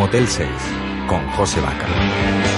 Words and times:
Motel 0.00 0.26
6 0.26 0.48
con 1.06 1.26
José 1.32 1.60
Vaca. 1.60 2.49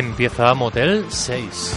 Empieza 0.00 0.54
Motel 0.54 1.04
6. 1.10 1.76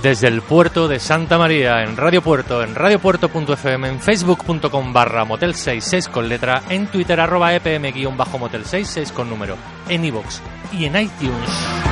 Desde 0.00 0.28
el 0.28 0.42
puerto 0.42 0.86
de 0.86 1.00
Santa 1.00 1.36
María, 1.36 1.82
en 1.82 1.96
Radio 1.96 2.22
Puerto, 2.22 2.62
en 2.62 2.76
radiopuerto.fm, 2.76 3.88
en 3.88 3.98
facebook.com 3.98 4.92
barra 4.92 5.24
motel 5.24 5.56
66 5.56 6.08
con 6.08 6.28
letra, 6.28 6.62
en 6.68 6.86
twitter 6.86 7.18
arroba 7.18 7.54
epm-motel 7.54 8.64
66 8.64 9.10
con 9.10 9.28
número, 9.28 9.56
en 9.88 10.04
iVoox 10.04 10.40
y 10.72 10.84
en 10.84 11.00
iTunes. 11.00 11.83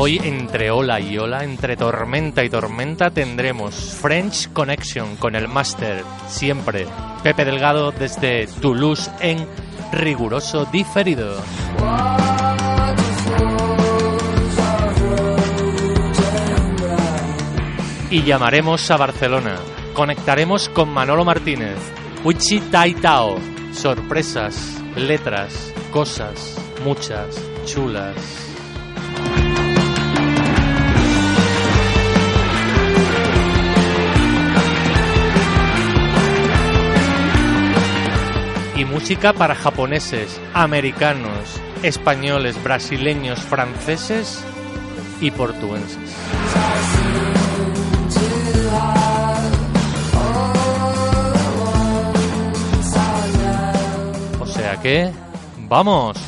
Hoy 0.00 0.20
entre 0.22 0.70
ola 0.70 1.00
y 1.00 1.18
ola, 1.18 1.42
entre 1.42 1.76
tormenta 1.76 2.44
y 2.44 2.48
tormenta, 2.48 3.10
tendremos 3.10 3.74
French 4.00 4.52
Connection 4.52 5.16
con 5.16 5.34
el 5.34 5.48
máster, 5.48 6.04
siempre, 6.28 6.86
Pepe 7.24 7.44
Delgado 7.44 7.90
desde 7.90 8.46
Toulouse 8.46 9.10
en 9.18 9.44
riguroso 9.90 10.66
diferido. 10.66 11.42
Y 18.08 18.22
llamaremos 18.22 18.88
a 18.92 18.96
Barcelona. 18.98 19.56
Conectaremos 19.94 20.68
con 20.68 20.90
Manolo 20.90 21.24
Martínez. 21.24 21.76
Uchi 22.22 22.60
Tai 22.70 22.94
Tao. 22.94 23.36
Sorpresas, 23.72 24.80
letras, 24.94 25.74
cosas, 25.90 26.56
muchas, 26.84 27.36
chulas. 27.64 28.47
Y 38.78 38.84
música 38.84 39.32
para 39.32 39.56
japoneses, 39.56 40.40
americanos, 40.54 41.60
españoles, 41.82 42.62
brasileños, 42.62 43.40
franceses 43.40 44.44
y 45.20 45.32
portuenses. 45.32 45.98
O 54.38 54.46
sea 54.46 54.76
que, 54.80 55.10
¡vamos! 55.68 56.27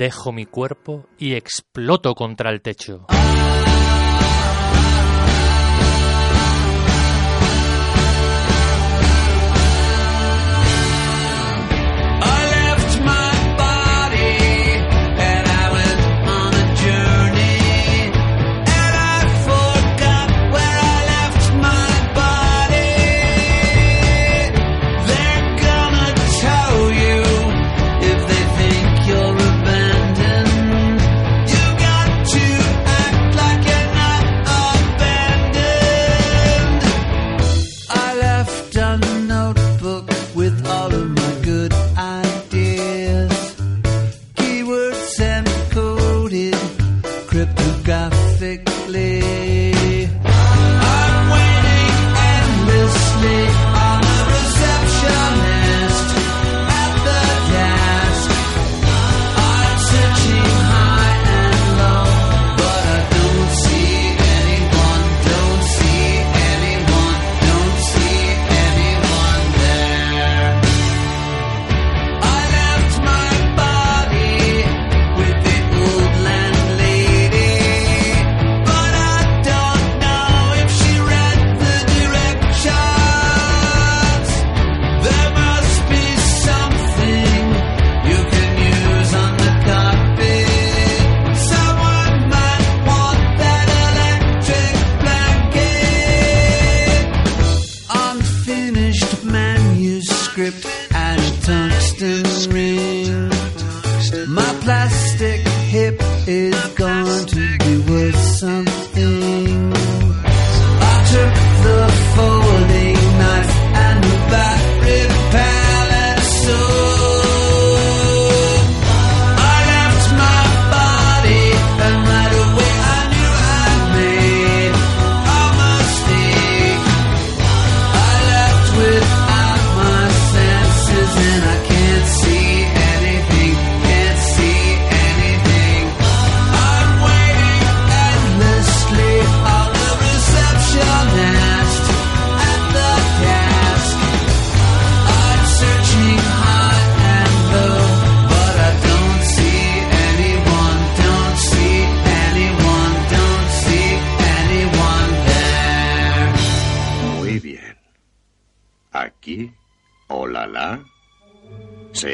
Dejo 0.00 0.32
mi 0.32 0.46
cuerpo 0.46 1.04
y 1.18 1.34
exploto 1.34 2.14
contra 2.14 2.48
el 2.48 2.62
techo. 2.62 3.04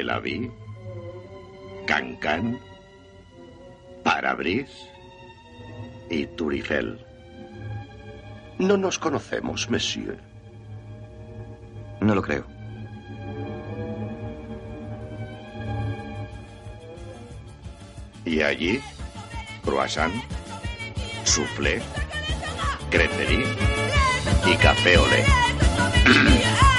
Se 0.06 0.12
la 0.12 0.20
vi, 0.20 0.49
Cancan, 1.85 2.61
Parabris 4.05 4.70
y 6.08 6.26
Turifel. 6.26 7.05
No 8.61 8.76
nos 8.76 9.00
conocemos, 9.00 9.69
monsieur. 9.69 10.17
No 12.00 12.14
lo 12.14 12.23
creo. 12.23 12.47
Y 18.25 18.43
allí, 18.43 18.81
croissant, 19.64 20.14
soufflé, 21.25 21.82
creperie 22.91 23.44
y 24.47 24.55
café 24.55 24.99
olé. 24.99 25.25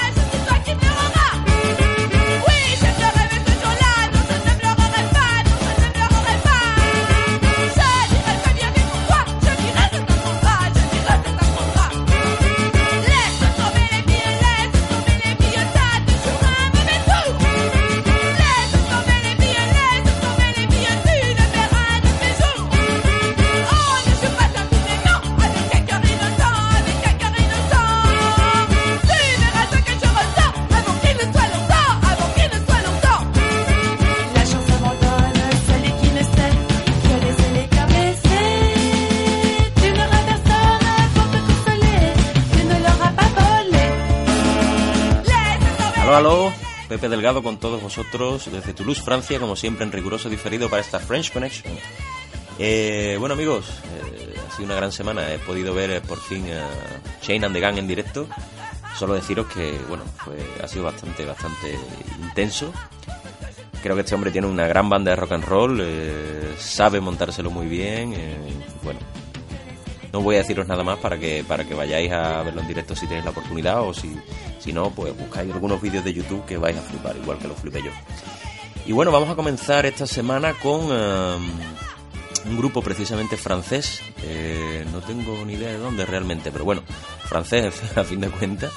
Aló, 46.18 46.52
Pepe 46.88 47.08
Delgado 47.08 47.44
con 47.44 47.58
todos 47.58 47.80
vosotros 47.80 48.50
desde 48.50 48.74
Toulouse, 48.74 49.00
Francia, 49.04 49.38
como 49.38 49.54
siempre 49.54 49.84
en 49.84 49.92
riguroso 49.92 50.28
diferido 50.28 50.68
para 50.68 50.82
esta 50.82 50.98
French 50.98 51.32
Connection. 51.32 51.72
Eh, 52.58 53.14
bueno 53.20 53.34
amigos, 53.34 53.66
eh, 53.94 54.34
ha 54.36 54.50
sido 54.50 54.64
una 54.64 54.74
gran 54.74 54.90
semana, 54.90 55.32
he 55.32 55.38
podido 55.38 55.72
ver 55.74 55.92
eh, 55.92 56.00
por 56.00 56.18
fin 56.18 56.44
a 56.50 56.66
Shane 57.22 57.46
and 57.46 57.54
the 57.54 57.60
Gang 57.60 57.78
en 57.78 57.86
directo. 57.86 58.26
Solo 58.98 59.14
deciros 59.14 59.46
que, 59.46 59.78
bueno, 59.88 60.02
fue, 60.16 60.34
ha 60.60 60.66
sido 60.66 60.86
bastante, 60.86 61.24
bastante 61.24 61.78
intenso. 62.20 62.72
Creo 63.80 63.94
que 63.94 64.00
este 64.00 64.16
hombre 64.16 64.32
tiene 64.32 64.48
una 64.48 64.66
gran 64.66 64.90
banda 64.90 65.12
de 65.12 65.16
rock 65.16 65.30
and 65.30 65.44
roll, 65.44 65.78
eh, 65.80 66.56
sabe 66.58 67.00
montárselo 67.00 67.48
muy 67.52 67.68
bien. 67.68 68.12
eh, 68.14 68.36
bueno, 68.82 68.98
no 70.12 70.20
voy 70.20 70.36
a 70.36 70.38
deciros 70.38 70.66
nada 70.66 70.82
más 70.82 70.98
para 70.98 71.18
que 71.18 71.44
para 71.46 71.64
que 71.64 71.74
vayáis 71.74 72.10
a 72.12 72.42
verlo 72.42 72.60
en 72.60 72.68
directo 72.68 72.96
si 72.96 73.06
tenéis 73.06 73.24
la 73.24 73.30
oportunidad 73.30 73.82
o 73.82 73.92
si, 73.92 74.16
si 74.58 74.72
no, 74.72 74.90
pues 74.90 75.16
buscáis 75.16 75.52
algunos 75.52 75.80
vídeos 75.80 76.04
de 76.04 76.12
YouTube 76.12 76.44
que 76.46 76.56
vais 76.56 76.76
a 76.76 76.80
flipar, 76.82 77.16
igual 77.16 77.38
que 77.38 77.48
lo 77.48 77.54
flipé 77.54 77.82
yo. 77.82 77.90
Y 78.86 78.92
bueno, 78.92 79.12
vamos 79.12 79.28
a 79.28 79.34
comenzar 79.34 79.84
esta 79.84 80.06
semana 80.06 80.54
con 80.54 80.90
um, 80.90 81.50
un 82.46 82.56
grupo 82.56 82.80
precisamente 82.80 83.36
francés. 83.36 84.00
eh, 84.22 84.86
no 84.90 85.00
tengo 85.00 85.44
ni 85.44 85.54
idea 85.54 85.68
de 85.68 85.78
dónde 85.78 86.06
realmente, 86.06 86.50
pero 86.50 86.64
bueno, 86.64 86.82
francés 87.24 87.74
a 87.96 88.04
fin 88.04 88.20
de 88.20 88.30
cuentas. 88.30 88.72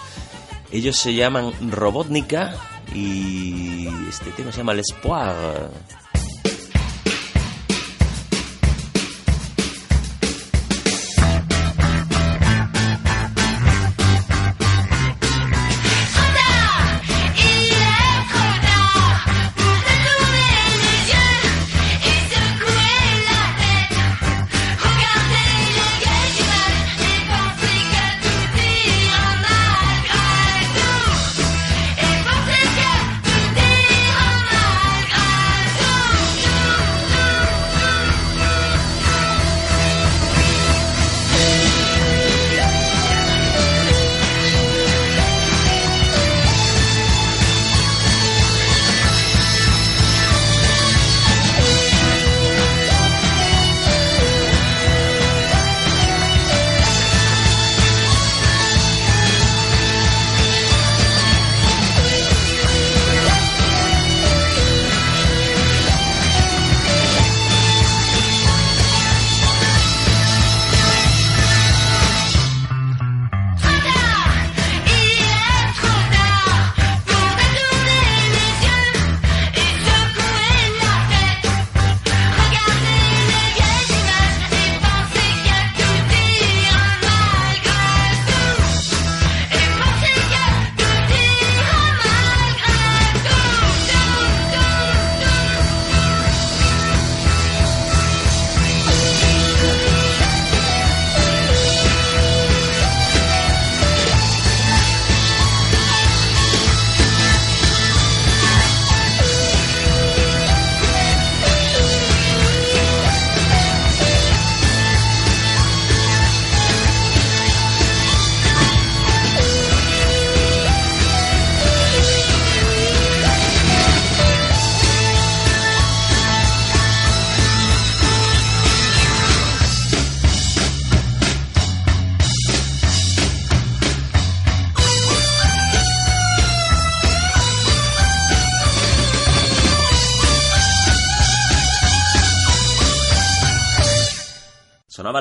Ellos 0.72 0.98
se 0.98 1.14
llaman 1.14 1.54
Robotnica 1.72 2.56
y 2.94 3.88
este 4.10 4.32
tema 4.32 4.52
se 4.52 4.60
llama 4.60 4.74
L'Espoir. 4.74 5.70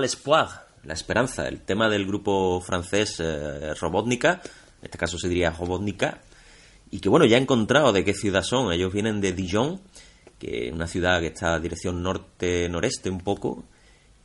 Sonaba 0.01 0.47
l'Espoir, 0.47 0.49
la 0.85 0.95
esperanza, 0.95 1.47
el 1.47 1.61
tema 1.61 1.89
del 1.89 2.07
grupo 2.07 2.61
francés 2.61 3.17
eh, 3.21 3.75
Robotnica, 3.75 4.41
en 4.81 4.85
este 4.85 4.99
caso 4.99 5.19
se 5.19 5.29
diría 5.29 5.51
Robotnica, 5.51 6.21
y 6.91 7.01
que 7.01 7.09
bueno, 7.09 7.27
ya 7.27 7.37
he 7.37 7.41
encontrado 7.41 7.93
de 7.93 8.05
qué 8.05 8.15
ciudad 8.15 8.43
son. 8.43 8.73
Ellos 8.73 8.93
vienen 8.93 9.21
de 9.21 9.33
Dijon, 9.33 9.81
que 10.39 10.69
es 10.69 10.73
una 10.73 10.87
ciudad 10.87 11.21
que 11.21 11.29
está 11.29 11.59
dirección 11.61 12.03
norte-noreste 12.03 13.11
un 13.11 13.21
poco, 13.21 13.65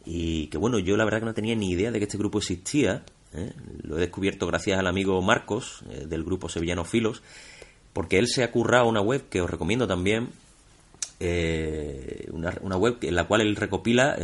y 0.05 0.47
que 0.47 0.57
bueno, 0.57 0.79
yo 0.79 0.95
la 0.97 1.03
verdad 1.03 1.19
que 1.19 1.25
no 1.25 1.33
tenía 1.33 1.55
ni 1.55 1.71
idea 1.71 1.91
de 1.91 1.99
que 1.99 2.05
este 2.05 2.17
grupo 2.17 2.39
existía. 2.39 3.03
¿eh? 3.33 3.51
Lo 3.83 3.97
he 3.97 4.01
descubierto 4.01 4.47
gracias 4.47 4.79
al 4.79 4.87
amigo 4.87 5.21
Marcos, 5.21 5.83
eh, 5.91 6.05
del 6.07 6.23
grupo 6.23 6.49
Sevillano 6.49 6.85
Filos, 6.85 7.21
porque 7.93 8.17
él 8.17 8.27
se 8.27 8.43
ha 8.43 8.51
currado 8.51 8.87
una 8.87 9.01
web 9.01 9.29
que 9.29 9.41
os 9.41 9.49
recomiendo 9.49 9.87
también, 9.87 10.29
eh, 11.19 12.27
una, 12.31 12.77
web 12.77 12.97
en 13.01 13.15
la 13.15 13.25
cual 13.25 13.41
él 13.41 13.55
recopila 13.55 14.15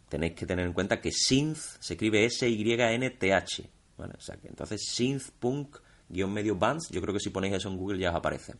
tenéis 0.08 0.34
que 0.34 0.46
tener 0.46 0.66
en 0.66 0.72
cuenta 0.72 1.00
que 1.00 1.12
synth 1.12 1.58
se 1.80 1.94
escribe 1.94 2.24
S-Y-N-T-H. 2.24 3.70
¿vale? 3.96 4.14
O 4.16 4.20
sea 4.20 4.36
que 4.36 4.48
entonces 4.48 4.82
synthpunk-bands, 4.94 6.88
yo 6.90 7.00
creo 7.00 7.14
que 7.14 7.20
si 7.20 7.30
ponéis 7.30 7.54
eso 7.54 7.68
en 7.68 7.76
Google 7.76 7.98
ya 7.98 8.10
os 8.10 8.16
aparece. 8.16 8.54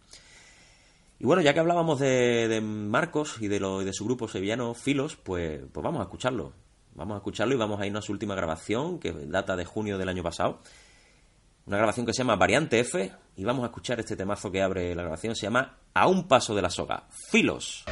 Y 1.19 1.25
bueno, 1.25 1.41
ya 1.41 1.55
que 1.55 1.61
hablábamos 1.61 2.01
de, 2.01 2.61
Marcos 2.61 3.37
y 3.41 3.47
de, 3.47 3.61
lo, 3.61 3.85
de 3.85 3.93
su 3.93 4.05
grupo 4.05 4.27
sevillano 4.27 4.75
Filos, 4.75 5.17
pues, 5.17 5.61
pues 5.73 5.85
vamos 5.85 6.01
a 6.01 6.05
escucharlo. 6.05 6.53
Vamos 6.95 7.15
a 7.15 7.19
escucharlo 7.19 7.55
y 7.55 7.59
vamos 7.59 7.81
a 7.81 7.87
irnos 7.87 8.05
a 8.05 8.07
su 8.07 8.13
última 8.13 8.35
grabación, 8.35 8.99
que 8.99 9.13
data 9.13 9.57
de 9.57 9.65
junio 9.65 9.99
del 9.99 10.09
año 10.09 10.23
pasado. 10.23 10.61
Una 11.67 11.77
grabación 11.77 12.07
que 12.07 12.13
se 12.13 12.19
llama 12.19 12.37
Variante 12.37 12.81
F. 12.81 13.13
Y 13.37 13.45
vamos 13.45 13.63
a 13.63 13.67
escuchar 13.67 14.01
este 14.01 14.17
temazo 14.17 14.51
que 14.51 14.63
abre 14.63 14.95
la 14.95 15.03
grabación. 15.03 15.35
Se 15.35 15.43
llama 15.43 15.79
A 15.95 16.07
un 16.07 16.29
paso 16.29 16.55
de 16.55 16.63
la 16.63 16.71
soga. 16.71 17.05
Filos. 17.31 17.85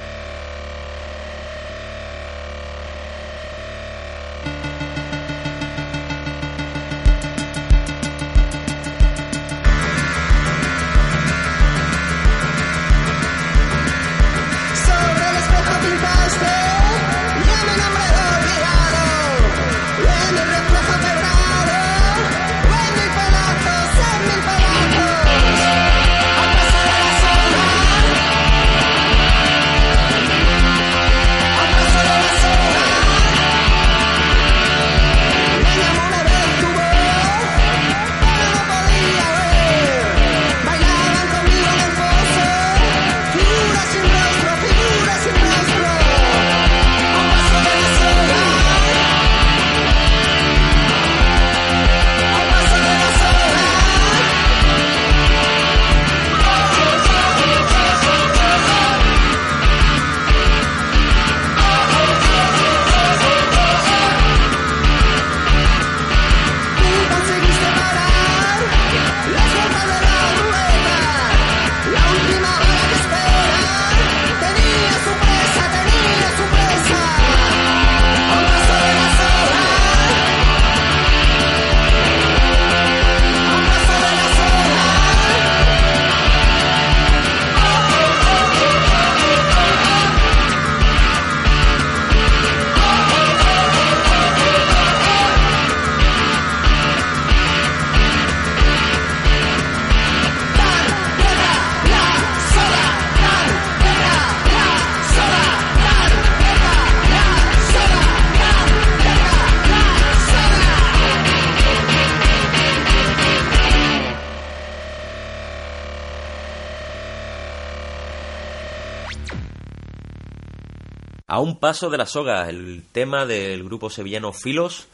A 121.41 121.43
un 121.43 121.57
paso 121.57 121.89
de 121.89 121.97
la 121.97 122.05
soga, 122.05 122.51
el 122.51 122.83
tema 122.93 123.25
del 123.25 123.65
grupo 123.65 123.89
sevillano 123.89 124.31
Filos, 124.31 124.89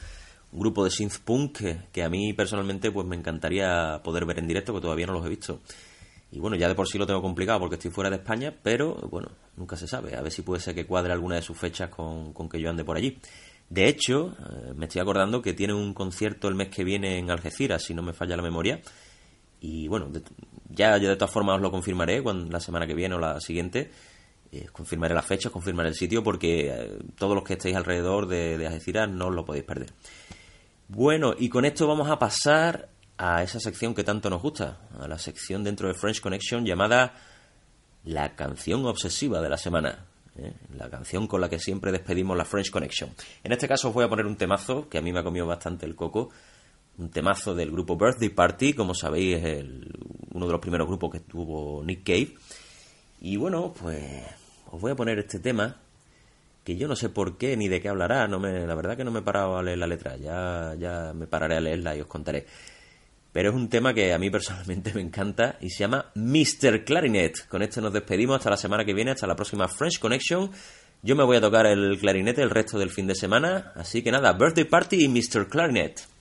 un 0.53 0.61
grupo 0.61 0.85
de 0.85 0.93
synth 0.93 1.19
punk 1.25 1.59
que, 1.59 1.79
que 1.91 2.05
a 2.05 2.09
mí 2.09 2.35
personalmente 2.35 2.93
pues 2.93 3.05
me 3.05 3.17
encantaría 3.17 4.01
poder 4.05 4.27
ver 4.27 4.39
en 4.39 4.47
directo, 4.47 4.73
porque 4.73 4.85
todavía 4.85 5.09
no 5.09 5.15
los 5.15 5.27
he 5.27 5.29
visto. 5.29 5.59
Y 6.31 6.39
bueno, 6.39 6.55
ya 6.55 6.69
de 6.69 6.77
por 6.77 6.87
sí 6.87 6.99
lo 6.99 7.07
tengo 7.09 7.21
complicado 7.21 7.59
porque 7.59 7.75
estoy 7.75 7.91
fuera 7.91 8.11
de 8.11 8.19
España, 8.19 8.55
pero 8.63 8.95
bueno, 9.11 9.33
nunca 9.57 9.77
se 9.77 9.89
sabe. 9.89 10.15
A 10.15 10.23
ver 10.23 10.31
si 10.31 10.43
puede 10.43 10.61
ser 10.61 10.77
que 10.77 10.87
cuadre 10.87 11.13
alguna 11.13 11.35
de 11.35 11.43
sus 11.43 11.59
fechas 11.59 11.91
con, 11.91 12.33
que 12.49 12.61
yo 12.61 12.71
ande 12.71 12.85
por 12.85 12.97
allí. 12.97 13.19
De 13.69 13.89
hecho, 13.89 14.29
eh, 14.29 14.73
me 14.77 14.87
estoy 14.87 15.01
acordando 15.01 15.43
que 15.43 15.53
tiene 15.53 15.75
un 15.75 15.95
concierto 15.95 16.47
el 16.47 16.55
mes 16.55 16.69
que 16.69 16.85
viene 16.85 17.19
en 17.19 17.29
Algeciras, 17.29 17.83
si 17.83 17.93
no 17.93 18.03
me 18.03 18.13
falla 18.13 18.37
la 18.37 18.45
memoria. 18.45 18.81
Y 19.61 19.89
bueno, 19.89 20.13
ya 20.69 20.97
yo 20.99 21.09
de 21.09 21.17
todas 21.17 21.35
formas 21.35 21.57
os 21.57 21.63
lo 21.63 21.73
confirmaré 21.73 22.23
cuando, 22.23 22.49
la 22.53 22.61
semana 22.61 22.87
que 22.87 22.95
viene 22.95 23.17
o 23.17 23.19
la 23.19 23.41
siguiente. 23.41 23.91
Eh, 24.59 24.69
confirmaré 24.73 25.15
las 25.15 25.27
fechas, 25.27 25.53
confirmaré 25.53 25.91
el 25.91 25.95
sitio, 25.95 26.23
porque 26.23 26.69
eh, 26.73 26.99
todos 27.19 27.35
los 27.35 27.45
que 27.45 27.55
estéis 27.55 27.77
alrededor 27.77 28.27
de, 28.27 28.57
de 28.57 29.07
no 29.09 29.27
os 29.27 29.35
lo 29.35 29.45
podéis 29.45 29.65
perder. 29.65 29.93
Bueno, 30.89 31.35
y 31.39 31.49
con 31.49 31.65
esto 31.65 31.87
vamos 31.87 32.09
a 32.09 32.19
pasar 32.19 32.89
a 33.19 33.43
esa 33.43 33.61
sección 33.61 33.95
que 33.95 34.05
tanto 34.05 34.31
nos 34.31 34.41
gusta, 34.41 34.79
a 34.99 35.09
la 35.09 35.19
sección 35.19 35.63
dentro 35.65 35.89
de 35.89 35.95
French 35.95 36.21
Connection 36.21 36.65
llamada 36.65 37.15
La 38.05 38.35
canción 38.35 38.87
obsesiva 38.87 39.41
de 39.43 39.49
la 39.51 39.59
semana. 39.59 40.07
¿eh? 40.39 40.53
La 40.77 40.89
canción 40.89 41.27
con 41.27 41.41
la 41.41 41.49
que 41.49 41.59
siempre 41.59 41.93
despedimos 41.93 42.37
la 42.37 42.45
French 42.45 42.71
Connection. 42.71 43.11
En 43.43 43.53
este 43.53 43.67
caso 43.69 43.89
os 43.89 43.95
voy 43.95 44.05
a 44.05 44.09
poner 44.09 44.27
un 44.27 44.37
temazo 44.37 44.89
que 44.89 44.99
a 44.99 45.03
mí 45.03 45.13
me 45.13 45.21
ha 45.21 45.25
comido 45.25 45.47
bastante 45.47 45.85
el 45.87 45.95
coco. 45.97 46.31
Un 46.99 47.11
temazo 47.11 47.55
del 47.55 47.71
grupo 47.71 47.97
Birthday 47.97 48.31
Party, 48.31 48.73
como 48.73 48.95
sabéis, 48.95 49.37
es 49.39 49.45
el- 49.45 49.91
uno 50.33 50.47
de 50.47 50.53
los 50.53 50.61
primeros 50.61 50.87
grupos 50.87 51.11
que 51.11 51.21
tuvo 51.21 51.83
Nick 51.85 52.05
Cave. 52.05 52.35
Y 53.21 53.37
bueno, 53.39 53.73
pues 53.73 54.23
os 54.77 54.83
voy 54.83 54.93
a 54.93 54.97
poner 54.97 55.19
este 55.19 55.39
tema 55.39 55.77
que 56.63 56.77
yo 56.77 56.89
no 56.89 56.97
sé 56.97 57.09
por 57.09 57.39
qué 57.39 57.57
ni 57.57 57.69
de 57.69 57.81
qué 57.81 57.89
hablará, 57.89 58.27
no 58.29 58.39
me, 58.39 58.67
la 58.67 58.75
verdad 58.75 58.97
que 58.97 59.05
no 59.05 59.11
me 59.11 59.21
he 59.21 59.23
parado 59.23 59.57
a 59.57 59.63
leer 59.63 59.79
la 59.79 59.87
letra, 59.87 60.17
ya, 60.17 60.75
ya 60.79 61.13
me 61.15 61.27
pararé 61.27 61.57
a 61.57 61.61
leerla 61.61 61.97
y 61.97 62.01
os 62.01 62.07
contaré. 62.07 62.45
Pero 63.33 63.51
es 63.51 63.55
un 63.55 63.69
tema 63.69 63.95
que 63.95 64.13
a 64.13 64.19
mí 64.19 64.31
personalmente 64.31 64.93
me 64.95 65.01
encanta 65.01 65.57
y 65.61 65.71
se 65.71 65.81
llama 65.81 66.11
Mr. 66.15 66.85
Clarinet. 66.85 67.47
Con 67.49 67.63
esto 67.63 67.81
nos 67.81 67.93
despedimos 67.93 68.37
hasta 68.37 68.51
la 68.51 68.57
semana 68.57 68.85
que 68.85 68.95
viene, 68.95 69.13
hasta 69.13 69.27
la 69.27 69.37
próxima 69.37 69.69
French 69.69 69.99
Connection. 69.99 70.51
Yo 71.03 71.15
me 71.15 71.25
voy 71.25 71.37
a 71.37 71.41
tocar 71.41 71.67
el 71.67 71.99
clarinete 72.01 72.43
el 72.43 72.51
resto 72.51 72.79
del 72.79 72.91
fin 72.91 73.07
de 73.07 73.15
semana, 73.15 73.73
así 73.77 74.03
que 74.03 74.11
nada, 74.11 74.33
Birthday 74.33 74.65
Party 74.65 75.05
y 75.05 75.09
Mr. 75.09 75.49
Clarinet. 75.49 76.16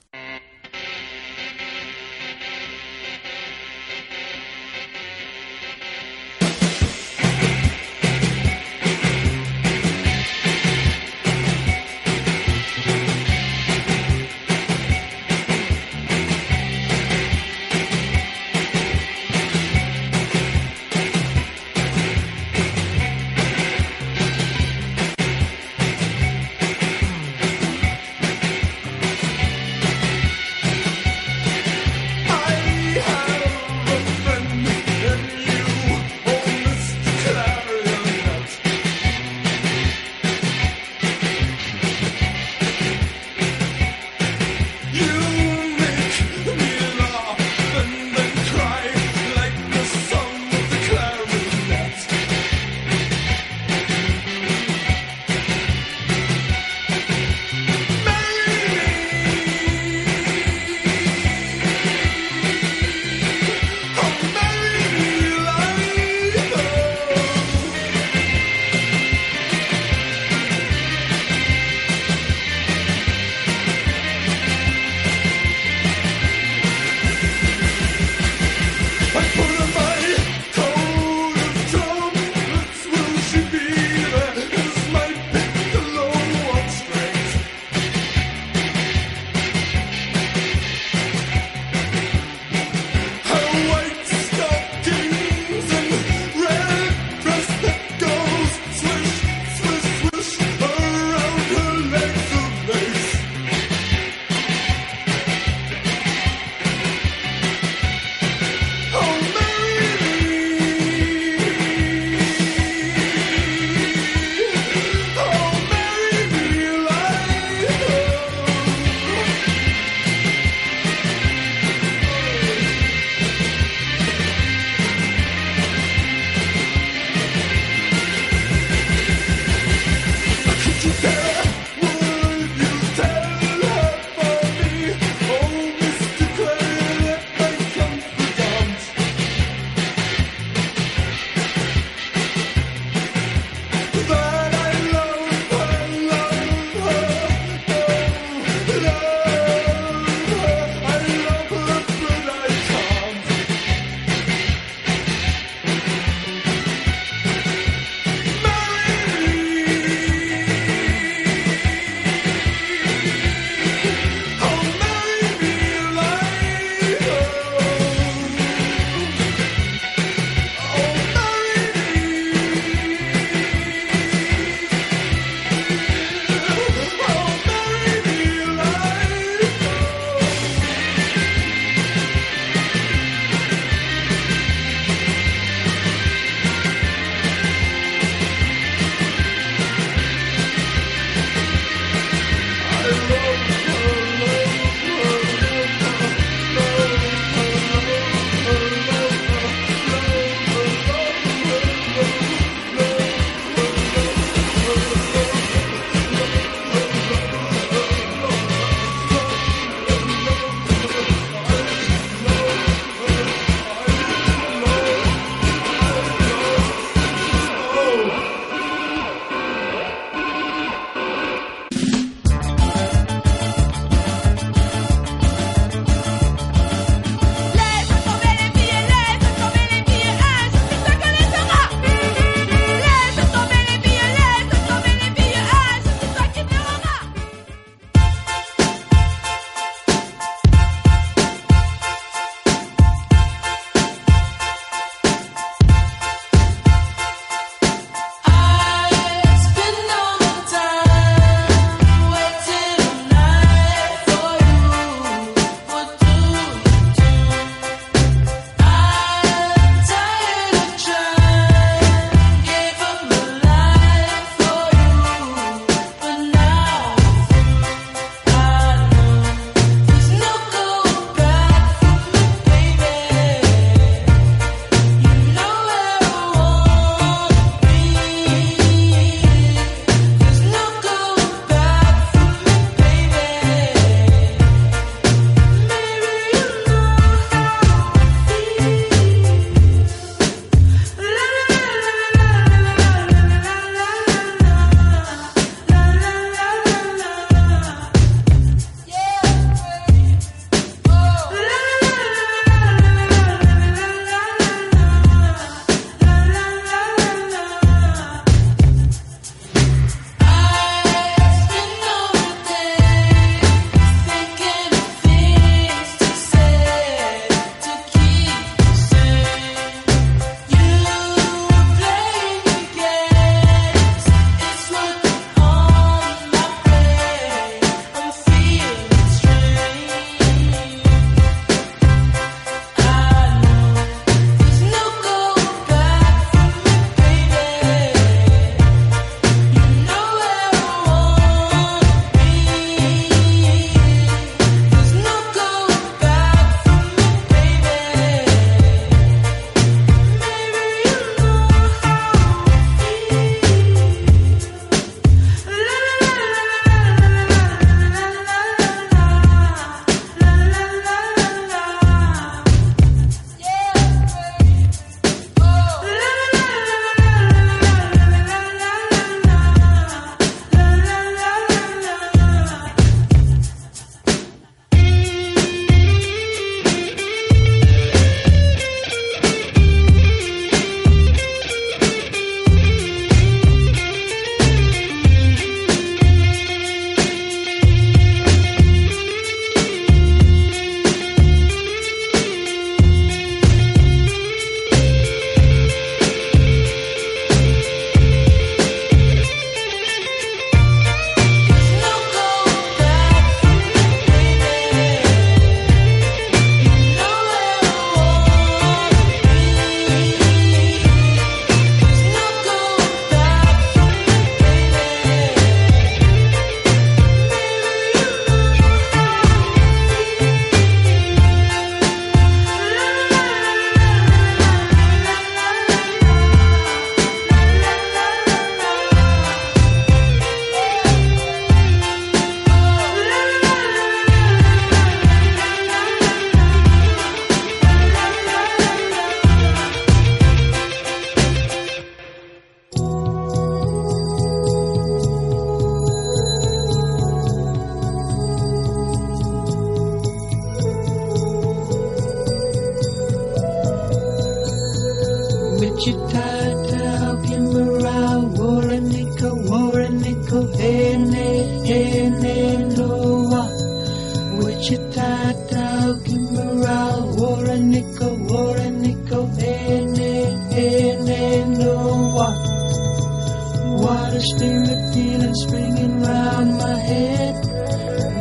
A 474.15 474.21
spirit 474.21 474.93
feeling 474.93 475.35
springing 475.35 475.99
round 475.99 476.57
my 476.57 476.77
head 476.77 477.35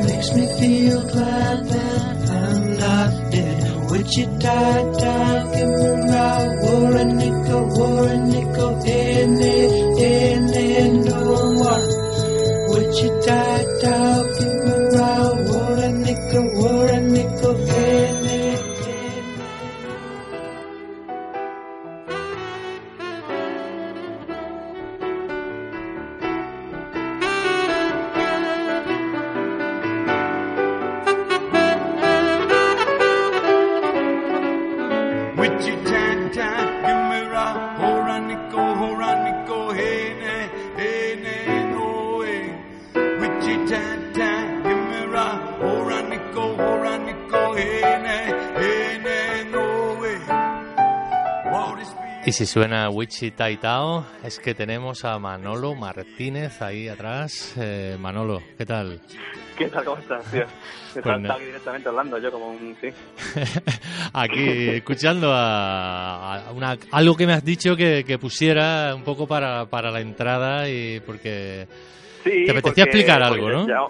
makes 0.04 0.34
me 0.34 0.44
feel 0.58 1.00
glad 1.08 1.66
that 1.68 2.30
I'm 2.30 2.76
not 2.76 3.30
dead. 3.30 3.90
Wichita, 3.92 4.64
Kimberell, 5.54 6.46
Warrenica, 6.64 7.56
Warrenica, 7.76 8.24
Hene, 8.24 8.33
si 52.34 52.46
suena 52.46 52.88
Wichita 52.90 53.48
y 53.50 53.56
Tao, 53.58 54.04
es 54.24 54.40
que 54.40 54.54
tenemos 54.54 55.04
a 55.04 55.18
Manolo 55.20 55.74
Martínez 55.76 56.60
ahí 56.62 56.88
atrás. 56.88 57.54
Eh, 57.56 57.96
Manolo, 58.00 58.42
¿qué 58.58 58.66
tal? 58.66 59.00
¿Qué 59.56 59.68
tal? 59.68 59.84
¿Cómo 59.84 59.98
estás, 60.00 60.24
tío? 60.30 60.44
Pues 60.94 61.04
aquí 61.06 61.44
directamente 61.46 61.88
hablando 61.88 62.18
yo 62.18 62.30
como 62.30 62.50
un... 62.50 62.76
Sí. 62.80 62.88
Aquí 64.12 64.68
escuchando 64.68 65.32
a, 65.34 66.36
a 66.46 66.52
una, 66.52 66.78
algo 66.92 67.16
que 67.16 67.26
me 67.26 67.32
has 67.32 67.44
dicho 67.44 67.74
que, 67.74 68.04
que 68.06 68.16
pusiera 68.16 68.94
un 68.94 69.02
poco 69.02 69.26
para, 69.26 69.66
para 69.66 69.90
la 69.90 70.00
entrada 70.00 70.68
y 70.70 71.00
porque 71.00 71.66
Sí, 72.22 72.30
te 72.46 72.50
apetecía 72.52 72.62
porque- 72.62 72.82
explicar 72.82 73.22
algo, 73.24 73.50
¿no? 73.50 73.66
ya- 73.66 73.88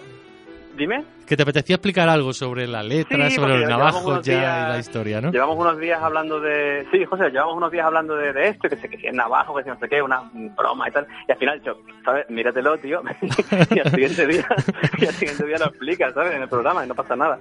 Dime. 0.77 1.05
Que 1.27 1.37
te 1.37 1.43
apetecía 1.45 1.77
explicar 1.77 2.09
algo 2.09 2.33
sobre 2.33 2.67
la 2.67 2.83
letra, 2.83 3.31
Sí, 3.31 3.37
sobre 3.37 3.59
los 3.59 3.69
navajos 3.69 4.23
ya 4.23 4.35
días- 4.39 4.67
y 4.69 4.73
la 4.73 4.79
historia, 4.79 5.21
¿no? 5.21 5.31
Llevamos 5.31 5.57
unos 5.57 5.79
días 5.79 6.03
hablando 6.03 6.41
de... 6.41 6.87
Sí, 6.91 7.05
José, 7.05 7.31
llevamos 7.31 7.57
unos 7.57 7.71
días 7.71 7.87
hablando 7.87 8.17
de, 8.17 8.33
de 8.33 8.49
esto, 8.49 8.69
que 8.69 8.77
sé 8.77 8.89
que 8.89 8.99
si 8.99 9.07
es 9.07 9.15
navajo, 9.15 9.55
que 9.55 9.63
si 9.63 9.69
no 9.69 9.79
sé 9.79 9.89
qué, 9.89 10.03
una 10.03 10.23
broma 10.57 10.89
y 10.89 10.93
tal. 10.93 11.07
Y 11.29 11.33
al 11.33 11.39
final, 11.39 11.63
yo, 11.63 11.79
¿sabes? 12.05 12.29
Míratelo, 12.29 12.77
tío. 12.79 13.03
y 13.71 13.79
al 13.79 13.91
siguiente 13.91 14.27
día, 14.27 14.47
y 14.99 15.07
al 15.07 15.15
siguiente 15.15 15.47
día 15.47 15.59
lo 15.59 15.67
explicas, 15.67 16.13
¿sabes? 16.13 16.35
En 16.35 16.43
el 16.43 16.49
programa 16.49 16.85
y 16.85 16.89
no 16.89 16.95
pasa 16.95 17.15
nada. 17.17 17.39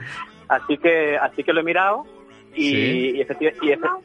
Así 0.48 0.78
que, 0.78 1.18
así 1.18 1.44
que 1.44 1.54
lo 1.54 1.62
he 1.62 1.64
mirado 1.64 2.06
y, 2.56 2.70
Sí. 2.70 3.12
y, 3.16 3.20
efecti- 3.22 3.54
y 3.64 3.70
efe- 3.72 4.02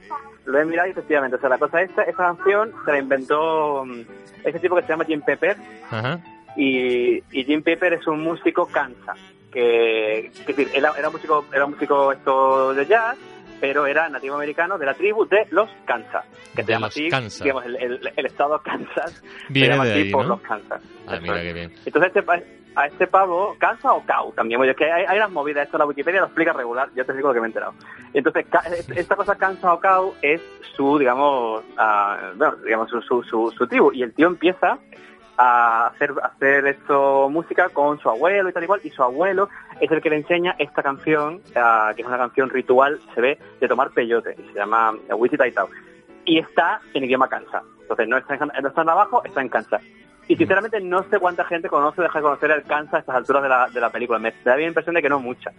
lo 0.47 0.59
he 0.59 0.65
mirado 0.65 0.89
y 0.89 0.93
efectivamente. 0.93 1.37
O 1.37 1.41
sea, 1.41 1.51
la 1.51 1.59
cosa 1.59 1.83
esta, 1.83 2.03
esta 2.03 2.35
canción 2.35 2.73
se 2.85 2.93
la 2.93 2.99
inventó 2.99 3.85
mm, 3.85 4.01
este 4.45 4.59
tipo 4.59 4.75
que 4.77 4.83
se 4.83 4.89
llama 4.89 5.05
Jim 5.05 5.21
Pepper 5.21 5.57
Ajá. 5.91 6.19
Y, 6.59 7.23
y 7.31 7.45
Jim 7.45 7.63
Pepper 7.63 7.95
es 7.95 8.07
un 8.07 8.21
músico 8.21 8.67
cansa 8.67 9.15
que, 9.51 10.27
es 10.27 10.47
decir, 10.47 10.69
era, 10.75 10.93
era 10.99 11.09
músico 11.09 11.45
era 11.55 11.67
músico 11.67 12.13
esto 12.13 12.75
de 12.75 12.85
jazz 12.87 13.17
pero 13.61 13.87
era 13.87 14.09
nativo 14.09 14.35
americano 14.37 14.77
de 14.79 14.87
la 14.87 14.95
tribu 14.95 15.27
de 15.27 15.47
los 15.51 15.69
Kansas 15.87 16.25
que 16.55 16.63
se 16.63 16.73
llama 16.73 16.89
así 16.89 17.09
Kansas. 17.09 17.43
digamos 17.43 17.65
el, 17.65 17.77
el- 17.77 18.13
el 18.15 18.27
estado 18.27 18.61
Kansas 18.63 19.23
Viene 19.49 19.69
se 19.69 19.73
llama 19.73 19.85
de 19.87 19.91
así 19.93 20.01
ahí, 20.03 20.11
por 20.13 20.23
¿no? 20.25 20.29
los 20.31 20.41
Kansas 20.43 20.83
Ah, 21.07 21.19
mira 21.23 21.41
qué 21.43 21.53
bien. 21.55 21.73
entonces 21.87 22.13
este 22.15 22.23
a 22.77 22.87
este 22.87 23.09
pavo, 23.09 23.57
¿cansa 23.59 23.93
o 23.93 24.05
cau? 24.07 24.31
También, 24.35 24.63
es 24.63 24.77
que 24.77 24.85
hay, 24.85 25.05
hay 25.09 25.17
unas 25.17 25.33
movidas, 25.33 25.65
esto 25.67 25.79
la 25.79 25.87
Wikipedia 25.87 26.21
lo 26.21 26.27
explica 26.27 26.53
regular, 26.53 26.89
yo 26.95 27.05
te 27.05 27.13
digo 27.13 27.27
lo 27.29 27.35
que 27.35 27.41
me 27.41 27.47
he 27.47 27.49
enterado. 27.49 27.75
Entonces, 28.15 28.47
esta 28.95 29.17
cosa 29.17 29.35
cansa 29.35 29.73
o 29.73 29.81
cau 29.81 30.15
es 30.23 30.41
su, 30.77 30.97
digamos, 30.97 31.65
ah, 31.77 32.31
bueno, 32.37 32.55
digamos, 32.65 32.89
su, 32.89 33.03
su, 33.03 33.25
su, 33.25 33.51
su 33.59 33.67
tribu. 33.67 33.91
Y 33.93 34.03
el 34.05 34.13
tío 34.15 34.29
empieza 34.29 34.79
a 35.39 35.87
hacer, 35.87 36.13
hacer 36.23 36.67
esto, 36.67 37.29
música 37.31 37.69
con 37.69 37.99
su 38.01 38.11
abuelo 38.11 38.49
y 38.49 38.53
tal 38.53 38.65
igual, 38.65 38.81
y 38.83 38.91
su 38.91 39.03
abuelo 39.03 39.49
es 39.81 39.91
el 39.91 40.03
que 40.03 40.11
le 40.11 40.17
enseña 40.17 40.57
esta 40.59 40.83
canción, 40.83 41.41
que 41.41 42.03
es 42.03 42.07
una 42.07 42.19
canción 42.19 42.51
ritual, 42.51 43.01
se 43.15 43.21
ve, 43.21 43.39
de 43.61 43.69
tomar 43.69 43.91
peyote, 43.91 44.35
y 44.37 44.43
se 44.49 44.55
llama 44.55 44.95
Wichita 45.11 45.47
y 45.47 45.53
Tao. 45.53 45.69
Y 46.25 46.39
está 46.41 46.81
en 46.93 47.05
idioma 47.05 47.29
kansa. 47.29 47.63
Entonces, 47.83 48.09
no 48.09 48.19
está 48.19 48.35
en, 48.35 48.41
no 48.63 48.69
está 48.69 48.83
en 48.83 48.89
abajo, 48.89 49.23
está 49.25 49.41
en 49.41 49.49
kansa. 49.49 49.81
Y 50.29 50.37
sinceramente 50.37 50.81
no 50.81 51.03
sé 51.11 51.19
cuánta 51.19 51.45
gente 51.45 51.69
conoce 51.69 52.01
o 52.01 52.05
deja 52.05 52.19
de 52.19 52.23
conocer 52.23 52.51
el 52.51 52.63
Kansas 52.63 52.95
a 52.95 52.99
estas 52.99 53.17
alturas 53.17 53.43
de 53.43 53.49
la, 53.49 53.69
de 53.69 53.81
la 53.81 53.91
película. 53.91 54.19
Me 54.19 54.33
da 54.45 54.57
la 54.57 54.63
impresión 54.63 54.95
de 54.95 55.03
que 55.03 55.09
no 55.09 55.21
mucha. 55.21 55.51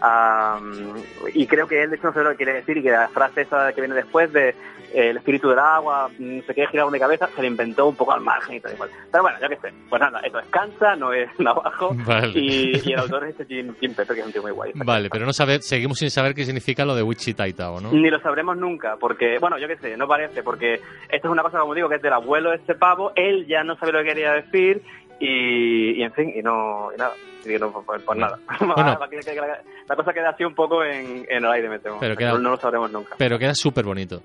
Am, 0.00 0.94
y 1.32 1.46
creo 1.46 1.66
que 1.66 1.82
él 1.82 1.90
de 1.90 1.96
hecho 1.96 2.08
no 2.08 2.12
sé 2.12 2.22
lo 2.22 2.30
que 2.30 2.36
quiere 2.36 2.54
decir 2.54 2.76
y 2.78 2.82
que 2.82 2.90
la 2.90 3.08
frase 3.08 3.42
esa 3.42 3.72
que 3.72 3.80
viene 3.80 3.94
después 3.94 4.32
de 4.32 4.54
eh, 4.94 5.10
el 5.10 5.16
espíritu 5.16 5.48
del 5.48 5.58
agua, 5.58 6.08
no 6.18 6.42
sé 6.42 6.54
qué, 6.54 6.66
girar 6.68 6.88
de 6.88 7.00
cabeza, 7.00 7.28
se 7.34 7.42
le 7.42 7.48
inventó 7.48 7.88
un 7.88 7.96
poco 7.96 8.12
al 8.12 8.20
margen 8.20 8.56
y 8.56 8.60
tal 8.60 8.74
y 8.74 8.76
cual. 8.76 8.90
Pero 9.10 9.22
bueno, 9.24 9.38
ya 9.40 9.48
que 9.48 9.56
sé. 9.56 9.74
Pues 9.88 10.00
nada, 10.00 10.20
eso 10.20 10.38
es 10.38 10.46
Kansas, 10.46 10.98
no 10.98 11.12
es 11.12 11.28
navajo. 11.40 11.96
Vale. 12.06 12.38
Y, 12.38 12.80
y 12.84 12.92
el 12.92 13.00
autor 13.00 13.24
es 13.24 13.30
este 13.30 13.46
Jim, 13.46 13.74
Jim 13.80 13.92
Pepper, 13.94 14.14
que 14.14 14.20
es 14.20 14.26
un 14.26 14.32
tío 14.32 14.42
muy 14.42 14.52
guay. 14.52 14.72
Vale, 14.74 15.08
pero 15.10 15.26
no 15.26 15.32
sabe, 15.32 15.60
seguimos 15.62 15.98
sin 15.98 16.10
saber 16.10 16.34
qué 16.34 16.44
significa 16.44 16.84
lo 16.84 16.94
de 16.94 17.02
Wichita 17.02 17.48
y 17.48 17.52
Tao, 17.52 17.80
¿no? 17.80 17.90
Ni 17.90 18.08
lo 18.08 18.20
sabremos 18.20 18.56
nunca, 18.56 18.96
porque, 19.00 19.38
bueno, 19.40 19.58
yo 19.58 19.66
qué 19.66 19.76
sé, 19.78 19.96
no 19.96 20.06
parece, 20.06 20.44
porque 20.44 20.74
esto 20.74 21.28
es 21.28 21.32
una 21.32 21.42
cosa, 21.42 21.58
como 21.58 21.74
digo, 21.74 21.88
que 21.88 21.96
es 21.96 22.02
del 22.02 22.12
abuelo 22.12 22.50
de 22.50 22.56
este 22.56 22.74
pavo, 22.74 23.12
él 23.16 23.46
ya 23.48 23.64
no 23.64 23.76
sabe 23.76 23.92
lo 23.92 24.04
que 24.04 24.13
quería 24.14 24.32
decir 24.32 24.82
y, 25.20 26.00
y 26.00 26.02
en 26.02 26.12
fin, 26.12 26.32
y 26.34 26.42
no, 26.42 26.90
y 26.94 26.98
nada, 26.98 27.12
y 27.44 27.48
no, 27.58 27.70
pues, 27.84 28.02
pues 28.02 28.18
nada. 28.18 28.38
Bueno. 28.60 28.74
la, 29.88 29.96
cosa 29.96 30.12
queda 30.12 30.30
así 30.30 30.44
un 30.44 30.54
poco 30.54 30.82
en, 30.84 31.26
en 31.28 31.44
el 31.44 31.50
aire, 31.50 31.68
me 31.68 31.78
temo. 31.78 31.98
Pero 32.00 32.16
queda- 32.16 32.32
no, 32.32 32.38
no 32.38 32.50
lo 32.50 32.56
sabremos 32.56 32.90
nunca. 32.90 33.14
Pero 33.18 33.38
queda 33.38 33.54
súper 33.54 33.84
bonito. 33.84 34.22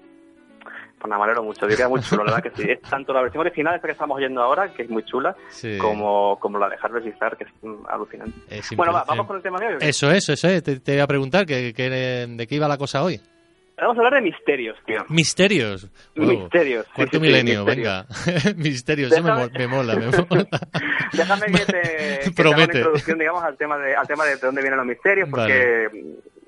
Pues 0.99 1.09
nada, 1.09 1.19
me 1.19 1.23
alegro 1.25 1.43
mucho, 1.43 1.65
yo 1.69 1.77
queda 1.77 1.87
muy 1.87 2.01
chulo, 2.01 2.25
la 2.25 2.33
verdad 2.35 2.51
que 2.51 2.61
sí. 2.61 2.69
Es 2.69 2.81
tanto 2.81 3.13
la 3.13 3.21
versión 3.21 3.39
original, 3.39 3.75
esta 3.75 3.87
que 3.87 3.93
estamos 3.93 4.17
oyendo 4.17 4.41
ahora, 4.41 4.73
que 4.73 4.81
es 4.83 4.89
muy 4.89 5.03
chula, 5.05 5.33
Sí. 5.49 5.77
como, 5.77 6.37
como 6.41 6.59
la 6.59 6.67
de 6.67 6.75
Harvest 6.81 7.05
que 7.37 7.43
es 7.45 7.49
mm, 7.61 7.85
alucinante. 7.87 8.33
Es 8.49 8.75
Bueno, 8.75 8.91
va, 8.91 9.05
vamos 9.07 9.25
con 9.25 9.37
el 9.37 9.41
tema 9.41 9.59
de 9.59 9.67
hoy. 9.67 9.73
Eso 9.79 10.11
es, 10.11 10.27
eso 10.27 10.49
es. 10.49 10.61
Te, 10.61 10.81
te 10.81 10.95
iba 10.95 11.05
a 11.05 11.07
preguntar 11.07 11.45
que, 11.45 11.73
que, 11.73 11.89
de 11.89 12.47
qué 12.47 12.55
iba 12.55 12.67
la 12.67 12.77
cosa 12.77 13.01
hoy. 13.01 13.17
Vamos 13.81 13.97
a 13.97 13.99
hablar 13.99 14.13
de 14.15 14.21
misterios, 14.21 14.77
tío. 14.85 15.05
Misterios. 15.09 15.89
Misterios, 16.15 16.85
Cuarto 16.95 17.11
sí, 17.11 17.17
sí, 17.17 17.21
milenio, 17.21 17.65
venga. 17.65 18.05
Misterios, 18.57 19.11
eso 19.11 19.23
me, 19.23 19.29
Déjame- 19.31 19.51
mo- 19.51 19.59
me 19.59 19.67
mola, 19.67 19.95
me 19.95 20.05
mola. 20.29 20.47
Déjame 21.13 21.45
que 21.47 21.65
te, 21.65 22.19
que 22.23 22.31
te 22.31 22.41
haga 22.41 22.49
una 22.49 22.55
Promete. 22.57 22.77
introducción, 22.77 23.17
digamos, 23.19 23.43
al 23.43 23.57
tema 23.57 23.77
de, 23.77 23.95
al 23.95 24.07
tema 24.07 24.25
de 24.25 24.35
dónde 24.37 24.61
vienen 24.61 24.77
los 24.77 24.85
misterios, 24.85 25.29
porque, 25.29 25.87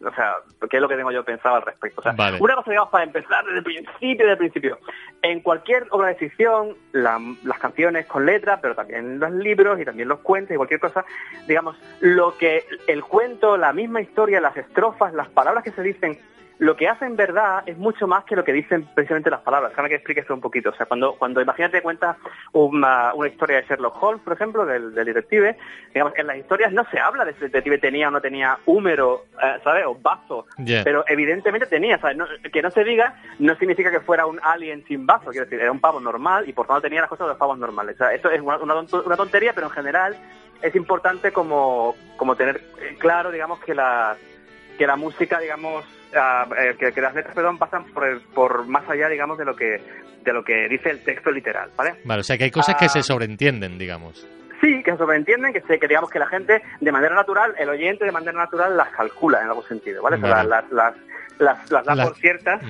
o 0.04 0.14
sea, 0.16 0.34
qué 0.70 0.78
es 0.78 0.82
lo 0.82 0.90
que 0.90 0.96
tengo 0.96 1.12
yo 1.12 1.24
pensado 1.24 1.56
al 1.56 1.62
respecto. 1.64 2.02
O 2.02 2.04
sea, 2.04 2.14
Vale. 2.14 2.38
una 2.40 2.56
cosa, 2.56 2.70
digamos, 2.72 2.90
para 2.92 3.04
empezar 3.06 3.46
desde 3.46 3.58
el 3.60 3.64
principio, 3.64 4.26
desde 4.26 4.32
el 4.32 4.38
principio. 4.38 4.80
En 5.22 5.42
cualquier 5.42 5.88
obra 5.92 6.10
de 6.10 6.16
ficción, 6.16 6.76
la- 6.92 7.20
las 7.44 7.60
canciones 7.60 8.06
con 8.08 8.26
letras, 8.26 8.60
pero 8.62 8.76
también 8.76 9.20
los 9.20 9.32
libros 9.32 9.80
y 9.80 9.86
también 9.86 10.08
los 10.08 10.20
cuentos 10.20 10.54
y 10.54 10.58
cualquier 10.58 10.80
cosa, 10.80 11.06
digamos, 11.48 11.78
lo 12.00 12.38
que 12.38 12.64
el 12.88 13.04
cuento, 13.04 13.58
la 13.58 13.74
misma 13.74 14.02
historia, 14.02 14.42
las 14.42 14.58
estrofas, 14.58 15.14
las 15.14 15.30
palabras 15.30 15.64
que 15.64 15.72
se 15.72 15.82
dicen, 15.84 16.18
lo 16.62 16.76
que 16.76 16.88
hace 16.88 17.06
en 17.06 17.16
verdad 17.16 17.64
es 17.66 17.76
mucho 17.76 18.06
más 18.06 18.24
que 18.24 18.36
lo 18.36 18.44
que 18.44 18.54
dicen 18.54 18.88
precisamente 18.94 19.32
las 19.32 19.42
palabras. 19.42 19.72
Déjame 19.72 19.90
que 19.90 19.96
explique 19.96 20.22
esto 20.22 20.36
un 20.36 20.42
poquito. 20.42 20.70
O 20.70 20.74
sea, 20.76 20.86
cuando, 20.86 21.16
cuando 21.16 21.42
imagínate 21.42 21.82
cuentas 21.82 22.18
una, 22.54 23.16
una 23.16 23.30
historia 23.30 23.58
de 23.58 23.64
Sherlock 23.68 24.02
Holmes, 24.04 24.22
por 24.24 24.34
ejemplo, 24.34 24.64
del, 24.64 24.94
del 24.94 25.06
detective, 25.06 25.58
digamos, 25.92 26.14
en 26.18 26.28
las 26.28 26.38
historias 26.38 26.72
no 26.72 26.86
se 26.92 27.00
habla 27.00 27.26
de 27.26 27.34
si 27.34 27.40
el 27.46 27.52
detective 27.52 27.80
tenía 27.80 28.10
o 28.10 28.12
no 28.12 28.22
tenía 28.22 28.60
húmero, 28.68 29.26
eh, 29.42 29.58
¿sabes? 29.64 29.86
O 29.88 29.96
bazo. 29.96 30.46
Ya. 30.60 30.84
Pero 30.84 31.04
evidentemente 31.08 31.66
tenía, 31.66 31.98
¿sabes? 31.98 32.16
No- 32.18 32.28
que 32.54 32.62
no 32.62 32.70
se 32.70 32.84
diga 32.84 33.16
no 33.40 33.56
significa 33.56 33.90
que 33.90 34.00
fuera 34.00 34.28
un 34.28 34.40
alien 34.44 34.86
sin 34.86 35.08
bazo, 35.08 35.32
quiero 35.32 35.46
decir, 35.46 35.60
era 35.60 35.72
un 35.72 35.80
pavo 35.80 36.00
normal 36.00 36.48
y 36.48 36.54
por 36.54 36.68
tanto 36.68 36.84
tenía 36.84 37.02
las 37.02 37.10
cosas 37.10 37.26
de 37.26 37.30
los 37.30 37.38
pavos 37.40 37.58
normales. 37.58 37.96
O 37.96 37.98
sea, 37.98 38.14
esto 38.14 38.30
es 38.30 38.40
una, 38.40 38.58
una 38.58 39.18
tontería, 39.18 39.54
pero 39.54 39.66
en 39.66 39.74
general 39.74 40.16
es 40.62 40.76
importante 40.76 41.32
como, 41.32 41.96
como 42.18 42.36
tener 42.36 42.62
claro, 43.00 43.32
digamos, 43.32 43.60
que 43.62 43.74
la, 43.74 44.16
que 44.78 44.86
la 44.86 44.96
música, 44.96 45.40
digamos, 45.40 45.84
eh, 46.14 46.76
que, 46.80 46.92
que 46.92 47.02
las 47.02 47.14
letras, 47.16 47.34
perdón, 47.36 47.58
pasan 47.58 47.86
por, 47.94 48.22
por 48.34 48.66
más 48.68 48.88
allá, 48.90 49.08
digamos, 49.10 49.38
de 49.38 49.46
lo 49.46 49.56
que 49.56 49.82
de 50.24 50.34
lo 50.34 50.44
que 50.44 50.68
dice 50.70 50.92
el 50.92 51.04
texto 51.04 51.32
literal, 51.32 51.72
¿vale? 51.76 51.96
Vale, 52.06 52.20
o 52.22 52.24
sea 52.24 52.38
que 52.38 52.44
hay 52.44 52.52
cosas 52.52 52.76
que 52.76 52.86
Ah. 52.86 52.90
se 52.90 53.02
sobreentienden, 53.02 53.80
digamos. 53.80 54.28
Sí, 54.62 54.84
que 54.84 54.92
se 54.92 54.98
sobreentienden, 54.98 55.52
que, 55.52 55.62
se, 55.62 55.80
que 55.80 55.88
digamos 55.88 56.12
que 56.12 56.20
la 56.20 56.28
gente 56.28 56.62
de 56.80 56.92
manera 56.92 57.16
natural, 57.16 57.56
el 57.58 57.68
oyente 57.70 58.06
de 58.06 58.12
manera 58.12 58.34
natural 58.34 58.78
las 58.78 58.90
calcula 58.90 59.42
en 59.42 59.48
algún 59.48 59.64
sentido, 59.64 60.04
¿vale? 60.04 60.18
O 60.18 60.20
sea, 60.20 60.30
Vale. 60.30 60.50
las, 60.50 60.72
las, 60.72 60.94
las, 61.40 61.72
las 61.72 61.86
da 61.86 61.96
La- 61.96 62.04
por 62.04 62.16
ciertas 62.18 62.62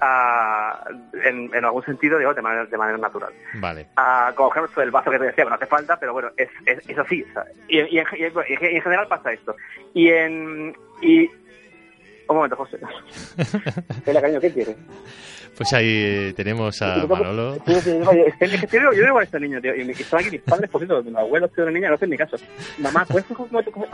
ah, 0.00 0.84
en, 1.24 1.50
en 1.54 1.64
algún 1.64 1.82
sentido, 1.84 2.18
digo, 2.18 2.34
de 2.34 2.42
manera, 2.42 2.66
de 2.66 2.76
manera 2.76 2.98
natural. 2.98 3.32
Vale. 3.54 3.86
Como 4.34 4.50
ejemplo 4.50 4.82
el 4.82 4.90
vaso 4.90 5.10
que 5.10 5.18
te 5.18 5.24
decía, 5.24 5.44
que 5.44 5.50
no 5.50 5.56
hace 5.56 5.66
falta, 5.66 5.96
pero 5.98 6.12
bueno, 6.12 6.28
es, 6.36 6.48
es, 6.66 6.86
es 6.88 6.98
así. 6.98 7.22
o 7.22 7.32
sea, 7.32 7.44
y, 7.68 7.78
y 7.78 7.98
en, 7.98 8.06
y 8.16 8.24
en- 8.24 8.32
y 8.60 8.76
en 8.76 8.82
general 8.82 9.08
pasa 9.08 9.32
esto. 9.32 9.56
Y 9.94 10.10
en... 10.10 10.76
Y... 11.00 11.30
Un 12.28 12.36
momento, 12.36 12.56
José. 12.56 12.78
Hola, 14.06 14.20
cariño, 14.20 14.40
¿qué 14.40 14.52
quieres? 14.52 14.76
Pues 15.56 15.72
ahí 15.72 16.32
tenemos 16.36 16.80
a 16.82 17.04
Manolo. 17.06 17.54
Es 17.66 17.84
que, 17.84 18.78
yo 18.80 18.90
digo 18.92 19.18
a 19.18 19.24
este 19.24 19.40
niño, 19.40 19.60
tío, 19.60 19.74
y, 19.74 19.84
me- 19.84 19.92
aquí 19.92 20.30
mis 20.30 20.42
padres, 20.42 20.70
por 20.70 20.80
cierto, 20.80 21.02
mi 21.02 21.16
abuelo, 21.16 21.48
tío, 21.48 21.64
de 21.64 21.72
niña, 21.72 21.88
no 21.88 21.94
hacen 21.96 22.10
ni 22.10 22.16
caso. 22.16 22.36
Mamá, 22.78 23.04
¿puedes 23.06 23.24
coger 23.26 23.46
un 23.46 23.50
momento, 23.50 23.72
un 23.80 23.86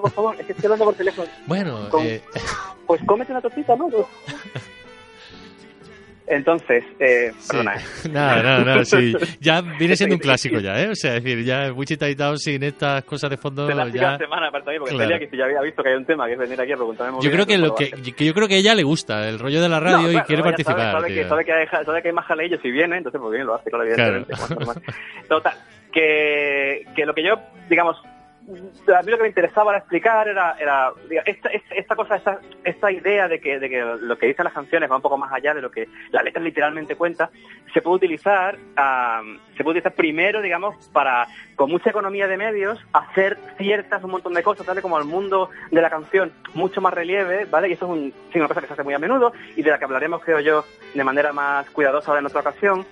por 0.00 0.10
favor? 0.10 0.36
Es 0.38 0.46
que 0.46 0.52
estoy 0.52 0.66
hablando 0.66 0.84
por 0.86 0.94
teléfono. 0.94 1.28
Bueno, 1.46 1.88
Con- 1.90 2.06
eh, 2.06 2.22
Pues 2.86 3.02
cómete 3.04 3.32
una 3.32 3.42
tortita, 3.42 3.76
¿no? 3.76 3.88
Entonces, 6.32 6.82
eh, 6.98 7.30
sí. 7.38 7.48
perdona, 7.50 7.76
¿eh? 7.76 7.80
nada, 8.10 8.42
nada, 8.42 8.64
nada, 8.64 8.84
sí. 8.86 9.12
Ya 9.40 9.60
viene 9.60 9.94
siendo 9.96 10.16
un 10.16 10.20
clásico 10.22 10.60
ya, 10.60 10.80
¿eh? 10.80 10.88
O 10.88 10.94
sea, 10.94 11.16
es 11.16 11.22
decir, 11.22 11.44
ya 11.44 11.70
Wichita 11.74 12.08
y 12.08 12.16
Town 12.16 12.38
sin 12.38 12.62
estas 12.62 13.04
cosas 13.04 13.28
de 13.28 13.36
fondo 13.36 13.66
Te 13.66 13.74
la 13.74 13.86
ya... 13.88 14.16
semana 14.16 14.50
para 14.50 14.64
también, 14.64 14.80
porque 14.80 14.94
Claro. 14.94 15.10
Celia, 15.10 15.18
que 15.18 15.30
si 15.30 15.36
ya 15.36 15.44
había 15.44 15.60
visto 15.60 15.82
que 15.82 15.90
hay 15.90 15.96
un 15.96 16.06
tema, 16.06 16.26
que 16.26 16.32
es 16.32 16.38
venir 16.38 16.58
aquí 16.58 16.72
a 16.72 16.76
preguntarme 16.76 17.18
Yo 17.20 17.30
creo 17.30 17.44
que 17.44 17.58
lo 17.58 17.74
que, 17.74 17.90
que 17.90 18.24
yo 18.24 18.32
creo 18.32 18.48
que 18.48 18.54
a 18.54 18.58
ella 18.58 18.74
le 18.74 18.82
gusta 18.82 19.28
el 19.28 19.38
rollo 19.38 19.60
de 19.60 19.68
la 19.68 19.78
radio 19.78 20.10
y 20.10 20.20
quiere 20.22 20.42
participar. 20.42 20.92
Sabe, 20.92 21.08
tío. 21.08 21.22
que, 21.22 21.28
sabe, 21.28 21.44
que 21.44 21.52
hay, 21.52 21.66
sabe 21.66 22.00
que 22.00 22.08
hay 22.08 22.14
más 22.14 22.26
jaleillos 22.26 22.60
si 22.62 22.70
viene, 22.70 22.96
entonces 22.96 23.20
pues 23.20 23.32
bien 23.32 23.46
lo 23.46 23.54
hace, 23.54 23.68
claro, 23.68 23.84
evidentemente. 23.84 24.32
Claro. 24.32 24.80
Total, 25.28 25.54
que, 25.92 26.86
que 26.96 27.04
lo 27.04 27.12
que 27.12 27.24
yo, 27.24 27.34
digamos, 27.68 27.96
a 28.48 29.02
mí 29.02 29.10
lo 29.10 29.16
que 29.16 29.22
me 29.22 29.28
interesaba 29.28 29.76
explicar 29.76 30.28
era, 30.28 30.56
era 30.58 30.92
esta, 31.24 31.48
esta, 31.48 31.96
cosa, 31.96 32.40
esta, 32.64 32.90
idea 32.92 33.28
de 33.28 33.40
que, 33.40 33.58
lo 34.00 34.18
que 34.18 34.26
dicen 34.26 34.44
las 34.44 34.52
canciones 34.52 34.90
va 34.90 34.96
un 34.96 35.02
poco 35.02 35.16
más 35.16 35.32
allá 35.32 35.54
de 35.54 35.62
lo 35.62 35.70
que 35.70 35.88
la 36.10 36.22
letra 36.22 36.42
literalmente 36.42 36.96
cuenta, 36.96 37.30
se 37.72 37.80
puede 37.80 37.96
utilizar, 37.96 38.58
am, 38.76 39.38
se 39.56 39.62
puede 39.62 39.78
utilizar 39.78 39.94
primero, 39.94 40.42
digamos, 40.42 40.88
para, 40.88 41.26
con 41.54 41.70
mucha 41.70 41.90
economía 41.90 42.26
de 42.26 42.36
medios, 42.36 42.78
hacer 42.92 43.38
ciertas, 43.58 44.02
un 44.02 44.10
montón 44.10 44.34
de 44.34 44.42
cosas, 44.42 44.66
darle 44.66 44.82
como 44.82 44.96
al 44.96 45.04
mundo 45.04 45.50
de 45.70 45.80
la 45.80 45.90
canción 45.90 46.32
mucho 46.54 46.80
más 46.80 46.92
relieve, 46.92 47.44
¿vale? 47.44 47.68
Y 47.68 47.72
eso 47.72 47.86
es 47.86 47.90
un, 47.90 48.12
sí, 48.32 48.38
una 48.38 48.48
cosa 48.48 48.60
que 48.60 48.66
se 48.66 48.72
hace 48.72 48.82
muy 48.82 48.94
a 48.94 48.98
menudo 48.98 49.32
y 49.56 49.62
de 49.62 49.70
la 49.70 49.78
que 49.78 49.84
hablaremos, 49.84 50.22
creo 50.24 50.40
yo, 50.40 50.64
de 50.94 51.04
manera 51.04 51.32
más 51.32 51.70
cuidadosa 51.70 52.18
en 52.18 52.26
otra 52.26 52.40
ocasión. 52.40 52.84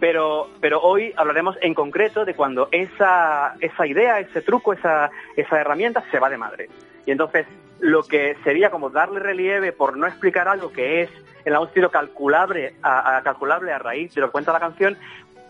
Pero, 0.00 0.48
pero 0.60 0.80
hoy 0.80 1.12
hablaremos 1.16 1.56
en 1.60 1.74
concreto 1.74 2.24
de 2.24 2.34
cuando 2.34 2.68
esa, 2.70 3.54
esa 3.60 3.86
idea, 3.86 4.20
ese 4.20 4.42
truco, 4.42 4.72
esa, 4.72 5.10
esa 5.36 5.60
herramienta 5.60 6.04
se 6.10 6.20
va 6.20 6.30
de 6.30 6.36
madre. 6.36 6.68
Y 7.04 7.10
entonces 7.10 7.46
lo 7.80 8.02
que 8.02 8.36
sería 8.44 8.70
como 8.70 8.90
darle 8.90 9.20
relieve 9.20 9.72
por 9.72 9.96
no 9.96 10.06
explicar 10.06 10.48
algo 10.48 10.72
que 10.72 11.02
es 11.02 11.10
en 11.44 11.52
algún 11.52 11.68
sentido 11.68 11.90
calculable 11.90 12.74
a, 12.82 13.20
calculable 13.24 13.72
a 13.72 13.78
raíz 13.78 14.14
de 14.14 14.20
lo 14.20 14.28
que 14.28 14.32
cuenta 14.32 14.52
la 14.52 14.60
canción, 14.60 14.96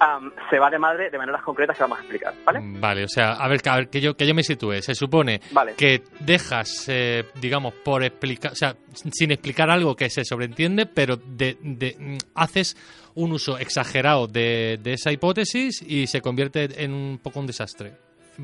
am, 0.00 0.32
se 0.50 0.58
va 0.58 0.70
de 0.70 0.78
madre 0.78 1.10
de 1.10 1.18
maneras 1.18 1.42
concretas 1.42 1.76
que 1.76 1.82
vamos 1.82 1.98
a 1.98 2.00
explicar, 2.02 2.34
¿vale? 2.44 2.60
Vale, 2.62 3.04
o 3.04 3.08
sea, 3.08 3.32
a 3.32 3.48
ver, 3.48 3.60
a 3.68 3.76
ver 3.76 3.88
que 3.88 4.00
yo 4.00 4.16
que 4.16 4.26
yo 4.26 4.34
me 4.34 4.42
sitúe. 4.42 4.80
Se 4.82 4.94
supone 4.94 5.40
Vale. 5.52 5.74
que 5.74 6.02
dejas, 6.20 6.88
eh, 6.88 7.24
digamos, 7.40 7.74
por 7.74 8.02
explicar, 8.04 8.52
o 8.52 8.54
sea, 8.54 8.74
sin 9.12 9.30
explicar 9.32 9.70
algo 9.70 9.94
que 9.96 10.08
se 10.10 10.24
sobreentiende, 10.24 10.86
pero 10.86 11.16
de, 11.16 11.56
de- 11.62 11.96
mm, 11.98 12.16
haces 12.34 12.76
un 13.14 13.32
uso 13.32 13.58
exagerado 13.58 14.26
de, 14.28 14.78
de 14.82 14.92
esa 14.92 15.10
hipótesis 15.10 15.82
y 15.82 16.06
se 16.06 16.20
convierte 16.20 16.84
en 16.84 16.92
un 16.92 17.18
poco 17.22 17.40
un 17.40 17.46
desastre. 17.46 17.92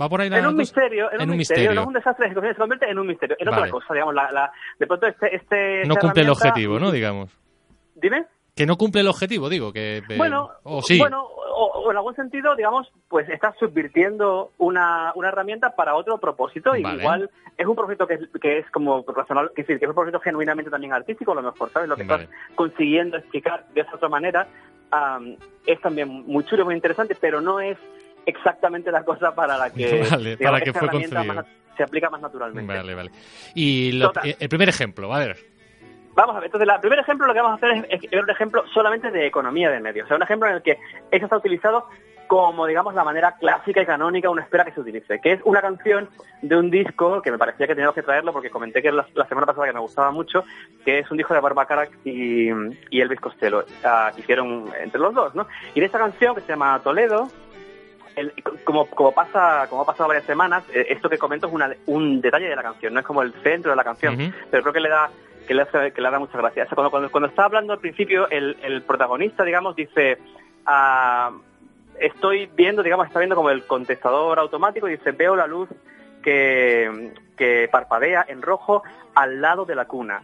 ¿Va 0.00 0.08
por 0.08 0.20
ahí 0.20 0.28
la 0.28 0.38
En 0.40 0.46
un 0.46 0.52
cosa? 0.56 0.58
misterio, 0.60 1.12
en, 1.12 1.30
un 1.30 1.36
misterio, 1.36 1.72
no 1.72 1.82
es 1.82 1.86
un 1.86 1.92
desastre, 1.92 2.28
se 2.28 2.34
convierte 2.56 2.90
en 2.90 2.98
un 2.98 3.06
misterio, 3.06 3.36
en 3.38 3.46
Vale. 3.48 3.58
otra 3.62 3.70
cosa, 3.70 3.94
digamos, 3.94 4.12
la, 4.12 4.32
la- 4.32 4.52
de 4.76 4.86
pronto 4.88 5.06
este... 5.06 5.36
este 5.36 5.82
No 5.86 5.94
cumple 5.94 6.22
el 6.22 6.30
objetivo, 6.30 6.80
¿no? 6.80 6.90
Digamos. 6.90 7.30
Dime. 7.94 8.24
Que 8.54 8.66
no 8.66 8.76
cumple 8.76 9.00
el 9.00 9.08
objetivo, 9.08 9.48
digo, 9.48 9.72
que... 9.72 9.96
eh, 9.98 10.16
Bueno, 10.16 10.48
o 10.62 10.80
sí. 10.82 10.98
bueno 10.98 11.22
o, 11.56 11.66
o 11.86 11.90
en 11.90 11.96
algún 11.96 12.14
sentido, 12.14 12.54
digamos, 12.56 12.86
pues 13.08 13.28
estás 13.28 13.56
subvirtiendo 13.58 14.50
una, 14.58 15.12
una 15.16 15.28
herramienta 15.28 15.74
para 15.76 15.94
otro 15.96 16.18
propósito 16.18 16.74
y 16.76 16.80
igual 16.80 17.30
es 17.56 17.66
un 17.66 17.74
propósito 17.76 18.06
que 18.06 18.14
es, 18.14 18.20
que 18.40 18.58
es 18.58 18.70
como 18.70 19.04
razonable, 19.06 19.50
que, 19.54 19.62
decir, 19.62 19.78
que 19.78 19.84
es 19.84 19.88
un 19.88 19.94
propósito 19.94 20.20
genuinamente 20.20 20.70
también 20.70 20.92
artístico, 20.92 21.32
a 21.32 21.36
lo 21.36 21.42
mejor, 21.42 21.70
¿sabes? 21.70 21.88
Lo 21.88 21.96
que 21.96 22.04
Vale. 22.04 22.24
estás 22.24 22.36
consiguiendo 22.56 23.16
explicar 23.16 23.66
de 23.74 23.80
esa 23.82 23.94
otra 23.96 24.08
manera 24.08 24.46
am, 24.90 25.36
es 25.66 25.80
también 25.80 26.08
muy 26.08 26.44
chulo, 26.44 26.64
muy 26.64 26.74
interesante, 26.76 27.16
pero 27.20 27.40
no 27.40 27.60
es 27.60 27.76
exactamente 28.26 28.90
la 28.90 29.04
cosa 29.04 29.34
para 29.34 29.56
la 29.56 29.70
que, 29.70 30.04
Vale, 30.10 30.36
digamos, 30.36 30.38
para 30.38 30.60
que 30.60 30.70
esta 30.70 30.78
fue 30.80 30.88
herramienta 30.88 31.16
concebido. 31.16 31.34
más 31.42 31.46
se 31.76 31.82
aplica 31.82 32.08
más 32.10 32.20
naturalmente. 32.20 32.72
Vale, 32.72 32.94
vale. 32.94 33.10
Y 33.54 33.92
lo- 33.92 34.12
eh, 34.22 34.36
el 34.38 34.48
primer 34.48 34.68
ejemplo, 34.68 35.12
a 35.12 35.18
ver. 35.18 35.36
Vamos 36.14 36.36
a 36.36 36.40
ver, 36.40 36.46
entonces, 36.46 36.68
el 36.72 36.80
primer 36.80 36.98
ejemplo 37.00 37.26
lo 37.26 37.34
que 37.34 37.40
vamos 37.40 37.60
a 37.62 37.66
hacer 37.66 37.86
es, 37.90 38.00
es 38.10 38.22
un 38.22 38.30
ejemplo 38.30 38.64
solamente 38.72 39.10
de 39.10 39.26
economía 39.26 39.70
de 39.70 39.80
medios. 39.80 40.04
O 40.04 40.08
sea, 40.08 40.16
un 40.16 40.22
ejemplo 40.22 40.48
en 40.48 40.54
el 40.56 40.62
que 40.62 40.78
eso 41.10 41.24
está 41.24 41.36
utilizado 41.36 41.88
como, 42.26 42.66
digamos, 42.66 42.94
la 42.94 43.04
manera 43.04 43.32
clásica 43.38 43.82
y 43.82 43.86
canónica, 43.86 44.30
uno 44.30 44.40
espera 44.40 44.64
que 44.64 44.72
se 44.72 44.80
utilice, 44.80 45.20
que 45.20 45.32
es 45.32 45.40
una 45.44 45.60
canción 45.60 46.08
de 46.40 46.56
un 46.56 46.70
disco 46.70 47.20
que 47.20 47.30
me 47.30 47.36
parecía 47.36 47.66
que 47.66 47.74
teníamos 47.74 47.94
que 47.94 48.02
traerlo 48.02 48.32
porque 48.32 48.48
comenté 48.48 48.80
que 48.80 48.90
la, 48.90 49.06
la 49.14 49.26
semana 49.26 49.46
pasada 49.46 49.66
que 49.66 49.74
me 49.74 49.80
gustaba 49.80 50.10
mucho, 50.10 50.42
que 50.84 51.00
es 51.00 51.10
un 51.10 51.18
disco 51.18 51.34
de 51.34 51.40
Barbara 51.40 51.86
y, 52.02 52.48
y 52.90 53.00
Elvis 53.00 53.20
Costello, 53.20 53.64
ah, 53.84 54.10
que 54.14 54.22
hicieron 54.22 54.70
entre 54.80 55.00
los 55.00 55.12
dos, 55.14 55.34
¿no? 55.34 55.46
Y 55.74 55.80
de 55.80 55.86
esta 55.86 55.98
canción 55.98 56.34
que 56.34 56.40
se 56.40 56.48
llama 56.48 56.80
Toledo, 56.82 57.28
el- 58.16 58.32
como, 58.64 58.86
como 58.86 59.12
pasa 59.12 59.66
como 59.68 59.82
ha 59.82 59.86
pasado 59.86 60.08
varias 60.08 60.24
semanas, 60.24 60.64
eh, 60.72 60.86
esto 60.88 61.10
que 61.10 61.18
comento 61.18 61.46
es 61.48 61.52
una- 61.52 61.74
un 61.86 62.20
detalle 62.22 62.48
de 62.48 62.56
la 62.56 62.62
canción, 62.62 62.94
no 62.94 63.00
es 63.00 63.06
como 63.06 63.20
el 63.22 63.32
centro 63.42 63.70
de 63.72 63.76
la 63.76 63.84
canción, 63.84 64.16
pero 64.50 64.62
creo 64.62 64.72
que 64.72 64.80
le 64.80 64.88
da 64.88 65.10
que 65.46 65.54
le, 65.54 65.62
hace- 65.62 65.92
que 65.92 66.00
le 66.00 66.10
da 66.10 66.18
mucha 66.18 66.38
gracia. 66.38 66.66
O 66.70 66.90
cuando, 66.90 67.10
cuando, 67.10 67.28
está 67.28 67.44
hablando 67.44 67.72
al 67.72 67.80
principio, 67.80 68.28
el, 68.30 68.82
protagonista, 68.86 69.44
digamos, 69.44 69.76
dice, 69.76 70.18
ah, 70.66 71.30
estoy 72.00 72.48
viendo, 72.54 72.82
digamos, 72.82 73.06
está 73.06 73.18
viendo 73.18 73.36
como 73.36 73.50
el 73.50 73.64
contestador 73.66 74.38
automático 74.38 74.88
y 74.88 74.92
dice, 74.92 75.12
veo 75.12 75.36
la 75.36 75.46
luz 75.46 75.68
que, 76.22 77.12
que 77.36 77.68
parpadea 77.70 78.24
en 78.28 78.42
rojo 78.42 78.82
al 79.14 79.40
lado 79.40 79.64
de 79.64 79.74
la 79.74 79.86
cuna. 79.86 80.22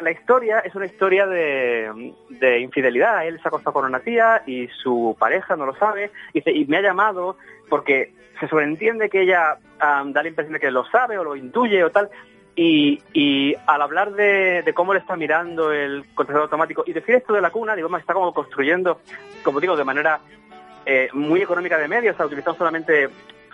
La, 0.00 0.10
historia 0.10 0.60
es 0.60 0.74
una 0.74 0.86
historia 0.86 1.26
de, 1.26 2.14
de 2.30 2.60
infidelidad. 2.60 3.26
Él 3.26 3.36
se 3.36 3.42
ha 3.44 3.50
acostado 3.50 3.74
con 3.74 3.84
una 3.84 4.00
tía 4.00 4.42
y 4.46 4.68
su 4.68 5.14
pareja 5.18 5.54
no 5.54 5.66
lo 5.66 5.76
sabe. 5.76 6.10
Y, 6.32 6.48
y 6.48 6.64
me 6.64 6.78
ha 6.78 6.82
llamado 6.82 7.36
porque 7.68 8.14
se 8.40 8.48
sobreentiende 8.48 9.10
que 9.10 9.22
ella 9.22 9.58
ah, 9.80 10.02
da 10.06 10.22
la 10.22 10.28
impresión 10.28 10.54
de 10.54 10.60
que 10.60 10.70
lo 10.70 10.86
sabe 10.86 11.18
o 11.18 11.24
lo 11.24 11.36
intuye 11.36 11.84
o 11.84 11.90
tal. 11.90 12.08
Y, 12.58 13.54
al 13.66 13.82
hablar 13.82 14.12
de, 14.12 14.72
cómo 14.74 14.94
le 14.94 15.00
está 15.00 15.14
mirando 15.14 15.72
el 15.72 16.06
contestador 16.14 16.44
automático 16.44 16.84
y 16.86 16.94
decir 16.94 17.16
esto 17.16 17.34
de 17.34 17.42
la 17.42 17.50
cuna, 17.50 17.76
digo, 17.76 17.94
está 17.98 18.14
como 18.14 18.32
construyendo, 18.32 19.00
como 19.44 19.60
digo, 19.60 19.76
de 19.76 19.84
manera 19.84 20.20
eh, 20.86 21.10
muy 21.12 21.42
económica 21.42 21.76
de 21.76 21.86
medios, 21.86 22.14
o 22.14 22.16
sea, 22.16 22.26
utilizando 22.26 22.56
solamente 22.56 23.10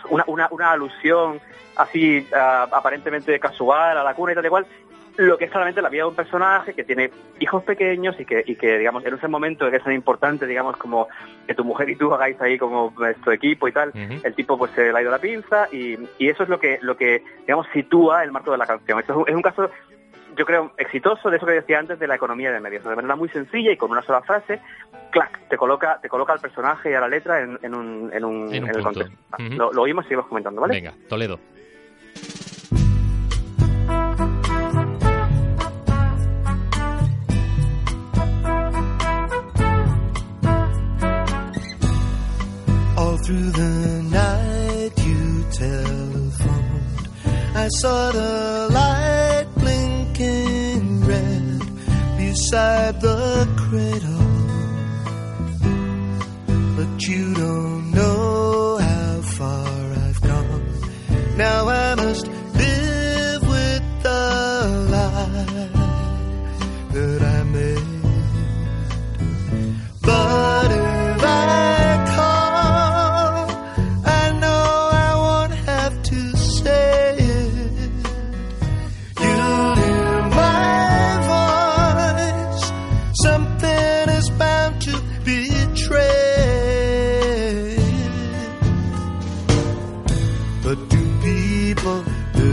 una, 0.09 0.71
alusión 0.71 1.41
así 1.77 2.27
ah, 2.35 2.69
aparentemente 2.71 3.41
casual 3.41 3.99
a 3.99 4.05
la 4.05 4.15
cuna 4.15 4.33
y 4.33 4.35
tal 4.37 4.47
y 4.47 4.49
cual, 4.49 4.67
lo 5.17 5.37
que 5.39 5.45
es 5.45 5.51
claramente 5.51 5.83
la 5.83 5.89
vida 5.89 6.05
de 6.05 6.09
un 6.09 6.15
personaje 6.15 6.75
que 6.75 6.85
tiene 6.85 7.11
hijos 7.41 7.63
pequeños 7.65 8.19
y 8.19 8.25
que, 8.25 8.43
y 8.47 8.57
que 8.57 8.79
digamos, 8.79 9.05
en 9.05 9.15
ese 9.15 9.29
momento 9.29 9.71
que 9.71 9.77
es 9.77 9.85
tan 9.85 9.93
importante, 9.93 10.47
digamos, 10.47 10.77
como 10.77 11.09
que 11.47 11.55
tu 11.55 11.65
mujer 11.65 11.91
y 11.91 11.97
tú 11.97 12.13
hagáis 12.13 12.41
ahí 12.41 12.59
como 12.59 12.93
nuestro 12.97 13.33
equipo 13.33 13.69
y 13.69 13.73
tal, 13.73 13.93
el 13.95 14.35
tipo 14.35 14.57
pues 14.57 14.71
se 14.73 14.93
le 14.93 14.99
ha 14.99 15.03
ido 15.03 15.11
la 15.11 15.19
pinza 15.19 15.69
y, 15.71 15.99
y 16.19 16.29
eso 16.29 16.43
es 16.43 16.49
lo 16.49 16.59
que, 16.59 16.79
lo 16.83 16.97
que, 16.97 17.23
digamos, 17.41 17.67
sitúa 17.73 18.25
el 18.25 18.33
marco 18.33 18.53
de 18.53 18.59
la 18.59 18.67
canción. 18.67 18.99
Esto 19.01 19.13
es 19.13 19.19
un, 19.19 19.29
es 19.29 19.35
un 19.35 19.43
caso 19.43 19.71
yo 20.37 20.47
creo, 20.47 20.73
exitoso 20.79 21.31
de 21.31 21.37
eso 21.37 21.47
que 21.47 21.53
decía 21.53 21.79
antes 21.79 21.99
de 21.99 22.07
la 22.07 22.15
economía 22.15 22.51
de 22.53 22.61
medios. 22.61 22.85
De 22.85 22.97
manera 22.97 23.17
muy 23.17 23.29
sencilla 23.29 23.73
y 23.73 23.77
con 23.77 23.91
una 23.91 24.03
sola 24.03 24.23
frase, 24.23 24.61
clac, 25.11 25.49
te 25.49 25.57
coloca, 25.57 25.99
te 26.01 26.09
coloca 26.09 26.33
al 26.33 26.41
personaje 26.41 26.91
y 26.91 26.95
a 26.95 27.01
la 27.01 27.09
letra 27.09 27.41
en, 27.41 27.59
en 27.63 27.75
un, 27.75 28.11
en 28.13 28.25
un, 28.25 28.55
En 28.55 28.65
un 28.65 28.71
el 28.71 28.83
contexto. 28.83 29.17
Lo, 29.39 29.73
lo 29.73 29.83
oímos 29.83 30.05
y 30.05 30.09
seguimos 30.09 30.29
comentando, 30.29 30.61
¿vale? 30.61 30.75
Venga, 30.75 30.95
Toledo. 31.09 31.39
Through 43.33 43.51
the 43.51 44.03
night 44.21 44.93
you 45.07 45.45
telephoned. 45.53 47.09
I 47.55 47.69
saw 47.81 48.13
the 48.13 48.69
light 48.79 49.47
blinking 49.57 51.01
red 51.07 51.61
beside 52.19 53.01
the 53.01 53.49
cradle. 53.63 54.29
But 56.77 57.09
you 57.09 57.35
don't 57.35 57.91
know 57.93 58.77
how 58.77 59.21
far 59.39 59.93
I've 60.05 60.21
gone. 60.21 60.67
Now 61.39 61.69
I 61.69 62.02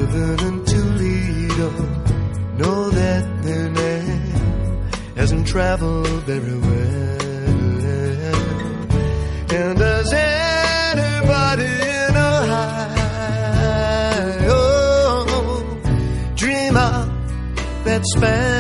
living 0.10 0.48
in 0.48 0.66
Toledo 0.66 1.70
know 2.58 2.90
that 2.90 3.44
their 3.44 3.70
name 3.70 4.90
hasn't 5.16 5.48
traveled 5.48 6.24
very 6.24 6.58
well? 6.58 7.20
And 9.52 9.80
does 9.80 10.14
anybody 10.14 11.66
in 11.66 12.16
Ohio 12.16 12.60
dream 16.36 16.78
of 16.78 17.10
that 17.86 18.02
Spanish 18.16 18.59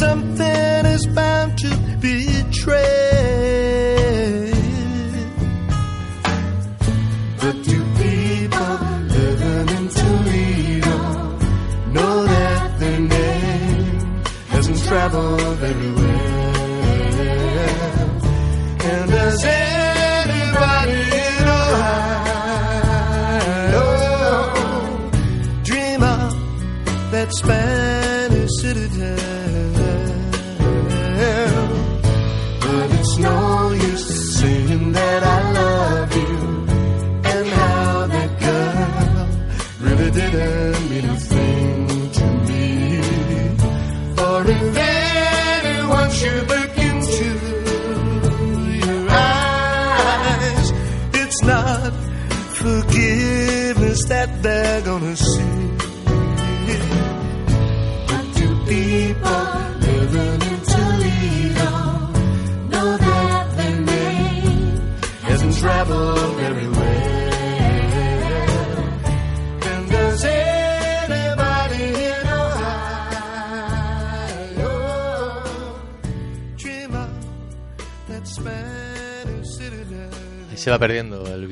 Something 0.00 0.86
is 0.86 1.06
bound 1.06 1.58
to 1.58 1.70
betray. 2.00 2.97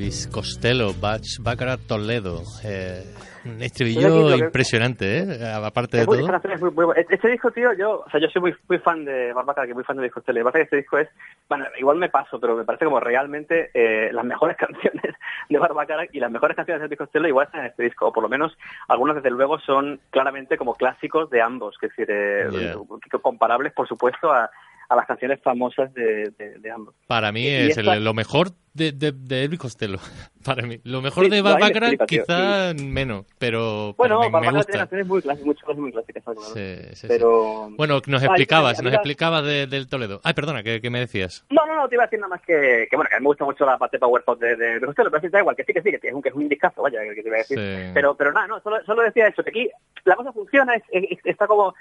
Elvis 0.07 0.27
Costello, 0.31 0.93
Bach, 1.01 1.21
Baccarat 1.41 1.81
Toledo. 1.85 2.41
Eh, 2.63 3.03
un 3.43 3.61
estribillo 3.61 4.27
que- 4.37 4.45
impresionante, 4.45 5.19
¿eh? 5.19 5.53
Aparte 5.53 5.97
de 5.97 6.03
Es 6.03 6.07
muy- 6.07 6.19
todo. 6.25 6.53
es 6.53 6.61
muy- 6.61 6.71
muy. 6.71 6.95
Este 7.09 7.27
disco, 7.29 7.51
tío, 7.51 7.73
yo, 7.73 8.03
o 8.05 8.09
sea, 8.09 8.19
yo 8.21 8.27
soy 8.29 8.41
muy, 8.41 8.55
muy 8.69 8.77
fan 8.79 9.03
de 9.03 9.33
Barbacara, 9.33 9.67
que 9.67 9.73
muy 9.73 9.83
fan 9.83 9.97
de 9.97 10.03
discos 10.03 10.23
tele. 10.23 10.39
Lo 10.39 10.45
que 10.45 10.51
pasa 10.51 10.57
es 10.63 10.69
que 10.69 10.75
este 10.77 10.77
disco 10.77 10.97
es, 10.97 11.09
bueno, 11.49 11.65
igual 11.77 11.97
me 11.97 12.07
paso, 12.09 12.39
pero 12.39 12.55
me 12.55 12.63
parece 12.63 12.85
como 12.85 12.99
realmente 13.01 13.69
eh, 13.73 14.09
las 14.13 14.23
mejores 14.23 14.55
canciones 14.95 15.13
de 15.49 15.59
Barbacara 15.59 16.05
y 16.11 16.19
las 16.21 16.31
mejores 16.31 16.55
canciones 16.55 16.81
de 16.83 16.87
disco 16.87 17.07
tele 17.07 17.27
igual 17.29 17.47
están 17.47 17.61
en 17.61 17.67
este 17.67 17.83
disco, 17.83 18.07
o 18.07 18.13
por 18.13 18.23
lo 18.23 18.29
menos 18.29 18.57
algunas 18.87 19.17
desde 19.17 19.29
luego 19.31 19.59
son 19.59 19.99
claramente 20.09 20.57
como 20.57 20.73
clásicos 20.75 21.29
de 21.29 21.41
ambos, 21.41 21.77
que 21.79 21.87
es 21.87 21.91
decir, 21.97 22.07
eh, 22.09 22.47
Yeah. 22.51 23.19
comparables 23.21 23.73
por 23.73 23.87
supuesto 23.89 24.31
a, 24.31 24.49
a 24.89 24.95
las 24.95 25.05
canciones 25.05 25.41
famosas 25.41 25.93
de, 25.93 26.31
de- 26.37 26.59
de 26.59 26.71
ambos. 26.71 26.95
Para 27.07 27.31
mí 27.31 27.41
Y- 27.41 27.47
y 27.49 27.55
es 27.55 27.77
esta- 27.77 27.95
el- 27.95 28.03
lo 28.03 28.13
mejor 28.13 28.51
de, 28.73 28.91
de, 28.91 29.11
de 29.11 29.43
Elvis 29.43 29.59
Costello. 29.59 29.97
Para 30.45 30.61
mí. 30.65 30.79
Lo 30.83 31.01
mejor 31.01 31.25
Sí, 31.25 31.29
de 31.31 31.39
explica, 31.39 31.89
tío, 32.05 32.05
quizá 32.23 32.73
menos, 32.75 33.25
pero, 33.37 33.93
Bueno, 33.97 34.19
pero 34.21 34.39
me- 34.39 34.51
me, 34.51 34.57
gusta. 34.57 34.77
canciones 34.77 35.07
muy 35.07 35.21
clásicas, 35.21 35.45
muchas 35.45 35.63
cosas 35.63 35.79
muy 35.81 35.91
clásicas. 35.91 36.23
Sí, 36.53 36.75
sí, 36.89 36.95
sí. 36.95 37.07
pero... 37.09 37.69
Bueno, 37.77 37.99
nos 38.07 38.23
explicabas, 38.23 38.81
nos 38.81 38.93
explicabas 38.93 39.43
de- 39.43 39.67
del 39.67 39.87
Toledo. 39.89 40.21
Ay, 40.23 40.33
perdona, 40.33 40.63
¿qué, 40.63 40.79
qué 40.79 40.89
me 40.89 40.99
decías? 40.99 41.43
No, 41.49 41.65
no, 41.65 41.75
no, 41.75 41.89
te 41.89 41.95
iba 41.95 42.03
a 42.03 42.07
decir 42.07 42.19
nada 42.19 42.29
más 42.29 42.41
que, 42.43 42.87
que 42.89 42.95
bueno, 42.95 43.09
que 43.09 43.15
a 43.15 43.19
mí 43.19 43.23
me 43.23 43.27
gusta 43.29 43.43
mucho 43.45 43.65
la 43.65 43.77
parte 43.77 43.99
Power 43.99 44.23
Pop 44.23 44.39
de, 44.39 44.55
de, 44.55 44.79
Costello, 44.79 45.09
pero 45.11 45.21
sí, 45.21 45.27
da 45.29 45.39
igual, 45.39 45.55
que 45.57 45.63
sí, 45.65 45.73
que 45.73 45.81
sí, 45.81 45.91
que 45.99 46.07
es 46.07 46.13
un, 46.13 46.21
que 46.21 46.29
es 46.29 46.35
un 46.35 46.47
discazo, 46.47 46.81
vaya, 46.81 46.99
que 47.13 47.21
te 47.21 47.27
iba 47.27 47.35
a 47.35 47.39
decir. 47.39 47.57
Sí. 47.59 47.91
Pero, 47.93 48.15
pero 48.15 48.31
nada, 48.31 48.47
no, 48.47 48.61
solo, 48.61 48.77
solo 48.85 49.01
decía 49.01 49.27
eso, 49.27 49.43
que 49.43 49.49
aquí 49.49 49.69
la 50.05 50.15
cosa 50.15 50.31
funciona, 50.31 50.75
es, 50.75 50.83
es- 50.91 51.19
está 51.25 51.45
como, 51.47 51.73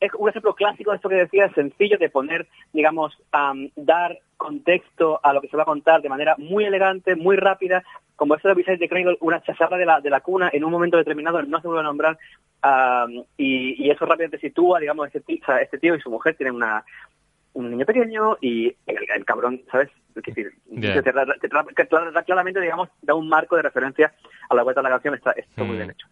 es 0.00 0.12
un 0.14 0.28
ejemplo 0.28 0.54
clásico 0.54 0.90
de 0.90 0.96
esto 0.96 1.08
que 1.08 1.16
decía, 1.16 1.52
sencillo 1.54 1.98
de 1.98 2.08
poner, 2.10 2.46
digamos, 2.72 3.16
am, 3.32 3.70
dar 3.76 4.18
contexto 4.36 5.20
a 5.22 5.32
lo 5.32 5.40
que 5.40 5.48
se 5.48 5.56
va 5.56 5.62
a 5.64 5.66
contar 5.66 6.00
de 6.02 6.08
manera 6.08 6.34
muy 6.38 6.64
elegante, 6.64 7.16
muy 7.16 7.36
rápida, 7.36 7.82
como 8.16 8.34
eso 8.34 8.48
de 8.48 8.54
Beside 8.54 8.78
the 8.78 8.88
Cradle, 8.88 9.16
una 9.20 9.40
chazarra 9.42 9.76
de 9.76 9.86
la, 9.86 10.00
de 10.00 10.10
la 10.10 10.20
cuna 10.20 10.50
en 10.52 10.64
un 10.64 10.70
momento 10.70 10.96
determinado, 10.96 11.42
no 11.42 11.60
se 11.60 11.66
vuelve 11.68 11.80
a 11.80 11.84
nombrar, 11.84 12.18
am, 12.62 13.24
y, 13.36 13.84
y 13.84 13.90
eso 13.90 14.04
rápidamente 14.06 14.38
sitúa, 14.38 14.78
digamos, 14.80 15.06
este, 15.06 15.20
ti- 15.20 15.40
o 15.42 15.46
sea, 15.46 15.58
este 15.58 15.78
tío 15.78 15.94
y 15.94 16.00
su 16.00 16.10
mujer 16.10 16.34
tienen 16.36 16.54
una 16.54 16.84
un 17.54 17.70
niño 17.72 17.86
pequeño 17.86 18.36
y 18.40 18.66
el, 18.86 18.98
el 19.16 19.24
cabrón, 19.24 19.60
¿sabes? 19.72 19.88
Es 20.14 20.22
decir, 20.22 20.52
Ya. 20.66 21.02
te- 21.02 21.12
claramente, 22.24 22.60
digamos, 22.60 22.88
da 23.02 23.14
un 23.14 23.28
marco 23.28 23.56
de 23.56 23.62
referencia 23.62 24.12
a 24.48 24.54
la 24.54 24.62
vuelta 24.62 24.80
de 24.80 24.84
la 24.84 24.90
canción, 24.90 25.14
está, 25.14 25.32
está 25.32 25.64
muy 25.64 25.74
Mm. 25.74 25.78
bien 25.78 25.90
hecho. 25.90 26.06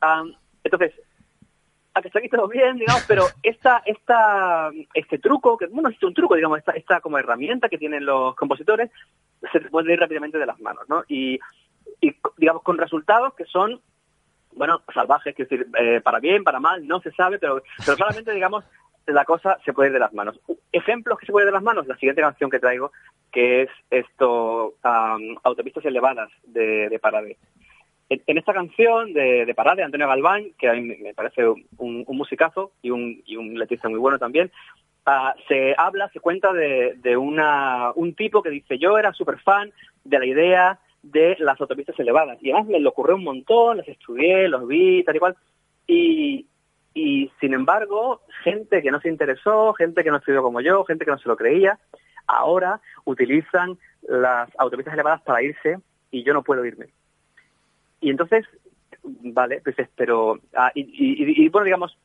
Am, 0.00 0.34
entonces, 0.64 0.92
a 1.94 2.00
que 2.00 2.08
está 2.08 2.18
aquí 2.18 2.28
todo 2.28 2.48
bien, 2.48 2.76
digamos, 2.76 3.04
pero 3.06 3.24
esta, 3.42 3.82
esta, 3.84 4.70
este 4.94 5.18
truco, 5.18 5.56
que 5.56 5.66
bueno, 5.66 5.88
es 5.88 6.02
un 6.02 6.14
truco, 6.14 6.34
digamos, 6.34 6.58
esta, 6.58 6.72
esta 6.72 7.00
como 7.00 7.18
herramienta 7.18 7.68
que 7.68 7.78
tienen 7.78 8.04
los 8.06 8.34
compositores, 8.36 8.90
se 9.52 9.60
te 9.60 9.68
puede 9.68 9.92
ir 9.92 10.00
rápidamente 10.00 10.38
de 10.38 10.46
las 10.46 10.60
manos, 10.60 10.88
¿no? 10.88 11.04
Y 11.08 11.38
y 12.00 12.14
digamos 12.36 12.62
con 12.62 12.78
resultados 12.78 13.34
que 13.34 13.44
son 13.44 13.80
bueno, 14.54 14.82
salvajes, 14.92 15.34
que 15.34 15.44
decir, 15.44 15.66
eh, 15.78 16.02
para 16.02 16.20
bien, 16.20 16.44
para 16.44 16.60
mal, 16.60 16.86
no 16.86 17.00
se 17.00 17.10
sabe, 17.12 17.38
pero, 17.38 17.62
pero 17.86 17.96
claramente, 17.96 18.32
digamos, 18.34 18.64
la 19.06 19.24
cosa 19.24 19.58
se 19.64 19.72
puede 19.72 19.88
ir 19.88 19.94
de 19.94 19.98
las 19.98 20.12
manos. 20.12 20.38
Ejemplos 20.72 21.18
que 21.18 21.26
se 21.26 21.32
puede 21.32 21.44
ir 21.44 21.48
de 21.48 21.54
las 21.54 21.62
manos, 21.62 21.86
la 21.86 21.96
siguiente 21.96 22.20
canción 22.20 22.50
que 22.50 22.58
traigo, 22.58 22.92
que 23.32 23.62
es 23.62 23.70
esto, 23.90 24.74
am, 24.82 25.36
Autopistas 25.42 25.86
Elevadas 25.86 26.30
de, 26.44 26.90
de 26.90 26.98
Parade. 26.98 27.38
En, 28.26 28.38
esta 28.38 28.52
canción 28.52 29.12
de, 29.12 29.46
de 29.46 29.54
Parade, 29.54 29.82
Antonio 29.82 30.08
Galván, 30.08 30.46
que 30.58 30.68
a 30.68 30.74
mí 30.74 30.82
me- 30.82 31.14
parece 31.14 31.46
un, 31.48 32.04
musicazo 32.08 32.72
y 32.82 32.90
un, 32.90 33.22
y 33.24 33.36
un 33.36 33.58
letrista 33.58 33.88
muy 33.88 33.98
bueno 33.98 34.18
también, 34.18 34.50
ah, 35.06 35.34
se 35.48 35.74
habla, 35.78 36.08
se 36.10 36.20
cuenta 36.20 36.52
de, 36.52 36.94
de 36.96 37.16
una, 37.16 37.92
un 37.94 38.14
tipo 38.14 38.42
que 38.42 38.50
dice, 38.50 38.78
yo 38.78 38.98
era 38.98 39.12
súper 39.12 39.38
fan 39.38 39.72
de 40.04 40.18
la 40.18 40.26
idea 40.26 40.78
de 41.02 41.36
las 41.40 41.60
autopistas 41.60 41.98
elevadas. 41.98 42.38
Y 42.42 42.50
además 42.50 42.68
me 42.68 42.80
lo 42.80 42.90
ocurrió 42.90 43.16
un 43.16 43.24
montón, 43.24 43.78
las 43.78 43.88
estudié, 43.88 44.48
los 44.48 44.66
vi, 44.66 45.02
tal 45.04 45.16
y 45.16 45.18
cual. 45.18 45.36
Y, 45.86 46.46
y 46.94 47.30
sin 47.40 47.54
embargo, 47.54 48.20
gente 48.44 48.82
que 48.82 48.90
no 48.90 49.00
se 49.00 49.08
interesó, 49.08 49.72
gente 49.74 50.04
que 50.04 50.10
no 50.10 50.18
estudió 50.18 50.42
como 50.42 50.60
yo, 50.60 50.84
gente 50.84 51.04
que 51.04 51.10
no 51.10 51.18
se 51.18 51.28
lo 51.28 51.36
creía, 51.36 51.78
ahora 52.26 52.80
utilizan 53.04 53.78
las 54.02 54.48
autopistas 54.58 54.94
elevadas 54.94 55.22
para 55.22 55.42
irse 55.42 55.78
y 56.10 56.22
yo 56.24 56.34
no 56.34 56.42
puedo 56.42 56.64
irme. 56.64 56.86
Y 58.02 58.10
entonces, 58.10 58.44
vale, 59.04 59.62
pues 59.64 59.78
es- 59.78 59.88
pero, 59.96 60.38
ah, 60.54 60.70
y, 60.74 60.82
y- 60.82 61.44
y, 61.44 61.48
bueno, 61.48 61.64
digamos, 61.64 61.96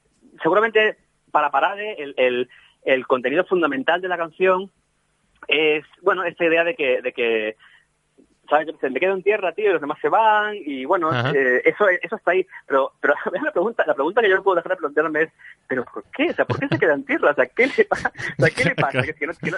seguramente 0.42 0.96
para 1.32 1.52
Parade 1.52 2.02
el, 2.02 2.14
el, 2.18 2.50
el 2.86 3.06
contenido 3.08 3.44
fundamental 3.44 4.00
de 4.00 4.08
la 4.08 4.18
canción 4.18 4.72
es, 5.50 5.84
bueno, 6.02 6.24
esta 6.24 6.46
idea 6.46 6.64
de 6.64 6.76
que, 6.76 7.02
de 7.02 7.12
que 7.12 7.56
¿sabes? 8.50 8.68
Sé, 8.82 8.90
me 8.90 9.00
quedo 9.00 9.14
en 9.14 9.24
tierra, 9.24 9.52
tío, 9.54 9.70
y 9.70 9.74
los 9.74 9.82
demás 9.82 9.98
se 10.02 10.10
van, 10.10 10.56
y 10.66 10.86
bueno, 10.86 11.10
eh, 11.34 11.62
eso 11.66 11.88
eso 12.02 12.16
está 12.16 12.32
ahí. 12.32 12.46
Pero 12.68 12.92
pero 13.02 13.14
la 13.44 13.52
pregunta 13.52 13.84
la 13.88 13.94
pregunta 13.94 14.22
que 14.22 14.30
yo 14.30 14.36
no 14.36 14.44
puedo 14.44 14.56
dejar 14.56 14.72
de 14.72 14.78
plantearme 14.78 15.22
es, 15.24 15.30
¿pero 15.68 15.84
por 15.86 16.04
qué? 16.16 16.30
O 16.30 16.34
sea, 16.34 16.46
¿por 16.46 16.60
qué 16.60 16.68
se 16.68 16.78
queda 16.80 16.94
en 16.94 17.04
tierra? 17.06 17.32
O 17.32 17.36
sea, 17.36 17.46
¿qué 17.48 17.68
le, 17.68 17.86
pasa? 17.86 18.12
O 18.38 18.42
sea, 18.46 18.50
¿qué 18.56 18.64
le 18.66 18.76
pasa? 18.76 19.02
Que, 19.02 19.14
que 19.14 19.28
no, 19.28 19.34
que, 19.34 19.52
no, 19.52 19.58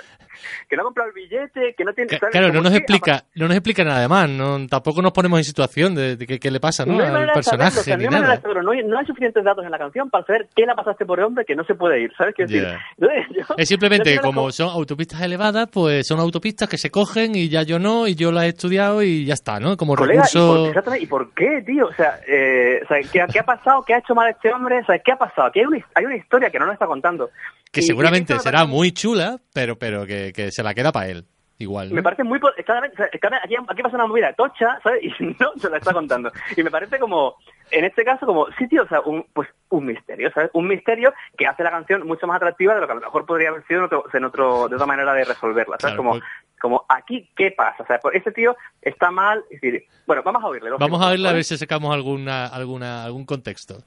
que 0.70 0.76
no 0.76 0.82
ha 0.82 0.86
comprado 0.86 1.10
el 1.10 1.16
billete, 1.16 1.74
que 1.78 1.86
no 1.86 1.94
tiene... 1.94 2.18
¿sabes? 2.18 2.32
Claro, 2.32 2.48
no 2.48 2.54
¿Cómo 2.54 2.64
nos 2.70 2.74
explica, 2.78 3.24
no 3.36 3.48
nos 3.48 3.56
explica 3.58 3.84
nada 3.84 4.08
más, 4.08 4.30
no, 4.30 4.68
tampoco 4.68 5.02
nos 5.02 5.12
ponemos 5.12 5.40
en 5.40 5.44
situación 5.44 5.96
de, 5.96 6.16
de 6.16 6.26
qué, 6.28 6.40
qué 6.40 6.52
le 6.52 6.60
pasa, 6.60 6.86
¿no? 6.86 6.94
No 6.94 7.00
hay 7.04 7.06
Al 7.08 7.12
de 7.12 7.14
saberlo, 7.14 7.32
o 7.32 7.36
personaje 7.36 7.80
sea, 7.82 7.98
nada. 7.98 8.36
saberlo. 8.42 8.64
No 8.64 8.72
hay, 8.72 8.84
no 8.84 8.98
hay 9.00 9.06
suficientes 9.06 9.44
datos 9.44 9.64
en 9.66 9.72
la 9.72 9.78
canción 9.78 10.10
para 10.10 10.26
saber 10.26 10.48
qué 10.56 10.66
le 10.66 10.72
ha 10.72 10.76
pasado 10.76 10.92
a 10.92 10.94
este 10.94 11.06
pobre 11.06 11.24
hombre 11.24 11.46
que 11.46 11.56
no 11.56 11.64
se 11.64 11.76
puede 11.76 12.02
ir, 12.02 12.12
¿sabes 12.18 12.34
qué 12.36 12.44
decir? 12.44 12.68
Entonces, 12.98 13.26
yo- 13.48 13.56
Es 13.58 13.68
simplemente 13.70 14.16
la 14.16 14.22
como 14.22 14.52
son 14.52 14.70
autopistas 14.70 15.22
elevadas, 15.22 15.68
pues 15.72 16.08
son 16.08 16.20
autopistas 16.20 16.68
que 16.70 16.78
se 16.78 16.90
cogen 16.90 17.36
y 17.36 17.50
ya 17.50 17.64
yo 17.64 17.80
no, 17.80 18.08
y 18.08 18.16
yo 18.16 18.32
las 18.32 18.46
he 18.46 18.50
estudiado 18.50 18.79
y 19.04 19.26
ya 19.26 19.34
está, 19.34 19.60
¿no? 19.60 19.76
Como 19.78 19.96
Colega, 19.96 20.24
¿y 20.30 20.38
por, 20.38 20.74
recurso... 20.76 20.96
¿y 20.96 21.06
por 21.06 21.34
qué, 21.34 21.62
tío? 21.66 21.88
O 21.88 21.94
sea, 21.94 22.20
eh, 22.28 22.82
o 22.84 22.88
sea, 22.88 22.98
¿qué, 23.02 23.26
qué 23.32 23.40
ha 23.40 23.44
pasado? 23.46 23.84
¿Qué 23.86 23.94
ha 23.94 24.00
hecho 24.00 24.16
mal 24.16 24.30
este 24.30 24.54
hombre? 24.54 24.80
O 24.80 24.86
sea, 24.86 25.00
¿qué 25.00 25.12
ha 25.12 25.18
pasado? 25.18 25.48
Aquí 25.48 25.60
hay 25.60 25.66
una, 25.66 25.86
hay 25.96 26.06
una 26.06 26.16
historia 26.16 26.50
que 26.50 26.60
no 26.60 26.66
nos 26.66 26.74
está 26.74 26.88
contando. 26.88 27.30
Que 27.72 27.82
Y- 27.82 27.84
y 27.84 27.88
seguramente 27.88 28.34
me 28.34 28.40
será 28.40 28.66
muy 28.66 28.92
chula, 28.92 29.38
pero 29.54 29.78
pero 29.78 30.06
que, 30.06 30.32
que 30.34 30.52
se 30.52 30.64
la 30.64 30.74
queda 30.74 30.92
para 30.92 31.08
él. 31.10 31.26
Igual. 31.62 31.90
¿no? 31.90 31.96
Me 31.96 32.02
parece 32.04 32.24
muy... 32.24 32.40
claramente, 32.40 33.04
aquí, 33.04 33.56
aquí 33.68 33.84
pasa 33.84 33.98
una 33.98 34.08
movida 34.08 34.32
tocha, 34.32 34.80
¿sabes? 34.82 35.04
Y 35.04 35.12
no 35.40 35.52
se 35.58 35.70
la 35.70 35.78
está 35.78 35.92
contando. 35.92 36.32
Y 36.56 36.64
me 36.64 36.72
parece 36.72 36.98
como, 37.00 37.36
en 37.70 37.84
este 37.84 38.06
caso, 38.06 38.26
como, 38.26 38.48
sí, 38.58 38.66
tío, 38.70 38.84
o 38.84 38.88
sea, 38.88 39.02
un, 39.02 39.26
pues 39.34 39.50
un 39.68 39.86
misterio, 39.86 40.32
¿sabes? 40.32 40.50
Un 40.54 40.70
misterio 40.70 41.14
que 41.38 41.46
hace 41.48 41.62
la 41.64 41.72
canción 41.72 42.08
mucho 42.08 42.28
más 42.28 42.38
atractiva 42.38 42.76
de 42.76 42.80
lo 42.80 42.88
que 42.88 42.94
a 42.94 42.96
lo 42.96 43.02
mejor 43.02 43.26
podría 43.26 43.50
haber 43.50 43.68
sido 43.68 43.82
en 43.82 43.86
otro, 43.88 44.06
en 44.14 44.24
otro, 44.24 44.70
de 44.70 44.76
otra 44.76 44.88
manera 44.88 45.14
de 45.14 45.26
resolverla, 45.26 45.76
¿sabes? 45.82 45.96
Claro, 45.96 45.98
como, 45.98 46.12
pues- 46.12 46.24
como, 46.60 46.86
aquí, 46.88 47.30
¿qué 47.36 47.51
pasa? 47.51 47.84
O 47.84 47.86
sea, 47.88 47.99
este 48.14 48.32
tío 48.32 48.55
está 48.82 49.12
mal, 49.12 49.43
es 49.49 49.62
decir, 49.62 49.86
bueno, 50.05 50.22
vamos 50.24 50.43
a 50.43 50.47
oírle. 50.47 50.70
Vamos 50.78 51.01
a 51.05 51.10
verla 51.10 51.30
a 51.30 51.34
ver 51.34 51.43
si 51.43 51.57
sacamos 51.57 51.93
alguna, 51.93 52.47
alguna, 52.47 53.03
algún 53.03 53.26
contexto. 53.26 53.84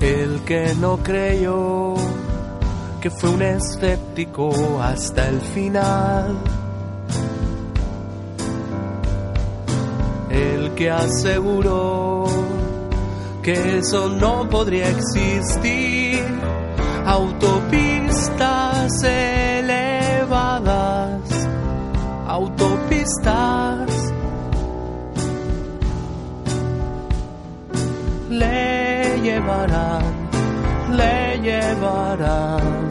El 0.00 0.44
que 0.44 0.74
no 0.78 0.98
creyó 0.98 1.94
que 3.00 3.10
fue 3.10 3.30
un 3.30 3.42
escéptico 3.42 4.82
hasta 4.82 5.28
el 5.28 5.40
final. 5.40 6.36
El 10.34 10.74
que 10.74 10.90
aseguró 10.90 12.26
que 13.40 13.78
eso 13.78 14.08
no 14.08 14.48
podría 14.48 14.88
existir. 14.90 16.24
Autopistas 17.06 19.02
elevadas, 19.04 20.40
autopistas. 22.26 23.90
Le 28.30 29.20
llevarán, 29.22 30.02
le 30.96 31.38
llevarán 31.40 32.83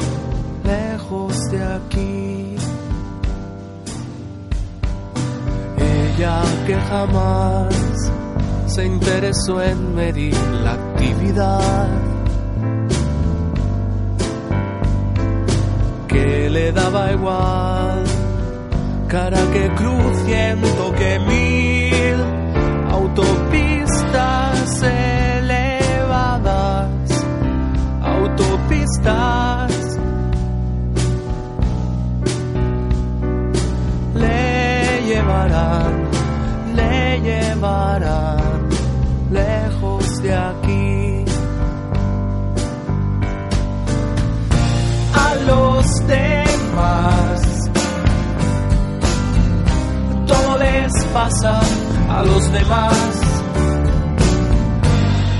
Que 6.24 6.74
jamás 6.89 7.76
se 8.67 8.86
interesó 8.86 9.61
en 9.61 9.93
medir 9.93 10.38
la 10.63 10.71
actividad 10.71 11.89
que 16.07 16.49
le 16.49 16.71
daba 16.71 17.11
igual 17.11 18.03
cara 19.09 19.38
que 19.51 19.67
cruz 19.76 20.17
que 20.97 21.19
mil 21.28 21.53
lejos 39.30 40.22
de 40.24 40.34
aquí 40.34 41.26
a 45.14 45.36
los 45.46 45.86
demás 46.08 47.41
todo 50.26 50.58
les 50.58 51.06
pasa 51.14 51.60
a 52.10 52.24
los 52.24 52.52
demás 52.52 53.20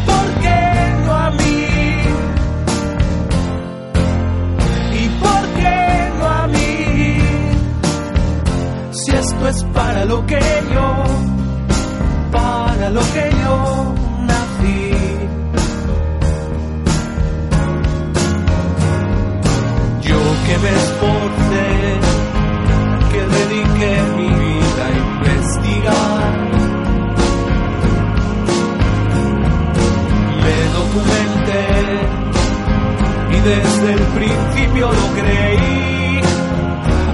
¿Por 0.06 0.41
qué 0.41 0.93
no 1.06 1.12
a 1.12 1.32
mí? 1.32 1.66
¿Y 5.01 5.10
por 5.24 5.43
qué 5.60 6.12
no 6.20 6.28
a 6.28 6.47
mí? 6.47 7.18
Si 8.91 9.12
esto 9.12 9.47
es 9.47 9.64
para 9.74 10.06
lo 10.06 10.26
que 10.28 10.39
yo, 10.74 11.32
para 12.84 12.95
lo 12.95 13.01
que 13.13 13.29
yo 13.41 13.95
nací. 14.27 14.91
Yo 20.01 20.19
que 20.45 20.55
me 20.63 20.71
esforcé, 20.81 21.67
que 23.11 23.21
dediqué 23.38 23.93
mi 24.17 24.29
vida 24.43 24.84
a 24.86 24.91
investigar. 25.07 26.34
Me 30.43 30.57
documenté 30.79 31.65
y 33.31 33.38
desde 33.49 33.88
el 33.93 34.03
principio 34.17 34.86
lo 34.91 35.07
creí. 35.21 36.21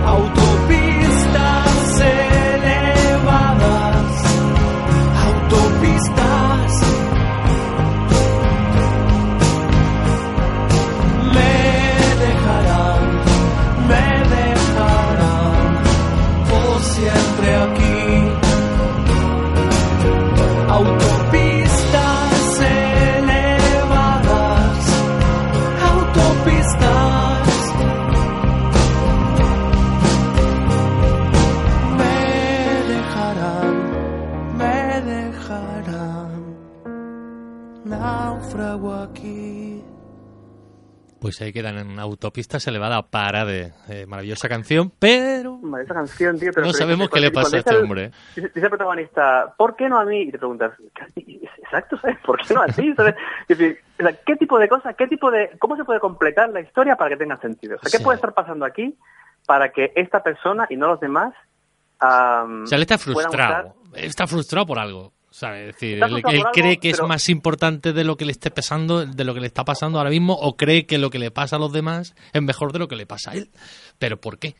Autopistas 0.07 0.89
aquí. 38.74 39.84
Pues 41.20 41.41
ahí 41.41 41.51
quedan 41.51 41.78
en 41.80 41.99
autopistas 41.99 42.65
elevada 42.67 43.01
para 43.01 43.43
de 43.43 43.74
eh, 43.89 44.05
maravillosa 44.05 44.47
canción, 44.47 44.89
pero 44.99 45.59
esa 45.84 45.93
canción, 45.93 46.39
tío. 46.39 46.51
Pero 46.53 46.65
no 46.67 46.72
pero- 46.72 46.78
sabemos 46.86 47.09
qué 47.09 47.20
le 47.20 47.32
pasa 47.32 47.47
a 47.47 47.49
dice 47.49 47.57
este 47.59 47.76
el- 47.76 47.84
hombre. 47.84 48.11
Dice, 48.36 48.47
dice 48.47 48.61
el 48.61 48.70
protagonista, 48.70 49.53
¿por 49.57 49.76
qué 49.76 49.89
no 49.89 49.99
a 49.99 50.05
mí? 50.05 50.22
Y 50.22 50.32
te 50.32 50.38
preguntas, 50.38 50.72
"¿Qué- 50.95 51.41
exacto, 51.61 51.97
¿sabes? 51.97 52.17
¿Por 52.26 52.38
qué 52.39 52.53
no 52.53 52.61
a 52.61 52.67
ti? 52.67 52.93
¿Sabes? 52.95 53.15
Es 53.49 53.57
decir, 53.57 53.80
o 53.99 54.03
sea, 54.03 54.13
¿qué 54.26 54.36
tipo 54.38 54.57
de 54.59 54.70
cosas, 54.70 54.95
qué 54.95 55.07
tipo 55.07 55.30
de, 55.30 55.49
cómo 55.59 55.76
se 55.76 55.84
puede 55.84 55.99
completar 55.99 56.49
la 56.51 56.61
historia 56.61 56.95
para 56.95 57.09
que 57.09 57.17
tenga 57.17 57.38
sentido? 57.41 57.76
O 57.76 57.80
sea, 57.80 57.91
¿qué 57.91 57.97
Sí. 57.97 58.03
puede 58.03 58.15
estar 58.15 58.34
pasando 58.34 58.63
aquí 58.65 58.97
para 59.45 59.74
que 59.74 59.91
esta 59.95 60.24
persona 60.24 60.67
y 60.70 60.78
no 60.78 60.88
los 60.88 60.99
demás 61.01 61.34
am, 61.99 62.63
O 62.63 62.65
sea, 62.67 62.78
él 62.78 62.84
está 62.84 62.97
frustrado. 62.97 63.76
usar- 63.91 64.05
Está 64.05 64.26
frustrado 64.26 64.65
por 64.65 64.80
algo. 64.80 65.11
¿Sabes? 65.40 65.70
Es 65.70 65.76
decir, 65.76 66.04
él, 66.04 66.22
él 66.32 66.44
cree 66.54 66.78
que 66.78 66.90
es 66.90 66.98
pero- 66.98 67.08
más 67.08 67.30
importante 67.30 67.94
de 67.94 68.04
lo 68.04 68.18
que 68.18 68.26
le 68.26 68.32
esté 68.32 68.52
pasando, 68.52 69.06
de 69.06 69.24
lo 69.24 69.34
que 69.34 69.40
le 69.40 69.48
está 69.48 69.64
pasando 69.64 69.98
ahora 69.98 70.10
mismo, 70.10 70.34
o 70.34 70.56
cree 70.58 70.86
que 70.86 70.98
lo 70.98 71.10
que 71.10 71.20
le 71.20 71.32
pasa 71.32 71.56
a 71.56 71.60
los 71.60 71.72
demás 71.74 72.16
es 72.34 72.42
mejor 72.42 72.72
de 72.74 72.80
lo 72.80 72.88
que 72.88 72.96
le 72.96 73.06
pasa 73.06 73.32
a 73.32 73.34
él. 73.36 73.50
¿Pero 73.98 74.18
por 74.18 74.38
qué? 74.40 74.56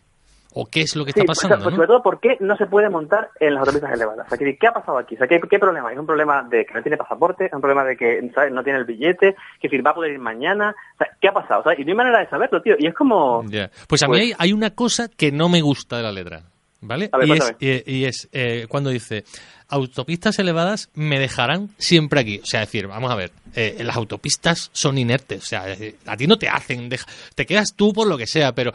¿O 0.52 0.66
qué 0.66 0.82
es 0.82 0.96
lo 0.96 1.06
que 1.06 1.12
Sí, 1.12 1.20
está 1.20 1.28
pues, 1.28 1.38
pasando? 1.44 1.58
pues, 1.64 1.66
no? 1.74 1.76
sobre 1.76 1.88
todo, 1.88 2.02
¿por 2.02 2.20
qué 2.20 2.30
no 2.40 2.58
se 2.58 2.66
puede 2.66 2.90
montar 2.90 3.30
en 3.40 3.54
las 3.54 3.60
autopistas 3.62 3.92
elevadas? 3.94 4.26
O 4.26 4.30
sea, 4.30 4.38
¿qué, 4.40 4.58
qué 4.60 4.68
ha 4.68 4.72
pasado 4.74 4.98
aquí? 4.98 5.14
O 5.14 5.18
sea, 5.20 5.28
¿qué, 5.28 5.40
qué 5.48 5.60
problema? 5.60 5.94
¿Es 5.94 6.00
un 6.00 6.08
problema 6.08 6.42
de 6.50 6.66
que 6.66 6.74
no 6.74 6.82
tiene 6.82 6.98
pasaporte? 6.98 7.46
¿Es 7.46 7.54
un 7.54 7.62
problema 7.62 7.84
de 7.84 7.96
que 7.96 8.32
¿sabes? 8.34 8.52
no 8.52 8.64
tiene 8.64 8.80
el 8.80 8.86
billete? 8.86 9.36
¿Que 9.62 9.68
decir, 9.68 9.86
va 9.86 9.92
a 9.92 9.94
poder 9.94 10.12
ir 10.14 10.20
mañana? 10.20 10.72
O 10.96 10.98
sea, 10.98 11.08
¿qué 11.22 11.28
ha 11.28 11.34
pasado? 11.34 11.60
O 11.60 11.64
sea, 11.64 11.74
y 11.80 11.84
no 11.86 11.92
hay 11.92 11.98
manera 11.98 12.20
de 12.22 12.30
saberlo, 12.30 12.64
tío. 12.64 12.74
Y 12.80 12.88
es 12.88 12.96
como... 12.96 13.44
Ya. 13.48 13.70
Pues 13.88 14.02
a 14.02 14.08
mí 14.08 14.14
Pues- 14.14 14.22
hay, 14.24 14.34
hay 14.40 14.54
una 14.54 14.72
cosa 14.72 15.08
que 15.08 15.32
no 15.32 15.50
me 15.50 15.62
gusta 15.62 15.98
de 15.98 16.04
la 16.04 16.12
letra, 16.12 16.42
¿vale? 16.82 17.10
Ver, 17.18 17.28
y, 17.28 17.32
es, 17.32 17.40
cuéntame. 17.40 17.84
y, 17.86 17.92
y 17.98 18.06
es 18.06 18.30
eh, 18.32 18.66
cuando 18.70 18.90
dice, 18.90 19.24
autopistas 19.68 20.40
elevadas 20.40 20.90
me 20.94 21.20
dejarán 21.20 21.70
siempre 21.78 22.20
aquí. 22.20 22.40
O 22.40 22.46
sea, 22.46 22.62
decir, 22.62 22.88
vamos 22.88 23.12
a 23.12 23.16
ver, 23.16 23.32
eh, 23.56 23.78
las 23.84 23.96
autopistas 23.96 24.70
son 24.74 24.98
inertes, 24.98 25.44
o 25.44 25.46
sea, 25.46 25.66
a 26.06 26.18
ti 26.18 26.28
no 26.28 26.38
te 26.38 26.48
hacen, 26.50 26.90
deja- 26.90 27.08
te 27.36 27.46
quedas 27.46 27.74
tú 27.76 27.94
por 27.94 28.08
lo 28.08 28.18
que 28.18 28.28
sea, 28.28 28.54
pero, 28.54 28.74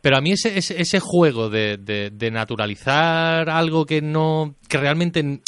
pero 0.00 0.16
a 0.16 0.20
mí 0.20 0.32
ese, 0.32 0.56
ese, 0.58 0.80
ese 0.80 1.00
juego 1.00 1.48
de, 1.50 1.76
de, 1.76 2.10
de 2.10 2.30
naturalizar 2.30 3.48
algo 3.50 3.86
que 3.86 4.00
no, 4.02 4.54
que 4.68 4.78
realmente... 4.78 5.40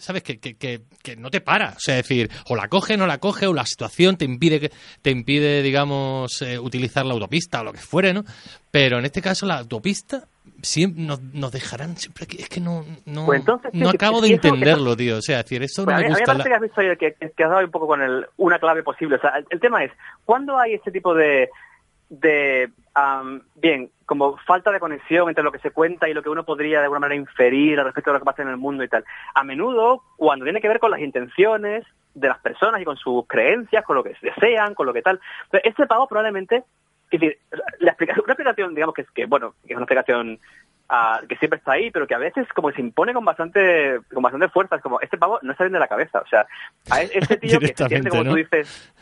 ¿Sabes? 0.00 0.22
Que, 0.22 0.38
que, 0.38 0.54
que, 0.54 0.80
que 1.02 1.14
no 1.16 1.30
te 1.30 1.42
para. 1.42 1.74
O 1.76 1.78
sea, 1.78 1.96
decir, 1.96 2.30
o 2.46 2.56
la 2.56 2.68
coge, 2.68 2.96
no 2.96 3.06
la 3.06 3.18
coge, 3.18 3.46
o 3.46 3.52
la 3.52 3.66
situación 3.66 4.16
te 4.16 4.24
impide, 4.24 4.58
que, 4.58 4.72
te 5.02 5.10
impide 5.10 5.62
digamos, 5.62 6.40
eh, 6.40 6.58
utilizar 6.58 7.04
la 7.04 7.12
autopista 7.12 7.60
o 7.60 7.64
lo 7.64 7.72
que 7.72 7.78
fuere, 7.80 8.14
¿no? 8.14 8.24
Pero 8.70 8.98
en 8.98 9.04
este 9.04 9.20
caso, 9.20 9.44
la 9.44 9.58
autopista 9.58 10.26
siempre 10.62 11.02
nos, 11.02 11.20
nos 11.22 11.52
dejarán 11.52 11.96
siempre 11.96 12.24
aquí. 12.24 12.38
Es 12.38 12.48
que 12.48 12.60
no, 12.60 12.84
no, 13.06 13.26
Pues 13.26 13.40
entonces, 13.40 13.70
no 13.74 13.90
sí, 13.90 13.96
acabo 13.96 14.20
de 14.20 14.28
entenderlo, 14.32 14.96
tío. 14.96 15.16
O 15.18 15.22
sea, 15.22 15.38
decir, 15.38 15.62
eso 15.62 15.84
Pues 15.84 15.94
no 15.94 15.98
a 15.98 16.02
me 16.02 16.08
mí, 16.08 16.12
a 16.12 16.14
mí 16.14 16.14
me 16.14 16.20
gusta. 16.20 16.32
parece 16.32 16.38
la- 16.38 16.50
que 16.50 16.54
has 16.56 16.62
visto 16.62 16.80
ahí 16.80 16.96
que, 16.96 17.14
que- 17.14 17.30
que 17.30 17.44
has 17.44 17.50
dado 17.50 17.64
un 17.64 17.70
poco 17.70 17.86
con 17.86 18.02
el, 18.02 18.26
una 18.36 18.58
clave 18.58 18.82
posible. 18.82 19.16
O 19.16 19.20
sea, 19.20 19.30
el, 19.38 19.46
el 19.50 19.60
tema 19.60 19.84
es, 19.84 19.92
¿cuándo 20.24 20.58
hay 20.58 20.74
este 20.74 20.90
tipo 20.90 21.14
de, 21.14 21.48
de 22.08 22.70
am, 22.94 23.42
bien, 23.54 23.90
como 24.06 24.36
falta 24.38 24.72
de 24.72 24.80
conexión 24.80 25.28
entre 25.28 25.44
lo 25.44 25.52
que 25.52 25.60
se 25.60 25.70
cuenta 25.70 26.08
y 26.08 26.14
lo 26.14 26.22
que 26.22 26.28
uno 26.28 26.44
podría 26.44 26.78
de 26.78 26.84
alguna 26.84 27.00
manera 27.00 27.20
inferir 27.20 27.78
al 27.78 27.84
respecto 27.86 28.10
de 28.10 28.14
lo 28.14 28.20
que 28.20 28.24
pasa 28.26 28.42
en 28.42 28.48
el 28.48 28.56
mundo 28.56 28.82
y 28.82 28.88
tal? 28.88 29.04
A 29.34 29.44
menudo, 29.44 30.02
cuando 30.16 30.44
tiene 30.44 30.60
que 30.60 30.68
ver 30.68 30.80
con 30.80 30.90
las 30.90 31.00
intenciones 31.00 31.84
de 32.14 32.26
las 32.28 32.38
personas 32.40 32.80
y 32.80 32.84
con 32.84 32.96
sus 32.96 33.24
creencias, 33.28 33.84
con 33.84 33.94
lo 33.94 34.02
que 34.02 34.16
desean, 34.20 34.74
con 34.74 34.86
lo 34.86 34.92
que 34.92 35.00
tal. 35.02 35.20
Entonces, 35.44 35.70
este 35.70 35.86
pago 35.86 36.08
probablemente, 36.08 36.64
es 37.10 37.20
decir, 37.20 37.38
la 37.78 37.90
explicación, 37.90 38.24
una 38.24 38.32
explicación, 38.32 38.74
digamos 38.74 38.94
que 38.94 39.02
es 39.02 39.10
que, 39.10 39.26
bueno, 39.26 39.54
que 39.66 39.72
es 39.72 39.76
una 39.76 39.84
explicación 39.84 40.38
ah, 40.88 41.20
que 41.28 41.36
siempre 41.36 41.58
está 41.58 41.72
ahí, 41.72 41.90
pero 41.90 42.06
que 42.06 42.14
a 42.14 42.18
veces 42.18 42.46
como 42.54 42.68
que 42.68 42.76
se 42.76 42.80
impone 42.82 43.12
con 43.12 43.24
bastante, 43.24 43.98
con 44.12 44.22
bastante 44.22 44.48
fuerza. 44.48 44.76
Es 44.76 44.82
como, 44.82 45.00
este 45.00 45.18
pavo 45.18 45.38
no 45.42 45.52
está 45.52 45.64
bien 45.64 45.72
de 45.72 45.80
la 45.80 45.88
cabeza. 45.88 46.20
O 46.20 46.26
sea, 46.26 46.46
a 46.90 47.02
e- 47.02 47.10
este 47.12 47.36
tío 47.36 47.58
que 47.58 47.68
se 47.68 47.88
siente, 47.88 48.10
como 48.10 48.24
¿no? 48.24 48.30
tú 48.30 48.36
dices, 48.36 48.92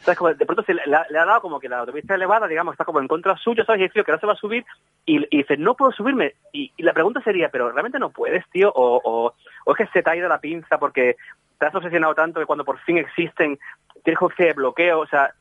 ¿sabes? 0.00 0.18
Como 0.18 0.34
de 0.34 0.46
pronto 0.46 0.62
se 0.62 0.74
le, 0.74 0.82
le 0.86 1.18
ha 1.18 1.24
dado 1.24 1.40
como 1.40 1.58
que 1.58 1.68
la 1.68 1.78
autopista 1.78 2.14
elevada, 2.14 2.46
digamos, 2.46 2.74
está 2.74 2.84
como 2.84 3.00
en 3.00 3.08
contra 3.08 3.36
suyo, 3.36 3.64
¿sabes? 3.64 3.80
Y 3.80 3.84
el 3.84 3.92
tío 3.92 4.04
que 4.04 4.12
no 4.12 4.18
se 4.18 4.26
va 4.26 4.34
a 4.34 4.36
subir 4.36 4.64
y, 5.06 5.18
y 5.34 5.38
dice, 5.38 5.56
no 5.56 5.74
puedo 5.74 5.92
subirme. 5.92 6.34
Y, 6.52 6.72
y 6.76 6.82
la 6.82 6.92
pregunta 6.92 7.22
sería, 7.22 7.48
¿pero 7.48 7.70
realmente 7.72 7.98
no 7.98 8.10
puedes, 8.10 8.48
tío? 8.50 8.70
O, 8.74 9.00
o, 9.02 9.34
o 9.64 9.72
es 9.72 9.76
que 9.78 9.86
se 9.92 10.02
te 10.02 10.10
ha 10.10 10.16
ido 10.16 10.28
la 10.28 10.40
pinza 10.40 10.78
porque 10.78 11.16
te 11.58 11.66
has 11.66 11.74
obsesionado 11.74 12.14
tanto 12.14 12.40
que 12.40 12.46
cuando 12.46 12.64
por 12.64 12.78
fin 12.80 12.98
existen 12.98 13.58
que 14.04 14.52
bloqueo, 14.52 15.00
o 15.00 15.06
sea, 15.06 15.34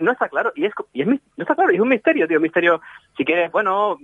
no 0.00 0.12
está 0.12 0.28
claro, 0.28 0.52
y 0.54 0.66
es, 0.66 0.72
no 1.06 1.18
está 1.38 1.54
claro, 1.54 1.70
es 1.70 1.80
un 1.80 1.88
misterio, 1.88 2.26
tío, 2.26 2.38
un 2.38 2.42
misterio, 2.42 2.80
si 3.16 3.24
quieres, 3.24 3.50
bueno, 3.52 3.98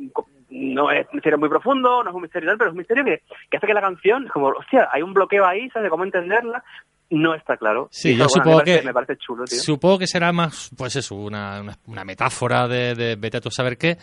no 0.51 0.91
es 0.91 1.07
un 1.09 1.15
misterio 1.15 1.39
muy 1.39 1.49
profundo, 1.49 2.03
no 2.03 2.11
es 2.11 2.17
un 2.17 2.23
misterio 2.23 2.49
tal, 2.49 2.59
pero 2.59 2.71
es 2.71 2.73
un 2.73 2.79
misterio 2.79 3.05
que, 3.05 3.23
que 3.51 3.57
hace 3.57 3.67
que 3.67 3.75
la 3.75 3.81
canción, 3.81 4.29
como, 4.29 4.49
hostia, 4.49 4.89
hay 4.93 5.03
un 5.03 5.15
bloqueo 5.15 5.45
ahí, 5.45 5.69
¿sabes? 5.71 5.85
De 5.85 5.91
cómo 5.91 6.05
entenderla, 6.05 6.63
no 7.11 7.35
está 7.35 7.57
claro. 7.57 7.89
Sí, 7.91 8.11
yo 8.13 8.25
bueno, 8.25 8.29
supongo 8.29 8.57
me 8.59 8.65
parece, 8.65 8.81
que 8.81 8.87
me 8.87 8.93
parece 8.95 9.17
chulo, 9.17 9.45
tío. 9.45 9.59
Supongo 9.59 9.99
que 9.99 10.07
será 10.07 10.33
más, 10.33 10.71
pues 10.77 10.97
eso, 10.97 11.15
una, 11.15 11.61
una, 11.61 11.75
una 11.87 12.05
metáfora 12.05 12.69
de, 12.69 12.95
de 12.95 13.17
vete 13.17 13.39
a 13.39 13.41
tú 13.41 13.51
saber 13.51 13.77
qué, 13.79 13.97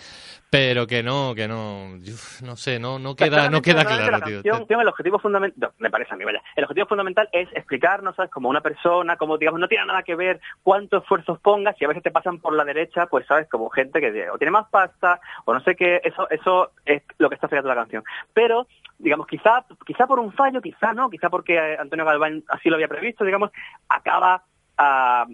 pero 0.50 0.88
que 0.88 1.04
no, 1.04 1.34
que 1.36 1.48
no, 1.48 1.96
uf, 1.96 2.42
no 2.42 2.56
sé, 2.56 2.80
no, 2.80 2.98
no 2.98 3.16
queda, 3.16 3.50
no 3.50 3.62
queda 3.62 3.84
claro, 3.84 4.12
la 4.12 4.22
tío. 4.22 4.42
canción, 4.42 4.68
tío, 4.68 4.82
el 4.82 4.88
objetivo 4.88 5.20
fundamental, 5.20 5.72
me 5.80 5.90
parece 5.90 6.14
a 6.14 6.18
mí, 6.18 6.24
vaya, 6.24 6.42
el 6.56 6.64
objetivo 6.64 6.88
fundamental 6.88 7.28
es 7.32 7.50
explicarnos, 7.54 8.16
¿sabes? 8.16 8.32
Como 8.32 8.50
una 8.50 8.62
persona, 8.62 9.18
como 9.18 9.38
digamos, 9.38 9.60
no 9.60 9.68
tiene 9.68 9.86
nada 9.86 10.04
que 10.04 10.16
ver 10.16 10.40
cuántos 10.64 11.04
esfuerzos 11.04 11.40
pongas 11.40 11.76
y 11.80 11.86
a 11.86 11.88
veces 11.90 12.04
te 12.04 12.12
pasan 12.12 12.40
por 12.40 12.56
la 12.56 12.64
derecha, 12.64 13.06
pues 13.08 13.26
sabes, 13.28 13.50
como 13.50 13.70
gente 13.70 14.00
que 14.00 14.30
o 14.30 14.38
tiene 14.38 14.52
más 14.52 14.68
pasta 14.70 15.20
o 15.46 15.54
no 15.54 15.60
sé 15.62 15.76
qué, 15.76 16.00
eso, 16.04 16.30
eso 16.30 16.72
es 16.86 17.04
lo 17.18 17.30
que 17.30 17.36
está 17.36 17.48
explicando 17.48 17.70
la 17.70 17.76
canción. 17.82 18.04
Pero, 18.34 18.68
digamos, 18.98 19.28
quizá, 19.28 19.66
quizá 19.86 20.08
por 20.08 20.20
un 20.20 20.32
fallo, 20.32 20.62
quizá 20.62 20.94
no, 20.94 21.10
quizá 21.10 21.30
porque 21.30 21.56
eh, 21.56 21.78
Antonio 21.80 22.06
Galván 22.06 22.44
así 22.50 22.70
lo 22.70 22.76
había 22.76 22.88
previsto, 22.88 23.24
digamos, 23.26 23.52
acaba 23.90 24.44
ah, 24.78 25.26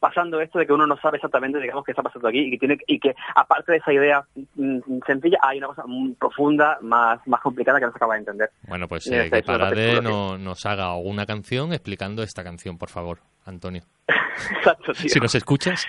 pasando 0.00 0.40
esto 0.40 0.58
de 0.58 0.66
que 0.66 0.72
uno 0.72 0.86
no 0.86 0.96
sabe 0.98 1.16
exactamente, 1.16 1.60
digamos, 1.60 1.84
qué 1.84 1.92
está 1.92 2.02
pasando 2.02 2.28
aquí 2.28 2.40
y 2.40 2.50
que 2.50 2.58
tiene 2.58 2.78
y 2.86 2.98
que 2.98 3.14
aparte 3.34 3.72
de 3.72 3.78
esa 3.78 3.92
idea 3.92 4.22
mm, 4.54 4.80
sencilla 5.06 5.38
hay 5.42 5.58
una 5.58 5.68
cosa 5.68 5.84
muy 5.86 6.12
profunda, 6.14 6.78
más 6.82 7.20
más 7.26 7.40
complicada 7.40 7.78
que 7.78 7.86
no 7.86 7.92
se 7.92 7.96
acaba 7.96 8.14
de 8.14 8.20
entender. 8.20 8.50
Bueno, 8.66 8.88
pues 8.88 9.06
eh, 9.08 9.24
está 9.24 9.36
que 9.38 9.42
Parade 9.46 10.00
no, 10.02 10.38
nos 10.38 10.64
haga 10.66 10.96
una 10.96 11.26
canción 11.26 11.72
explicando 11.72 12.22
esta 12.22 12.44
canción, 12.44 12.78
por 12.78 12.90
favor, 12.90 13.18
Antonio. 13.44 13.82
Exacto, 14.56 14.92
tío. 14.92 15.08
Si 15.08 15.18
nos 15.18 15.34
escuchas. 15.34 15.86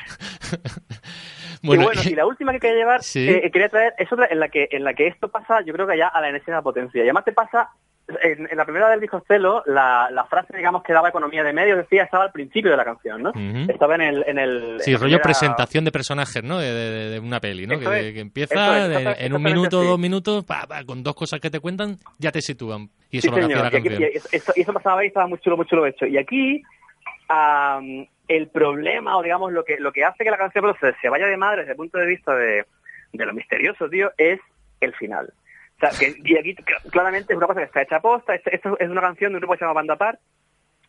y 1.61 1.67
bueno, 1.67 2.01
y 2.03 2.15
la 2.15 2.25
última 2.25 2.51
que 2.53 2.59
quería 2.59 2.77
llevar, 2.77 3.03
Sí. 3.03 3.29
eh, 3.29 3.49
quería 3.51 3.69
traer, 3.69 3.93
es 3.97 4.11
otra 4.11 4.27
en 4.29 4.39
la 4.39 4.49
que 4.49 4.67
en 4.71 4.83
la 4.83 4.93
que 4.93 5.07
esto 5.07 5.29
pasa, 5.29 5.61
yo 5.65 5.73
creo 5.73 5.87
que 5.87 5.97
ya 5.97 6.07
a 6.07 6.21
la 6.21 6.29
enésima 6.29 6.61
potencia. 6.61 6.99
Y 6.99 7.03
además 7.03 7.25
te 7.25 7.31
pasa, 7.33 7.69
en, 8.23 8.47
en 8.49 8.57
la 8.57 8.65
primera 8.65 8.89
del 8.89 8.99
disco 8.99 9.23
Celo, 9.27 9.63
la, 9.65 10.09
la 10.11 10.25
frase, 10.25 10.55
digamos, 10.57 10.83
que 10.83 10.93
daba 10.93 11.09
economía 11.09 11.43
de 11.43 11.53
medios, 11.53 11.77
decía, 11.77 12.03
estaba 12.03 12.23
al 12.25 12.31
principio 12.31 12.71
de 12.71 12.77
la 12.77 12.83
canción, 12.85 13.21
¿no? 13.23 13.31
Estaba 13.71 13.95
en 13.95 14.01
el... 14.01 14.23
En 14.27 14.37
el 14.39 14.77
Sí, 14.81 14.91
en 14.91 14.97
rollo 14.97 15.07
primera- 15.17 15.23
presentación 15.23 15.85
de 15.85 15.91
personajes, 15.91 16.43
¿no? 16.43 16.57
De, 16.59 16.71
de- 16.73 17.09
de 17.11 17.19
una 17.19 17.39
peli, 17.39 17.67
¿no? 17.67 17.79
Que, 17.79 17.85
es, 17.85 17.91
que 17.91 18.09
eso 18.09 18.19
empieza 18.21 19.11
es, 19.11 19.21
en 19.21 19.33
un 19.33 19.43
minuto, 19.43 19.79
así. 19.79 19.87
dos 19.89 19.99
minutos, 19.99 20.45
pa, 20.45 20.65
pa, 20.67 20.83
con 20.83 21.03
dos 21.03 21.15
cosas 21.15 21.39
que 21.39 21.49
te 21.49 21.59
cuentan, 21.59 21.97
ya 22.17 22.31
te 22.31 22.41
sitúan. 22.41 22.89
Y 23.11 23.19
eso 23.19 23.29
Sí, 23.33 23.35
lo 23.35 23.47
señor. 23.47 23.59
la 23.59 23.63
Y, 23.65 23.67
aquí- 23.77 23.89
canción. 23.89 24.01
y 24.13 24.17
eso, 24.17 24.29
eso- 24.31 24.53
y 24.55 24.61
eso 24.61 24.73
pasaba 24.73 25.01
ahí, 25.01 25.07
estaba 25.07 25.27
muy 25.27 25.39
chulo, 25.39 25.57
muy 25.57 25.65
chulo 25.65 25.85
hecho. 25.85 26.05
Y 26.05 26.17
aquí, 26.17 26.61
am, 27.27 28.07
el 28.27 28.47
problema, 28.49 29.17
o 29.17 29.23
digamos, 29.23 29.51
lo 29.51 29.63
que 29.63 29.77
lo 29.79 29.91
que 29.91 30.03
hace 30.03 30.23
que 30.23 30.31
la 30.31 30.37
canción 30.37 30.65
se, 30.79 30.93
se 31.01 31.09
vaya 31.09 31.27
de 31.27 31.37
madre 31.37 31.61
desde 31.61 31.71
el 31.71 31.77
punto 31.77 31.97
de 31.97 32.05
vista 32.05 32.35
de, 32.35 32.65
de 33.13 33.25
lo 33.25 33.33
misterioso, 33.33 33.89
tío, 33.89 34.11
es 34.17 34.39
el 34.81 34.93
final. 34.95 35.33
O 35.81 35.87
sea, 35.87 35.91
que, 35.97 36.13
y 36.23 36.37
aquí 36.37 36.55
claramente 36.91 37.31
es 37.33 37.37
una 37.37 37.47
cosa 37.47 37.61
que 37.61 37.67
está 37.67 37.81
hecha 37.81 37.97
a 37.97 38.01
posta. 38.01 38.35
Esto, 38.35 38.49
esto 38.51 38.77
es 38.79 38.89
una 38.89 39.01
canción 39.01 39.31
de 39.31 39.37
un 39.37 39.39
grupo 39.39 39.53
que 39.53 39.59
se 39.59 39.65
llama 39.65 39.75
Banda 39.75 39.95
Par, 39.95 40.19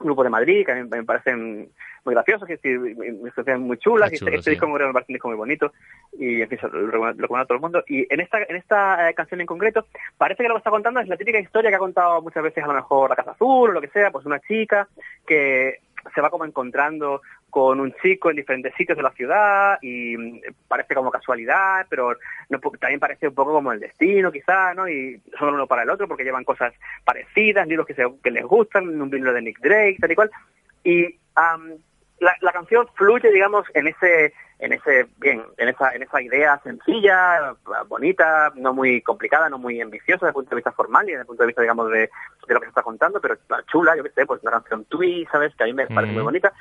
un 0.01 0.07
grupo 0.07 0.24
de 0.24 0.30
Madrid, 0.30 0.66
que 0.66 0.72
a 0.72 0.74
mí 0.76 0.88
me 0.91 1.05
parecen 1.05 1.70
muy 2.05 2.14
graciosos, 2.14 2.49
que 2.49 2.59
me 2.66 3.30
parecen 3.30 3.61
muy 3.61 3.76
chulas, 3.78 4.11
Muy 4.11 4.14
y 4.14 4.16
este, 4.16 4.30
este 4.30 4.43
sí. 4.43 4.51
disco 4.51 4.66
me 4.66 4.78
parece 4.93 5.12
un 5.12 5.14
disco 5.14 5.28
muy 5.28 5.36
bonito, 5.36 5.72
y 6.18 6.41
en 6.41 6.49
fin, 6.49 6.59
lo, 6.72 6.80
lo 6.80 7.12
recomiendo 7.12 7.36
a 7.36 7.45
todo 7.45 7.57
el 7.57 7.61
mundo. 7.61 7.84
Y 7.86 8.12
en 8.12 8.20
esta, 8.20 8.43
en 8.43 8.57
esta 8.57 9.09
eh, 9.09 9.14
canción 9.14 9.41
en 9.41 9.47
concreto, 9.47 9.86
parece 10.16 10.43
que 10.43 10.49
lo 10.49 10.55
que 10.55 10.59
está 10.59 10.70
contando 10.70 11.01
es 11.01 11.09
la 11.09 11.16
típica 11.16 11.38
historia 11.38 11.70
que 11.70 11.76
ha 11.76 11.80
contado 11.80 12.22
muchas 12.22 12.43
veces 12.43 12.64
a 12.64 12.68
lo 12.68 12.74
mejor 12.74 13.11
La 13.11 13.16
Casa 13.16 13.32
Azul 13.32 13.70
o 13.70 13.72
lo 13.72 13.80
que 13.80 13.88
sea, 13.88 14.11
pues 14.11 14.26
una 14.26 14.41
chica 14.41 14.88
que 15.26 15.80
se 16.14 16.20
va 16.20 16.30
como 16.30 16.47
encontrando 16.47 17.20
con 17.51 17.80
un 17.80 17.92
chico 18.01 18.30
en 18.30 18.36
diferentes 18.36 18.74
sitios 18.74 18.96
de 18.96 19.03
la 19.03 19.11
ciudad 19.12 19.78
y 19.82 20.16
mm, 20.16 20.40
parece 20.68 20.94
como 20.94 21.11
casualidad, 21.11 21.86
pero 21.90 22.14
no, 22.48 22.59
también 22.78 23.01
parece 23.01 23.28
un 23.28 23.34
poco 23.34 23.53
como 23.53 23.72
el 23.72 23.80
destino 23.80 24.30
quizá, 24.32 24.72
¿no? 24.74 24.88
Y 24.88 25.20
son 25.38 25.55
uno 25.55 25.66
para 25.66 25.82
el 25.82 25.90
otro 25.90 26.09
porque 26.09 26.24
llevan 26.24 26.44
cosas 26.44 26.72
parecidas, 27.05 27.66
libros 27.66 27.86
que, 27.86 27.94
se- 27.94 28.07
que 28.22 28.30
les 28.30 28.44
gustan, 28.44 29.01
un 29.01 29.11
libro 29.11 29.32
de 29.32 29.42
Nick 29.42 29.59
Drake, 29.61 29.98
tal 30.01 30.12
y 30.12 30.14
cual. 30.14 30.30
Y 30.84 31.16
am, 31.34 31.72
la, 32.20 32.34
la 32.40 32.53
canción 32.53 32.86
fluye, 32.94 33.30
digamos, 33.32 33.66
en 33.74 33.88
ese, 33.88 34.32
en 34.59 34.74
ese, 34.74 35.07
bien, 35.18 35.42
en 35.57 35.68
esa, 35.70 35.94
en 35.94 36.03
esa 36.03 36.20
idea 36.20 36.61
sencilla, 36.62 37.55
bonita, 37.88 38.53
no 38.57 38.74
muy 38.74 39.01
complicada, 39.01 39.48
no 39.48 39.57
muy 39.59 39.80
ambiciosa 39.80 40.26
desde 40.26 40.28
el 40.28 40.34
punto 40.34 40.51
de 40.51 40.57
vista 40.57 40.72
formal 40.72 41.07
y 41.09 41.12
desde 41.12 41.22
el 41.22 41.26
punto 41.26 41.42
de 41.42 41.46
vista, 41.46 41.62
digamos, 41.62 41.90
de, 41.90 42.01
de 42.46 42.55
lo 42.55 42.61
que 42.61 42.66
se 42.66 42.70
está 42.70 42.82
contando, 42.82 43.20
pero 43.22 43.36
chula, 43.72 43.96
yo 43.96 44.03
qué 44.03 44.11
sé, 44.11 44.26
pues 44.26 44.42
una 44.42 44.53
canción 44.53 44.84
tweet, 44.84 45.26
¿sabes? 45.32 45.55
Que 45.57 45.64
a 45.64 45.66
mí 45.66 45.72
me 45.72 45.86
parece 45.86 46.12
Mm. 46.12 46.14
muy 46.16 46.22
bonita. 46.24 46.53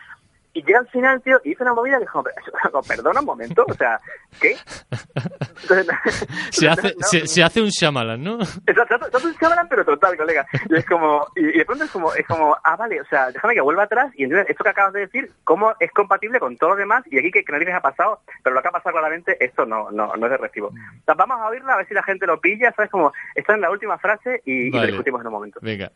Y 0.54 0.64
llega 0.64 0.80
al 0.80 0.88
final, 0.88 1.22
tío, 1.22 1.40
y 1.44 1.50
dice 1.50 1.64
una 1.64 1.74
movida 1.74 1.98
que 1.98 2.06
es 2.06 2.10
como, 2.10 2.24
como, 2.72 2.84
perdona 2.84 3.20
un 3.20 3.26
momento, 3.26 3.66
o 3.68 3.74
sea, 3.74 4.00
¿qué? 4.42 4.56
Se 6.50 6.68
hace, 6.68 6.96
no, 6.98 7.08
se, 7.08 7.28
se 7.28 7.44
hace 7.44 7.62
un 7.62 7.70
Shyamalan, 7.70 8.24
¿no? 8.24 8.40
Exacto, 8.42 8.96
exacto, 8.96 9.18
es 9.18 9.26
un 9.26 9.34
Shyamalan, 9.34 9.68
pero 9.70 9.86
total, 9.86 10.18
colega. 10.18 10.48
Y 10.70 10.76
es 10.76 10.86
como, 10.86 11.28
y, 11.36 11.46
y 11.48 11.58
de 11.60 11.66
pronto 11.66 11.84
es 11.84 11.92
como, 11.92 12.14
es 12.14 12.26
como, 12.26 12.58
ah, 12.64 12.76
vale, 12.76 13.00
o 13.00 13.06
sea, 13.06 13.32
déjame 13.32 13.54
que 13.54 13.62
vuelva 13.62 13.84
atrás 13.84 14.12
y 14.16 14.24
entonces 14.24 14.50
esto 14.50 14.64
que 14.64 14.70
acabas 14.70 14.94
de 14.94 15.02
decir, 15.02 15.32
cómo 15.44 15.74
es 15.80 15.92
compatible 15.92 16.40
con 16.40 16.58
todo 16.58 16.72
lo 16.72 16.76
demás 16.76 17.04
y 17.08 17.20
aquí 17.20 17.32
que, 17.32 17.44
que 17.44 17.52
nadie 17.52 17.66
les 17.66 17.76
ha 17.76 17.82
pasado, 17.82 18.22
pero 18.44 18.56
lo 18.56 18.62
que 18.62 18.68
ha 18.68 18.72
pasado 18.72 18.94
claramente, 18.94 19.38
esto 19.44 19.66
no, 19.66 19.92
no, 19.92 20.16
no 20.16 20.26
es 20.26 20.32
de 20.32 20.38
recibo. 20.38 20.68
O 20.68 21.04
sea, 21.06 21.14
vamos 21.14 21.38
a 21.40 21.48
oírla 21.48 21.74
a 21.74 21.78
ver 21.78 21.88
si 21.88 21.94
la 21.94 22.04
gente 22.04 22.26
lo 22.26 22.40
pilla, 22.40 22.72
¿sabes? 22.76 22.90
Como, 22.90 23.14
está 23.36 23.54
en 23.54 23.62
la 23.62 23.70
última 23.70 23.98
frase 23.98 24.42
y, 24.46 24.68
y 24.68 24.72
lo 24.72 24.86
discutimos 24.86 25.22
en 25.22 25.28
un 25.28 25.34
momento. 25.34 25.60
Venga. 25.62 25.92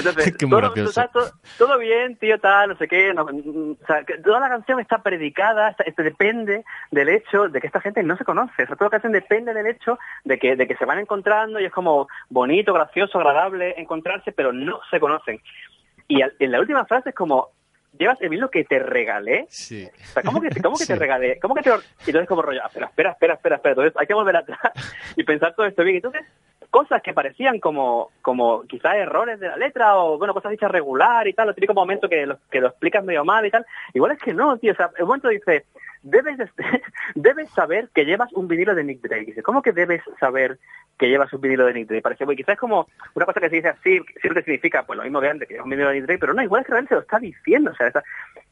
Entonces, 0.00 0.36
todo, 0.38 1.08
todo, 1.12 1.30
todo 1.58 1.78
bien, 1.78 2.16
tío, 2.16 2.38
tal, 2.40 2.70
no 2.70 2.76
sé 2.76 2.88
qué. 2.88 3.12
no, 3.14 3.24
mm, 3.24 3.76
o 3.82 3.86
sea, 3.86 4.04
que 4.04 4.18
toda 4.18 4.40
la 4.40 4.48
canción 4.48 4.80
está 4.80 5.02
predicada, 5.02 5.70
está- 5.70 5.84
este, 5.84 6.02
depende 6.02 6.64
del 6.90 7.08
hecho 7.08 7.48
de 7.48 7.60
que 7.60 7.66
esta 7.66 7.80
gente 7.80 8.02
no 8.02 8.16
se 8.16 8.24
conoce. 8.24 8.62
O 8.64 8.66
sea, 8.66 8.76
toda 8.76 8.86
la 8.86 8.90
canción 8.90 9.12
depende 9.12 9.54
del 9.54 9.66
hecho 9.66 9.98
de 10.24 10.38
que, 10.38 10.56
de 10.56 10.66
que 10.66 10.76
se 10.76 10.84
van 10.84 10.98
encontrando 10.98 11.60
y 11.60 11.64
es 11.64 11.72
como 11.72 12.08
bonito, 12.28 12.72
gracioso, 12.72 13.18
agradable 13.18 13.74
encontrarse, 13.78 14.32
pero 14.32 14.52
no 14.52 14.80
se 14.90 14.98
conocen. 15.00 15.40
Y 16.08 16.22
al- 16.22 16.34
en 16.38 16.50
la 16.52 16.60
última 16.60 16.84
frase 16.86 17.10
es 17.10 17.14
como, 17.14 17.50
¿llevas 17.98 18.20
el 18.20 18.28
vinilo 18.30 18.50
que 18.50 18.64
te 18.64 18.78
regalé? 18.78 19.46
Sí. 19.48 19.86
O 19.86 20.04
sea, 20.06 20.22
¿cómo 20.22 20.40
que, 20.40 20.48
cómo 20.62 20.76
que 20.76 20.84
Sí. 20.86 20.92
te 20.92 20.98
regalé? 20.98 21.38
¿Cómo 21.40 21.54
que 21.54 21.62
te... 21.62 21.70
Y 21.70 21.74
entonces 22.10 22.28
como 22.28 22.42
rollo, 22.42 22.60
"Ah, 22.62 22.66
espera, 22.68 22.86
espera, 22.86 23.10
espera, 23.12 23.34
espera, 23.34 23.56
espera. 23.56 23.72
Entonces 23.72 23.96
hay 24.00 24.06
que 24.06 24.14
volver 24.14 24.36
atrás 24.36 24.58
y 25.16 25.24
pensar 25.24 25.54
todo 25.54 25.66
esto 25.66 25.82
bien. 25.84 25.96
Entonces, 25.96 26.22
cosas 26.68 27.02
que 27.02 27.14
parecían 27.14 27.58
como, 27.58 28.10
como 28.22 28.62
quizás 28.62 28.94
errores 28.96 29.40
de 29.40 29.48
la 29.48 29.56
letra 29.56 29.96
o, 29.96 30.18
bueno, 30.18 30.34
cosas 30.34 30.50
dichas 30.52 30.70
regular 30.70 31.26
y 31.26 31.32
tal, 31.32 31.48
lo 31.48 31.54
típico 31.54 31.74
momento 31.74 32.08
que 32.08 32.26
lo, 32.26 32.38
que 32.50 32.60
lo 32.60 32.68
explicas 32.68 33.02
medio 33.04 33.24
mal 33.24 33.46
y 33.46 33.50
tal. 33.50 33.64
Igual 33.94 34.12
es 34.12 34.18
que 34.18 34.34
no, 34.34 34.56
tío. 34.58 34.72
O 34.72 34.76
sea, 34.76 34.90
el 34.98 35.06
momento 35.06 35.28
dice, 35.28 35.64
debes, 36.02 36.38
de- 36.38 36.50
debes 37.14 37.50
saber 37.50 37.88
que 37.94 38.04
llevas 38.04 38.32
un 38.34 38.46
vinilo 38.46 38.74
de 38.74 38.84
Nick 38.84 39.00
Drake. 39.00 39.24
Dice, 39.26 39.42
¿cómo 39.42 39.62
que 39.62 39.72
debes 39.72 40.02
saber 40.20 40.58
que 40.98 41.08
llevas 41.08 41.32
un 41.32 41.40
vinilo 41.40 41.64
de 41.66 41.74
Nick 41.74 41.88
Drake? 41.88 42.02
Parece, 42.02 42.24
pues, 42.24 42.36
quizás 42.36 42.52
es 42.54 42.60
como 42.60 42.88
una 43.14 43.26
cosa 43.26 43.40
que 43.40 43.48
se 43.48 43.56
dice 43.56 43.68
así, 43.68 44.00
siempre 44.20 44.42
significa, 44.44 44.84
pues 44.84 44.96
lo 44.96 45.02
mismo 45.02 45.20
de 45.20 45.30
antes, 45.30 45.48
que 45.48 45.54
llevas 45.54 45.64
un 45.64 45.70
vinilo 45.70 45.88
de 45.88 45.94
Nick 45.96 46.04
Drake, 46.04 46.20
pero 46.20 46.34
no, 46.34 46.42
igual 46.42 46.60
es 46.60 46.66
que 46.66 46.72
realmente 46.72 46.90
se 46.90 46.96
lo 46.96 47.00
está 47.02 47.18
diciendo. 47.18 47.70
O 47.72 47.74
sea, 47.74 47.90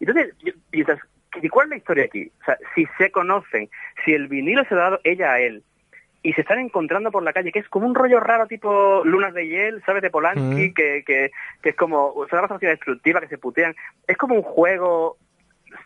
entonces, 0.01 0.35
piensas, 0.71 0.99
¿y 1.41 1.49
cuál 1.49 1.67
es 1.67 1.71
la 1.71 1.77
historia 1.77 2.05
aquí? 2.05 2.33
O 2.41 2.45
sea, 2.45 2.59
si 2.75 2.87
se 2.99 3.13
conocen, 3.13 3.69
si 4.05 4.13
el 4.15 4.29
vinilo 4.29 4.65
se 4.65 4.75
lo 4.75 4.81
ha 4.81 4.85
dado 4.85 5.01
ella 5.05 5.33
a 5.35 5.41
él, 5.41 5.63
y 6.23 6.33
se 6.33 6.41
están 6.41 6.59
encontrando 6.59 7.11
por 7.11 7.23
la 7.23 7.33
calle, 7.33 7.53
que 7.53 7.61
es 7.61 7.69
como 7.69 7.87
un 7.87 7.95
rollo 7.95 8.19
raro 8.21 8.47
tipo 8.47 9.03
Lunas 9.05 9.33
de 9.35 9.47
Hiel, 9.47 9.83
¿sabes? 9.87 10.03
De 10.03 10.11
Polanski, 10.11 10.71
Mm. 10.71 10.75
que, 10.75 11.05
que, 11.07 11.31
que 11.63 11.69
es 11.69 11.77
como, 11.77 12.09
o 12.09 12.27
sea, 12.29 12.41
una 12.41 12.49
cosa 12.49 12.67
destructiva, 12.67 13.21
que 13.21 13.29
se 13.29 13.39
putean. 13.39 13.75
Es 14.07 14.17
como 14.17 14.35
un 14.35 14.43
juego, 14.43 15.17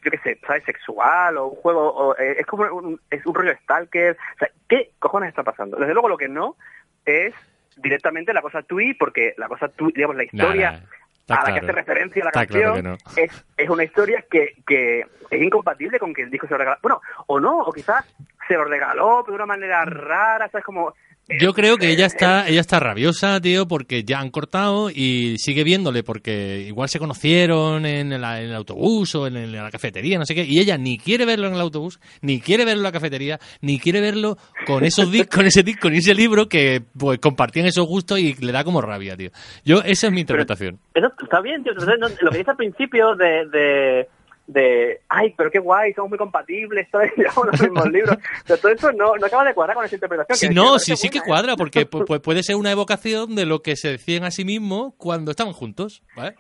yo 0.05 0.11
qué 0.11 0.19
sé, 0.19 0.39
¿sabes? 0.47 0.65
Sexual, 0.65 1.37
o 1.37 1.49
un 1.49 1.57
juego, 1.57 1.93
o, 1.93 2.17
eh, 2.17 2.37
es 2.39 2.47
como 2.47 2.65
un, 2.75 3.01
es 3.11 3.25
un 3.27 3.35
rollo 3.35 3.55
stalker. 3.63 4.17
O 4.35 4.39
sea, 4.39 4.49
¿qué 4.69 4.93
cojones 4.99 5.29
está 5.29 5.43
pasando? 5.43 5.77
Desde 5.77 5.93
luego 5.93 6.09
lo 6.09 6.17
que 6.17 6.29
no 6.29 6.57
es 7.05 7.35
directamente 7.77 8.33
la 8.33 8.43
cosa 8.43 8.63
tui, 8.63 8.95
porque 8.95 9.35
la 9.37 9.49
cosa 9.49 9.69
tui, 9.69 9.93
digamos, 9.93 10.17
la 10.17 10.25
historia 10.25 10.83
está 11.23 11.35
a 11.35 11.37
la 11.37 11.43
claro. 11.45 11.55
que 11.55 11.61
hace 11.61 11.73
referencia 11.73 12.25
la 12.25 12.31
canción 12.31 12.63
claro 12.63 12.75
que 12.75 12.83
no. 12.83 13.23
es, 13.23 13.45
es 13.57 13.71
una 13.71 13.85
historia 13.85 14.25
que, 14.31 14.55
que 14.67 15.07
es 15.31 15.43
incompatible 15.43 15.99
con 15.99 16.13
que 16.13 16.23
el 16.23 16.31
disco 16.31 16.47
se 16.47 16.55
lo 16.55 16.59
regaló. 16.59 16.79
Bueno, 16.83 17.01
o 17.27 17.41
no, 17.41 17.59
o 17.61 17.73
quizás 17.73 18.05
se 18.47 18.55
lo 18.55 18.65
regaló 18.65 19.23
pero 19.25 19.37
de 19.39 19.43
una 19.43 19.47
manera 19.47 19.85
rara, 19.85 20.49
¿sabes? 20.49 20.65
Como... 20.65 20.95
Yo 21.41 21.55
creo 21.55 21.77
que 21.79 21.91
ella 21.91 22.05
está, 22.07 22.47
ella 22.49 22.61
está 22.61 22.79
rabiosa, 22.81 23.41
tío, 23.41 23.67
porque 23.69 24.03
ya 24.05 24.19
han 24.19 24.31
cortado 24.31 24.91
y 24.91 25.37
sigue 25.39 25.63
viéndole 25.65 26.03
porque 26.03 26.65
igual 26.67 26.89
se 26.89 26.99
conocieron 26.99 27.87
en 27.87 28.13
el, 28.13 28.23
en 28.25 28.51
el 28.51 28.55
autobús 28.55 29.15
o 29.15 29.27
en, 29.27 29.37
el- 29.37 29.55
en 29.55 29.63
la 29.63 29.71
cafetería, 29.71 30.19
no 30.19 30.27
sé 30.27 30.35
qué, 30.35 30.45
y 30.45 30.59
ella 30.59 30.77
ni 30.77 30.99
quiere 30.99 31.25
verlo 31.25 31.47
en 31.47 31.55
el 31.55 31.61
autobús, 31.61 32.01
ni 32.21 32.41
quiere 32.41 32.65
verlo 32.65 32.81
en 32.81 32.85
la 32.85 32.93
cafetería, 32.93 33.39
ni 33.61 33.79
quiere 33.79 34.01
verlo 34.01 34.37
con 34.67 34.85
esos 34.85 35.07
con 35.33 35.47
ese 35.47 35.63
disco, 35.63 35.83
con 35.83 35.95
ese 35.95 36.15
libro 36.15 36.49
que 36.49 36.83
pues 36.99 37.19
compartían 37.21 37.67
esos 37.67 37.87
gustos 37.87 38.19
y 38.19 38.35
le 38.35 38.53
da 38.53 38.65
como 38.65 38.81
rabia, 38.83 39.17
tío. 39.17 39.31
Yo 39.65 39.79
esa 39.85 40.09
es 40.09 40.13
mi 40.13 40.21
interpretación. 40.23 40.81
Está 40.95 41.41
bien, 41.41 41.63
tío. 41.63 41.73
Entonces, 41.73 41.95
no- 42.01 42.09
lo 42.21 42.31
que 42.31 42.39
dice 42.39 42.51
al 42.51 42.57
principio 42.57 43.15
de, 43.15 43.47
de, 43.51 44.09
de, 44.47 45.01
ay, 45.09 45.35
pero 45.37 45.51
qué 45.51 45.59
guay, 45.59 45.93
somos 45.95 46.11
muy 46.11 46.19
compatibles. 46.19 46.89
Llevamos 47.17 47.47
los 47.47 47.61
mismos 47.61 47.87
libros. 47.91 48.17
Pero 48.47 48.59
todo 48.61 48.73
eso 48.73 48.93
no, 48.93 49.17
no 49.17 49.27
acaba 49.27 49.45
de 49.45 49.55
cuadrar 49.55 49.77
con 49.77 49.85
esa 49.85 49.95
interpretación. 49.97 50.37
Sí, 50.37 50.49
que- 50.49 50.55
no, 50.55 50.79
sí, 50.79 50.97
sí 50.97 51.09
que 51.09 51.19
¿eh? 51.19 51.23
cuadra, 51.25 51.57
porque 51.57 51.89
pu- 51.89 52.05
pu- 52.07 52.21
puede 52.21 52.43
ser 52.43 52.57
una 52.57 52.71
evocación 52.73 53.35
de 53.35 53.47
lo 53.47 53.63
que 53.63 53.77
se 53.77 53.89
decían 53.89 54.25
a 54.25 54.31
sí 54.31 54.45
mismos 54.45 54.95
cuando 54.97 55.31
estaban 55.31 55.53
juntos, 55.53 56.03
¿vale? 56.17 56.35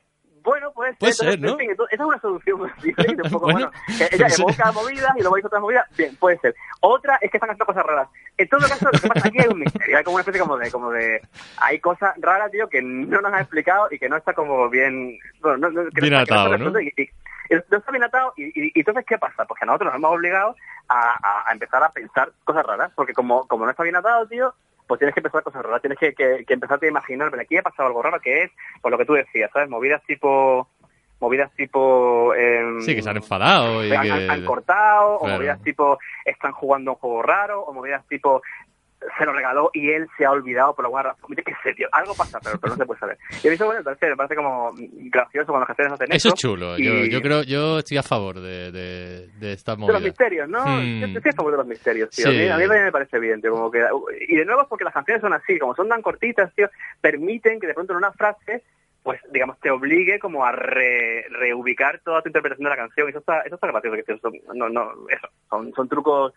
Bueno, 0.44 0.72
puede 0.72 0.90
ser. 0.90 0.98
Puede 0.98 1.12
ser, 1.12 1.40
¿no? 1.40 1.50
en 1.52 1.58
fin, 1.58 1.70
entonces, 1.70 1.94
esa 1.94 2.02
es 2.02 2.08
una 2.08 2.20
solución 2.20 2.60
un 2.62 3.30
poco 3.30 3.44
Bueno, 3.44 3.70
bueno. 3.70 3.70
que 3.96 4.16
ella 4.16 4.26
evoca 4.36 4.72
movidas 4.72 5.12
y 5.16 5.20
luego 5.20 5.38
hizo 5.38 5.46
otras 5.46 5.62
movidas. 5.62 5.86
Bien, 5.96 6.16
puede 6.16 6.36
ser. 6.38 6.52
Otra 6.80 7.16
es 7.22 7.30
que 7.30 7.36
están 7.36 7.48
haciendo 7.50 7.64
cosas 7.66 7.84
raras. 7.86 8.08
En 8.36 8.48
todo 8.48 8.60
caso, 8.62 8.86
lo 8.92 8.98
que 8.98 9.06
pasa 9.08 9.28
aquí 9.28 9.38
hay 9.38 9.46
un 9.46 9.60
misterio. 9.60 9.96
Hay 9.98 10.02
como 10.02 10.16
una 10.16 10.22
especie 10.22 10.40
como 10.40 10.56
de, 10.56 10.70
como 10.72 10.90
de... 10.90 11.20
Hay 11.58 11.78
cosas 11.78 12.14
raras, 12.18 12.50
tío, 12.50 12.68
que 12.68 12.82
no 12.82 13.20
nos 13.20 13.32
han 13.32 13.38
explicado 13.38 13.86
y 13.92 14.00
que 14.00 14.08
no 14.08 14.16
está 14.16 14.32
como 14.32 14.68
bien... 14.68 15.16
Bueno, 15.40 15.58
no, 15.58 15.70
no- 15.70 15.90
que 15.90 16.00
Bien 16.00 16.12
no, 16.14 16.20
está- 16.22 16.34
que 16.34 16.34
no 16.34 16.40
atado, 16.40 16.54
está 16.54 16.58
¿no? 16.58 16.70
resuelto 16.72 16.80
y- 16.80 17.02
y- 17.04 17.04
y 17.04 17.10
no 17.70 17.78
está 17.78 17.90
bien 17.90 18.04
atado 18.04 18.32
y, 18.36 18.44
y- 18.46 18.72
y 18.74 18.78
entonces 18.80 19.04
¿qué 19.06 19.18
pasa? 19.18 19.44
Pues 19.44 19.58
que 19.60 19.66
nosotros 19.66 19.88
nos 19.92 19.98
hemos 19.98 20.12
obligado 20.12 20.56
a, 20.88 21.52
empezar 21.52 21.82
a 21.82 21.90
pensar 21.90 22.30
cosas 22.44 22.64
raras 22.66 22.92
porque 22.94 23.12
como, 23.12 23.46
como 23.48 23.64
no 23.64 23.70
está 23.70 23.82
bien 23.82 23.96
atado, 23.96 24.26
tío, 24.26 24.54
pues 24.86 24.98
tienes 24.98 25.14
que 25.14 25.22
pensar 25.22 25.42
cosas 25.42 25.62
raras, 25.62 25.80
tienes 25.80 25.98
que, 25.98 26.14
que, 26.14 26.44
que 26.46 26.54
empezarte 26.54 26.86
a 26.86 26.90
imaginar, 26.90 27.30
pero 27.30 27.42
aquí 27.42 27.56
ha 27.56 27.62
pasado 27.62 27.86
algo 27.88 28.02
raro 28.02 28.20
que 28.20 28.42
es, 28.44 28.50
por 28.80 28.90
lo 28.90 28.98
que 28.98 29.04
tú 29.06 29.14
decías, 29.14 29.50
¿sabes? 29.52 29.68
Movidas 29.68 30.02
tipo... 30.04 30.68
Movidas 31.20 31.52
tipo... 31.54 32.34
em, 32.34 32.80
Sí, 32.80 32.96
que 32.96 33.02
se 33.02 33.08
han 33.08 33.16
enfadado 33.16 33.84
y 33.84 33.92
han, 33.94 34.02
que... 34.02 34.10
han- 34.10 34.30
han 34.30 34.44
cortado, 34.44 35.18
o 35.18 35.26
movidas 35.28 35.62
tipo 35.62 35.98
están 36.24 36.50
jugando 36.52 36.90
un 36.92 36.96
juego 36.98 37.22
raro, 37.22 37.62
o 37.62 37.72
movidas 37.72 38.04
tipo 38.08 38.42
se 39.18 39.24
lo 39.26 39.32
regaló 39.32 39.70
y 39.74 39.90
él 39.90 40.06
se 40.16 40.24
ha 40.24 40.30
olvidado 40.30 40.74
por 40.74 40.84
alguna 40.84 41.02
razón. 41.04 41.34
Qué 41.34 41.54
sé, 41.62 41.74
tío, 41.74 41.88
algo 41.92 42.14
pasa, 42.14 42.38
pero, 42.42 42.58
pero 42.60 42.72
no 42.74 42.76
se 42.78 42.86
puede 42.86 43.00
saber. 43.00 43.18
Y 43.42 43.46
a 43.46 43.50
mí 43.50 43.54
eso 43.54 43.66
bueno, 43.66 43.80
me 43.80 43.84
parece, 43.84 44.08
me 44.10 44.16
parece 44.16 44.34
como 44.36 44.72
gracioso 44.76 45.46
cuando 45.46 45.60
las 45.60 45.66
canciones 45.68 45.92
hacen 45.94 46.12
Eso 46.12 46.28
eso. 46.28 46.34
es 46.34 46.40
chulo. 46.40 46.78
y- 46.78 46.84
Yo, 46.84 47.04
yo 47.06 47.22
creo, 47.22 47.42
yo 47.42 47.78
estoy 47.78 47.98
a 47.98 48.02
favor 48.02 48.40
de, 48.40 48.70
de, 48.72 49.28
de 49.38 49.52
esta 49.52 49.72
de 49.74 49.80
los 49.80 49.88
movida. 49.88 50.00
misterios, 50.00 50.48
¿no? 50.48 50.64
Hmm. 50.64 51.00
Yo 51.00 51.06
estoy 51.18 51.30
a 51.30 51.34
favor 51.36 51.52
de 51.52 51.58
los 51.58 51.66
misterios, 51.66 52.10
tío. 52.10 52.30
Sí. 52.30 52.48
A, 52.48 52.56
mí, 52.56 52.64
a 52.64 52.68
mí 52.68 52.74
me 52.84 52.92
parece 52.92 53.18
bien, 53.18 53.40
tío. 53.40 53.50
Como 53.52 53.70
que, 53.70 53.84
y 54.28 54.36
de 54.36 54.44
nuevo 54.44 54.62
es 54.62 54.68
porque 54.68 54.84
las 54.84 54.94
canciones 54.94 55.20
son 55.20 55.32
así, 55.32 55.58
como 55.58 55.74
son 55.74 55.88
tan 55.88 56.02
cortitas, 56.02 56.52
tío, 56.54 56.68
permiten 57.00 57.60
que 57.60 57.66
de 57.66 57.74
pronto 57.74 57.92
en 57.92 57.98
una 57.98 58.12
frase, 58.12 58.62
pues, 59.02 59.20
digamos, 59.32 59.58
te 59.58 59.70
obligue 59.70 60.20
como 60.20 60.44
a 60.44 60.52
re- 60.52 61.26
reubicar 61.30 62.00
toda 62.04 62.22
tu 62.22 62.28
interpretación 62.28 62.64
de 62.64 62.70
la 62.70 62.76
canción. 62.76 63.06
Y 63.08 63.10
eso 63.10 63.18
está, 63.18 63.40
eso 63.40 63.56
está 63.56 63.66
gracioso. 63.66 64.30
Que, 64.30 64.40
no, 64.54 64.68
no, 64.68 64.90
eso. 65.08 65.28
Son, 65.50 65.72
son 65.74 65.88
trucos 65.88 66.32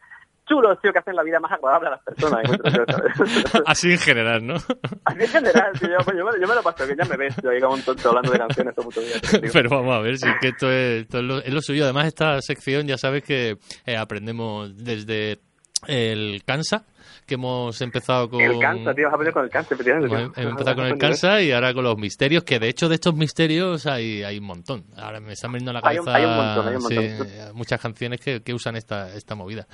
chulos, 0.46 0.80
tío, 0.82 0.91
que 0.93 1.00
hacen 1.00 1.16
la 1.16 1.24
vida 1.24 1.39
más 1.39 1.52
agradable 1.52 1.88
a 1.88 1.91
las 1.91 2.04
personas. 2.04 2.43
yo, 2.50 2.84
¿sabes? 2.88 3.62
Así 3.66 3.91
en 3.91 3.98
general, 4.00 4.46
¿no? 4.46 4.56
Así 5.06 5.20
en 5.22 5.28
general, 5.28 5.72
tío, 5.80 5.89
yo, 5.89 6.14
yo 6.18 6.26
me, 6.26 6.32
yo 6.41 6.48
me 6.48 6.56
lo 6.56 6.64
paso 6.64 6.86
bien, 6.86 6.98
ya 6.98 7.06
me 7.06 7.18
ves, 7.18 7.36
yo 7.43 7.50
ahí 7.50 7.60
como 7.62 7.74
un 7.76 7.82
tonto 7.82 8.10
hablando 8.10 8.32
de 8.32 8.38
canciones 8.39 8.76
todo 8.76 8.86
mucho 8.86 9.02
día. 9.02 9.20
tío. 9.20 9.50
Pero 9.52 9.70
vamos 9.70 9.96
a 9.96 10.00
ver, 10.00 10.18
si 10.18 10.28
es 10.28 10.36
que 10.41 10.48
esto 10.50 10.72
es, 10.72 11.02
esto 11.04 11.18
es, 11.20 11.24
lo, 11.24 11.38
es 11.39 11.54
lo 11.54 11.62
suyo. 11.62 11.84
Además, 11.84 12.08
esta 12.08 12.41
sección 12.41 12.88
ya 12.88 12.98
sabes 12.98 13.24
que 13.24 13.58
eh, 13.86 13.98
aprendemos 13.98 14.76
desde 14.78 15.39
el 15.88 16.41
Cansa, 16.46 16.86
que 17.28 17.36
hemos 17.36 17.80
empezado 17.82 18.30
con... 18.30 18.39
El 18.41 18.60
cansa, 18.60 18.93
tío, 18.93 19.08
a 19.08 19.10
aprender 19.10 19.34
con 19.34 19.43
el 19.43 19.50
cansa, 19.50 19.74
efectivamente. 19.76 20.16
Hemos 20.16 20.38
hemos 20.38 20.52
empezado 20.52 20.76
con 20.78 20.86
el 20.86 20.93
a. 20.93 20.98
Cansa 20.98 21.41
y 21.41 21.52
ahora 21.52 21.74
con 21.74 21.84
los 21.84 21.98
misterios, 21.98 22.43
que 22.43 22.60
de 22.60 22.70
hecho 22.70 22.88
de 22.88 22.96
estos 22.96 23.16
misterios 23.16 23.86
hay, 23.88 24.24
hay 24.24 24.38
un 24.39 24.46
montón. 24.46 24.86
Ahora 24.96 25.20
me 25.20 25.34
están 25.34 25.52
viendo 25.52 25.72
en 25.72 25.76
la 25.76 25.82
Hay 25.84 25.98
un- 26.00 26.06
cabeza 26.06 26.18
hay 26.20 26.26
un 26.26 26.36
montón, 26.36 26.68
hay 26.68 26.76
un 26.76 26.82
sí, 26.82 26.96
montón. 26.96 27.56
muchas 27.58 27.82
canciones 27.82 28.20
que, 28.20 28.41
que 28.41 28.54
usan 28.54 28.76
esta, 28.76 29.14
esta 29.16 29.36
movida. 29.36 29.68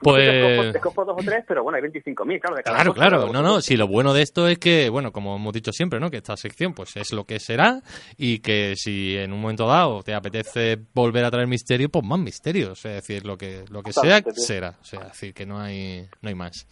Pues... 0.00 0.72
Dos 0.72 0.94
o 0.96 1.16
tres, 1.24 1.44
pero 1.46 1.62
bueno, 1.62 1.76
hay 1.76 1.82
25.000, 1.82 2.40
claro, 2.40 2.56
de 2.56 2.62
cada 2.62 2.76
Claro, 2.76 2.94
cosa, 2.94 3.08
claro. 3.08 3.32
No, 3.32 3.42
no. 3.42 3.60
Si 3.60 3.76
lo 3.76 3.86
bueno 3.86 4.14
de 4.14 4.22
esto 4.22 4.48
es 4.48 4.58
que, 4.58 4.88
bueno, 4.88 5.12
como 5.12 5.36
hemos 5.36 5.52
dicho 5.52 5.72
siempre, 5.72 6.00
¿no? 6.00 6.10
Que 6.10 6.18
esta 6.18 6.36
sección, 6.36 6.72
pues 6.74 6.96
es 6.96 7.12
lo 7.12 7.24
que 7.24 7.38
será 7.38 7.82
y 8.16 8.38
que 8.38 8.74
si 8.76 9.16
en 9.16 9.32
un 9.32 9.40
momento 9.40 9.66
dado 9.66 10.02
te 10.02 10.14
apetece 10.14 10.78
volver 10.94 11.24
a 11.24 11.30
traer 11.30 11.46
misterio, 11.46 11.88
pues 11.90 12.04
más 12.04 12.18
misterios. 12.18 12.84
Es 12.84 12.94
decir, 12.94 13.26
lo 13.26 13.36
que 13.36 13.64
lo 13.70 13.82
que 13.82 13.92
sea 13.92 14.22
será. 14.34 14.76
O 14.80 14.84
sea, 14.84 15.00
es 15.00 15.08
decir, 15.08 15.34
que 15.34 15.46
no 15.46 15.60
hay 15.60 16.08
no 16.22 16.28
hay 16.28 16.34
más. 16.34 16.66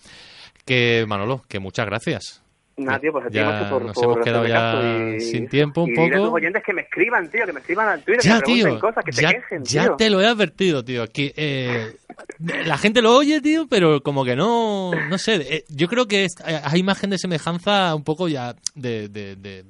Que 0.65 1.05
Manolo, 1.07 1.43
que 1.49 1.59
muchas 1.59 1.87
gracias. 1.87 2.43
Nada, 2.79 2.99
tío, 3.01 3.13
pues 3.13 3.27
a 3.27 3.29
Ya 3.31 3.45
macho, 3.45 3.69
por, 3.71 3.85
nos 3.85 3.95
por 3.95 4.05
hemos 4.05 4.19
quedado 4.25 4.47
ya 4.47 5.17
y, 5.17 5.21
sin 5.21 5.49
tiempo 5.49 5.83
un 5.83 5.91
y 5.91 5.93
dile 5.93 6.07
a 6.07 6.19
poco. 6.19 6.25
tus 6.29 6.35
oyentes 6.37 6.63
que 6.65 6.73
me 6.73 6.83
escriban, 6.83 7.29
tío, 7.29 7.45
que 7.45 7.53
me 7.53 7.61
escriban 7.61 7.89
al 7.89 8.03
Twitter, 8.03 8.23
Ya, 8.25 8.31
que 8.31 8.37
me 8.37 8.41
pregunten 8.43 8.71
tío. 8.73 8.81
cosas, 8.81 9.05
que 9.05 9.13
ya, 9.13 9.29
se 9.29 9.35
quejen, 9.35 9.65
ya 9.65 9.85
tío. 9.85 9.97
te 9.97 10.11
lo 10.11 10.21
he 10.21 10.27
advertido, 10.27 10.85
tío. 10.85 11.07
Que 11.09 11.33
eh, 11.37 11.97
la 12.39 12.79
gente 12.79 13.03
lo 13.03 13.17
oye, 13.17 13.41
tío, 13.41 13.67
pero 13.69 14.01
como 14.03 14.25
que 14.25 14.37
no, 14.37 14.93
no 15.09 15.19
sé. 15.19 15.35
eh, 15.57 15.65
yo 15.69 15.89
creo 15.89 16.07
que 16.07 16.25
es- 16.25 16.37
eh, 16.47 16.61
hay 16.63 16.81
imagen 16.81 17.11
de 17.11 17.19
semejanza 17.19 17.95
un 17.95 18.05
poco 18.05 18.29
ya 18.29 18.55
de, 18.75 19.09
de, 19.09 19.35
de- 19.37 19.65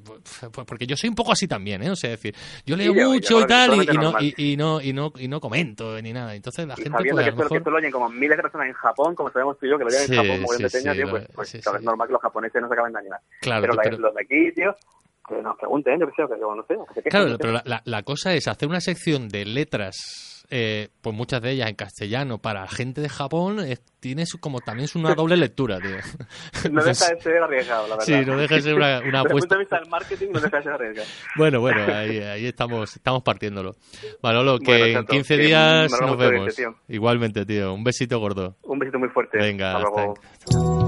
pues, 0.53 0.67
porque 0.67 0.87
yo 0.87 0.97
soy 0.97 1.09
un 1.09 1.15
poco 1.17 1.33
así 1.33 1.49
también, 1.49 1.83
¿eh? 1.83 1.91
O 1.91 1.97
sea, 1.97 2.13
es 2.13 2.21
decir, 2.23 2.35
yo 2.67 2.77
leo 2.77 2.93
Sí, 2.93 2.99
yo- 3.01 3.09
mucho 3.11 3.39
yo- 3.39 3.45
y 3.45 3.47
tal 3.47 3.75
y, 3.75 3.81
y 3.91 3.99
no 3.99 4.15
y, 4.21 4.35
y 4.53 4.57
no 4.57 4.81
y 4.83 4.93
no 4.93 5.13
y 5.19 5.29
no 5.29 5.41
comento 5.41 6.01
ni 6.03 6.13
nada. 6.13 6.35
Entonces 6.35 6.67
la 6.67 6.75
Y 6.77 6.83
gente 6.83 6.91
pues, 6.99 7.05
que 7.05 7.11
a 7.11 7.15
lo 7.15 7.21
esto, 7.21 7.31
que 7.37 7.43
mejor 7.43 7.57
esto 7.59 7.71
lo 7.71 7.77
oyen 7.79 7.91
como 7.91 8.09
miles 8.11 8.37
de 8.37 8.43
personas 8.43 8.67
en 8.69 8.75
Japón, 8.75 9.15
como 9.15 9.31
sabemos 9.31 9.59
tú 9.59 9.67
y 9.67 9.71
yo, 9.71 9.79
que 9.79 9.85
lo 9.85 9.89
oyen 9.91 10.01
Sí, 10.07 10.13
en 10.15 10.19
Japón, 10.23 10.41
muy 10.43 10.57
sí, 10.59 10.63
de 10.63 10.69
sí, 10.71 10.89
tío, 10.93 11.11
pues, 11.11 11.27
pues 11.35 11.49
sí, 11.49 11.59
claro, 11.61 11.79
sí. 11.79 11.83
es 11.83 11.87
normal 11.87 12.07
que 12.07 12.13
los 12.13 12.23
japoneses 12.23 12.61
no 12.63 12.69
se 12.69 12.75
acaben 12.75 12.93
de 12.99 13.03
animar. 13.03 13.21
Claro, 13.41 13.61
pero, 13.63 13.75
la- 13.75 13.83
pero- 13.83 13.99
los 13.99 14.15
de 14.15 14.21
aquí, 14.23 14.53
tío, 14.55 14.75
que 15.29 15.43
nos 15.43 15.57
pregunten, 15.59 16.01
yo 16.01 16.07
sé, 16.07 16.13
que 16.17 16.41
yo 16.41 16.55
no 16.55 16.63
sé, 16.67 16.75
que 16.95 17.03
se 17.03 17.09
Claro, 17.09 17.37
pero 17.39 17.53
la, 17.65 17.83
la- 17.85 18.03
cosa 18.03 18.33
es 18.35 18.49
hacer 18.49 18.69
una 18.69 18.81
sección 18.81 19.29
de 19.29 19.45
letras, 19.45 20.45
eh, 20.51 20.89
pues 21.03 21.15
muchas 21.15 21.43
de 21.43 21.51
ellas 21.51 21.69
en 21.69 21.75
castellano 21.75 22.39
para 22.39 22.67
gente 22.67 23.03
de 23.03 23.11
Japón, 23.11 23.61
eh, 23.61 23.77
tiene 24.01 24.25
su- 24.25 24.41
como 24.41 24.61
también 24.61 24.87
es 24.87 24.97
una 24.97 25.15
doble 25.15 25.37
lectura, 25.37 25.79
tío. 25.81 25.91
No 26.73 26.83
deja 26.83 27.09
de 27.15 27.21
ser 27.21 27.43
arriesgado, 27.43 27.87
la 27.89 27.97
verdad. 27.97 28.07
Sí, 28.07 28.25
no 28.25 28.39
deja 28.39 28.55
de 28.55 28.63
ser 28.63 28.75
una- 28.75 29.01
una 29.01 29.01
Desde 29.03 29.07
el 29.07 29.13
punto 29.13 29.19
apuesta. 29.29 29.55
de 29.55 29.59
vista 29.61 29.79
del 29.81 29.89
marketing, 29.91 30.27
no 30.33 30.41
deja 30.41 30.57
de 30.57 30.63
ser 30.63 30.73
arriesgado. 30.73 31.09
Bueno, 31.37 31.61
bueno, 31.61 31.95
ahí, 31.95 32.19
ahí 32.21 32.47
estamos, 32.47 32.97
estamos 32.97 33.23
partiéndolo. 33.23 33.75
Manolo, 34.23 34.59
que 34.59 34.65
Bueno, 34.71 34.87
en 34.87 34.93
chato, 34.95 35.13
15 35.13 35.37
que 35.37 35.43
días 35.43 35.93
nos 36.01 36.17
vemos. 36.17 36.55
tío. 36.57 36.75
Igualmente, 36.89 37.45
tío. 37.45 37.75
Un 37.75 37.85
besito 37.85 38.19
gordo. 38.19 38.57
Un 38.63 38.79
besito 38.79 38.99
muy 38.99 39.11
fuerte. 39.11 39.37
Venga, 39.37 39.77
Hasta 39.77 39.81
luego. 39.91 40.15
hasta- 40.17 40.88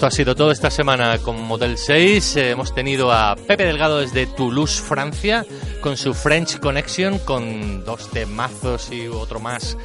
esto 0.00 0.06
ha 0.06 0.10
sido 0.10 0.34
todo 0.34 0.50
esta 0.50 0.70
semana 0.70 1.18
con 1.18 1.42
Motel 1.42 1.76
6. 1.76 2.36
Eh, 2.36 2.50
hemos 2.52 2.74
tenido 2.74 3.12
a 3.12 3.36
Pepe 3.36 3.66
Delgado 3.66 3.98
desde 3.98 4.24
Toulouse, 4.24 4.80
Francia, 4.80 5.44
con 5.82 5.98
su 5.98 6.14
French 6.14 6.58
Connection, 6.58 7.18
con 7.18 7.84
dos 7.84 8.08
temazos 8.08 8.90
y 8.92 9.08
otro 9.08 9.40
más. 9.40 9.76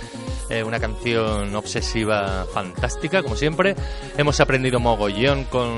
eh, 0.49 0.63
una 0.63 0.79
canción 0.79 1.53
obsesiva 1.53 2.45
fantástica, 2.53 3.23
como 3.23 3.35
siempre. 3.35 3.75
Hemos 4.17 4.39
aprendido 4.39 4.79
mogollón 4.79 5.43
con 5.45 5.75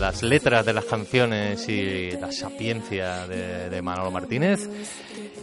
las 0.00 0.22
letras 0.22 0.64
de 0.64 0.72
las 0.72 0.86
canciones 0.86 1.68
y 1.68 2.12
la 2.12 2.32
sapiencia 2.32 3.26
de, 3.26 3.68
de 3.68 3.82
Manolo 3.82 4.10
Martínez. 4.10 4.70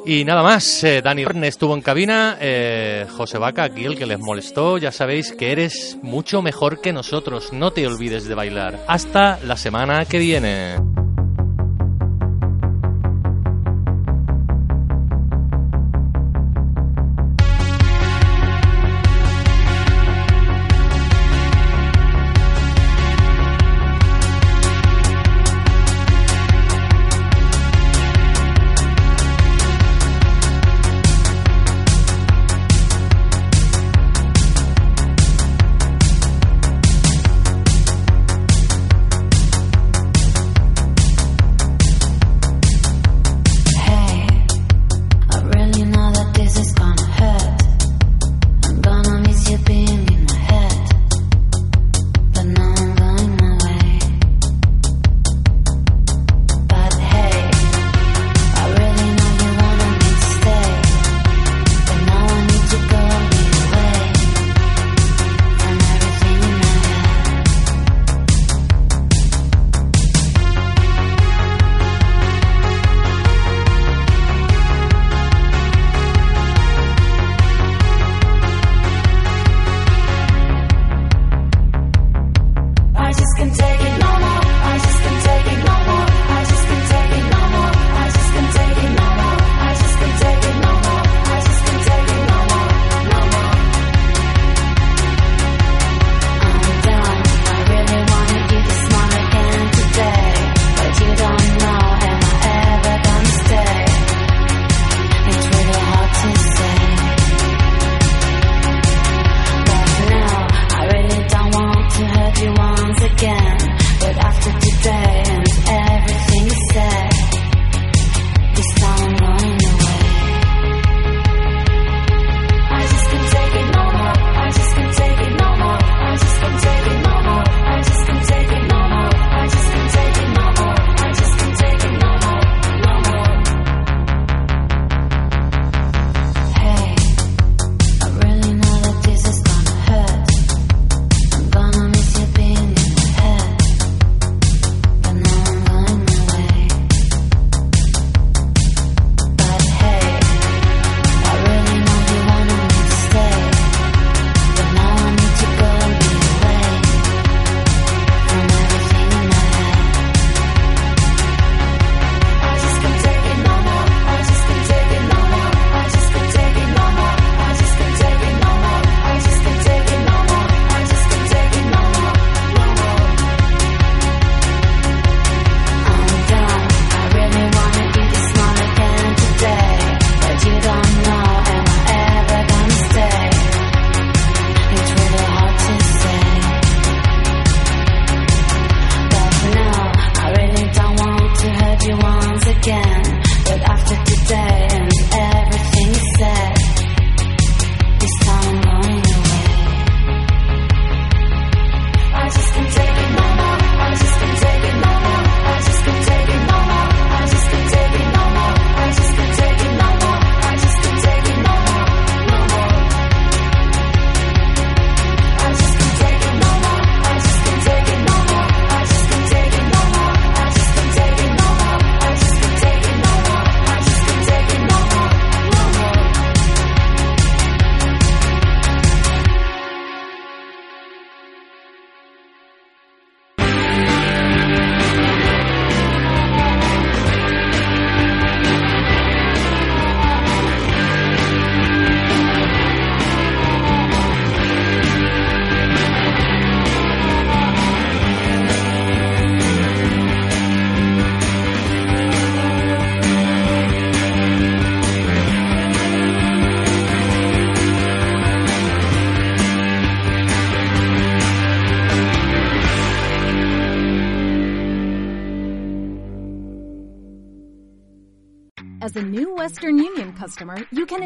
Y 0.06 0.26
nada 0.26 0.44
más, 0.44 0.84
eh, 0.84 1.02
Dani 1.02 1.24
Orne 1.24 1.48
estuvo 1.48 1.74
en 1.74 1.82
cabina, 1.82 2.38
eh, 2.42 3.06
José 3.16 3.38
Vaca 3.38 3.64
aquí 3.64 3.86
el 3.86 3.98
que 3.98 4.06
les 4.06 4.20
molestó, 4.20 4.78
ya 4.78 4.92
sabéis 4.92 5.32
que 5.32 5.54
eres 5.54 5.98
mucho 6.02 6.42
mejor 6.42 6.82
que 6.82 6.92
nosotros, 6.92 7.54
no 7.54 7.72
te 7.72 7.88
olvides 7.88 8.28
de 8.28 8.36
bailar. 8.36 8.84
Hasta 8.88 9.40
la 9.46 9.56
semana 9.56 10.04
que 10.04 10.20
viene. 10.20 10.76